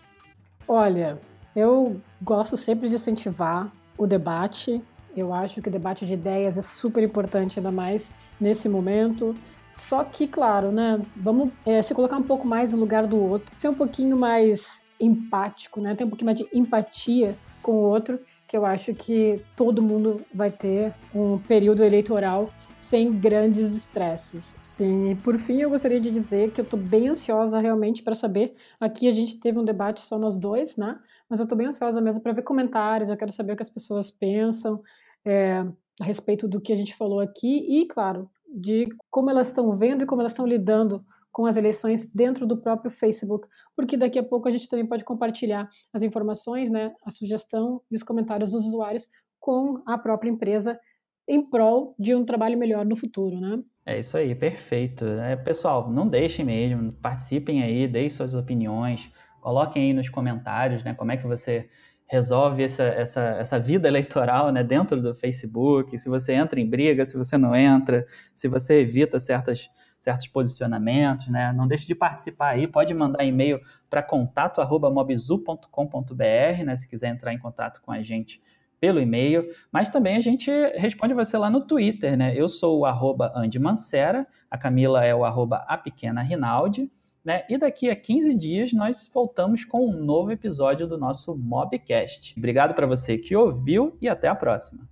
Olha, 0.68 1.18
eu 1.54 1.98
gosto 2.20 2.56
sempre 2.56 2.88
de 2.88 2.96
incentivar 2.96 3.72
o 3.96 4.06
debate. 4.06 4.82
Eu 5.16 5.32
acho 5.32 5.62
que 5.62 5.68
o 5.68 5.72
debate 5.72 6.04
de 6.04 6.12
ideias 6.12 6.58
é 6.58 6.62
super 6.62 7.02
importante, 7.02 7.58
ainda 7.58 7.72
mais 7.72 8.12
nesse 8.38 8.68
momento. 8.68 9.34
Só 9.76 10.04
que, 10.04 10.28
claro, 10.28 10.70
né, 10.70 11.00
vamos 11.16 11.50
é, 11.64 11.80
se 11.80 11.94
colocar 11.94 12.18
um 12.18 12.22
pouco 12.22 12.46
mais 12.46 12.74
no 12.74 12.78
lugar 12.78 13.06
do 13.06 13.18
outro, 13.18 13.54
ser 13.56 13.68
um 13.68 13.74
pouquinho 13.74 14.16
mais 14.16 14.82
empático, 15.00 15.80
né, 15.80 15.94
ter 15.94 16.04
um 16.04 16.08
pouquinho 16.08 16.26
mais 16.26 16.38
de 16.38 16.48
empatia 16.52 17.34
com 17.62 17.72
o 17.72 17.80
outro 17.80 18.20
que 18.46 18.56
eu 18.56 18.64
acho 18.64 18.94
que 18.94 19.42
todo 19.56 19.82
mundo 19.82 20.24
vai 20.32 20.50
ter 20.50 20.94
um 21.14 21.38
período 21.38 21.82
eleitoral 21.82 22.50
sem 22.78 23.12
grandes 23.12 23.74
estresses. 23.74 24.56
Sim, 24.60 25.10
e 25.10 25.14
por 25.16 25.38
fim 25.38 25.60
eu 25.60 25.70
gostaria 25.70 26.00
de 26.00 26.10
dizer 26.10 26.52
que 26.52 26.60
eu 26.60 26.64
estou 26.64 26.78
bem 26.78 27.08
ansiosa 27.08 27.58
realmente 27.58 28.02
para 28.02 28.14
saber. 28.14 28.54
Aqui 28.78 29.08
a 29.08 29.10
gente 29.10 29.40
teve 29.40 29.58
um 29.58 29.64
debate 29.64 30.00
só 30.00 30.18
nós 30.18 30.36
dois, 30.36 30.76
né? 30.76 30.96
Mas 31.28 31.40
eu 31.40 31.44
estou 31.44 31.58
bem 31.58 31.66
ansiosa 31.66 32.00
mesmo 32.00 32.22
para 32.22 32.32
ver 32.32 32.42
comentários. 32.42 33.10
Eu 33.10 33.16
quero 33.16 33.32
saber 33.32 33.54
o 33.54 33.56
que 33.56 33.62
as 33.62 33.70
pessoas 33.70 34.10
pensam 34.10 34.80
é, 35.24 35.66
a 36.00 36.04
respeito 36.04 36.46
do 36.46 36.60
que 36.60 36.72
a 36.72 36.76
gente 36.76 36.94
falou 36.94 37.18
aqui 37.18 37.66
e, 37.68 37.86
claro, 37.86 38.30
de 38.48 38.88
como 39.10 39.30
elas 39.30 39.48
estão 39.48 39.72
vendo 39.76 40.04
e 40.04 40.06
como 40.06 40.22
elas 40.22 40.32
estão 40.32 40.46
lidando 40.46 41.04
com 41.36 41.44
as 41.44 41.58
eleições 41.58 42.10
dentro 42.10 42.46
do 42.46 42.56
próprio 42.56 42.90
Facebook, 42.90 43.46
porque 43.76 43.94
daqui 43.94 44.18
a 44.18 44.22
pouco 44.22 44.48
a 44.48 44.50
gente 44.50 44.66
também 44.66 44.86
pode 44.86 45.04
compartilhar 45.04 45.68
as 45.92 46.02
informações, 46.02 46.70
né, 46.70 46.94
a 47.04 47.10
sugestão 47.10 47.82
e 47.90 47.94
os 47.94 48.02
comentários 48.02 48.52
dos 48.52 48.64
usuários 48.64 49.06
com 49.38 49.74
a 49.86 49.98
própria 49.98 50.30
empresa 50.30 50.80
em 51.28 51.46
prol 51.46 51.94
de 51.98 52.14
um 52.14 52.24
trabalho 52.24 52.56
melhor 52.56 52.86
no 52.86 52.96
futuro, 52.96 53.38
né? 53.38 53.62
É 53.84 53.98
isso 53.98 54.16
aí, 54.16 54.34
perfeito. 54.34 55.04
É, 55.04 55.36
pessoal, 55.36 55.90
não 55.90 56.08
deixem 56.08 56.42
mesmo, 56.42 56.90
participem 56.90 57.62
aí, 57.62 57.86
deem 57.86 58.08
suas 58.08 58.34
opiniões, 58.34 59.12
coloquem 59.42 59.82
aí 59.82 59.92
nos 59.92 60.08
comentários, 60.08 60.82
né, 60.84 60.94
como 60.94 61.12
é 61.12 61.18
que 61.18 61.26
você 61.26 61.68
resolve 62.06 62.62
essa, 62.62 62.84
essa, 62.84 63.20
essa 63.38 63.58
vida 63.58 63.86
eleitoral 63.86 64.50
né, 64.50 64.64
dentro 64.64 65.02
do 65.02 65.14
Facebook, 65.14 65.98
se 65.98 66.08
você 66.08 66.32
entra 66.32 66.58
em 66.58 66.66
briga, 66.66 67.04
se 67.04 67.14
você 67.14 67.36
não 67.36 67.54
entra, 67.54 68.06
se 68.34 68.48
você 68.48 68.80
evita 68.80 69.18
certas 69.18 69.68
certos 70.00 70.28
posicionamentos, 70.28 71.28
né? 71.28 71.52
Não 71.52 71.66
deixe 71.66 71.86
de 71.86 71.94
participar 71.94 72.50
aí, 72.50 72.68
pode 72.68 72.92
mandar 72.94 73.24
e-mail 73.24 73.60
para 73.90 74.02
contato@mobzu.com.br, 74.02 76.64
né, 76.64 76.76
se 76.76 76.88
quiser 76.88 77.08
entrar 77.08 77.32
em 77.32 77.38
contato 77.38 77.80
com 77.82 77.92
a 77.92 78.02
gente 78.02 78.40
pelo 78.80 79.00
e-mail, 79.00 79.48
mas 79.72 79.88
também 79.88 80.16
a 80.16 80.20
gente 80.20 80.50
responde 80.76 81.14
você 81.14 81.36
lá 81.38 81.50
no 81.50 81.62
Twitter, 81.62 82.16
né? 82.16 82.34
Eu 82.36 82.48
sou 82.48 82.80
o 82.80 82.86
arroba 82.86 83.32
Andy 83.34 83.58
Mancera, 83.58 84.26
a 84.50 84.58
Camila 84.58 85.04
é 85.04 85.14
o 85.14 85.24
arroba 85.24 85.64
a 85.66 85.78
pequena 85.78 86.20
Rinaldi, 86.20 86.90
né? 87.24 87.44
E 87.48 87.58
daqui 87.58 87.90
a 87.90 87.96
15 87.96 88.34
dias 88.34 88.72
nós 88.72 89.10
voltamos 89.12 89.64
com 89.64 89.88
um 89.88 90.04
novo 90.04 90.30
episódio 90.30 90.86
do 90.86 90.98
nosso 90.98 91.34
Mobcast. 91.34 92.38
Obrigado 92.38 92.74
para 92.74 92.86
você 92.86 93.18
que 93.18 93.34
ouviu 93.34 93.96
e 94.00 94.08
até 94.08 94.28
a 94.28 94.34
próxima. 94.34 94.86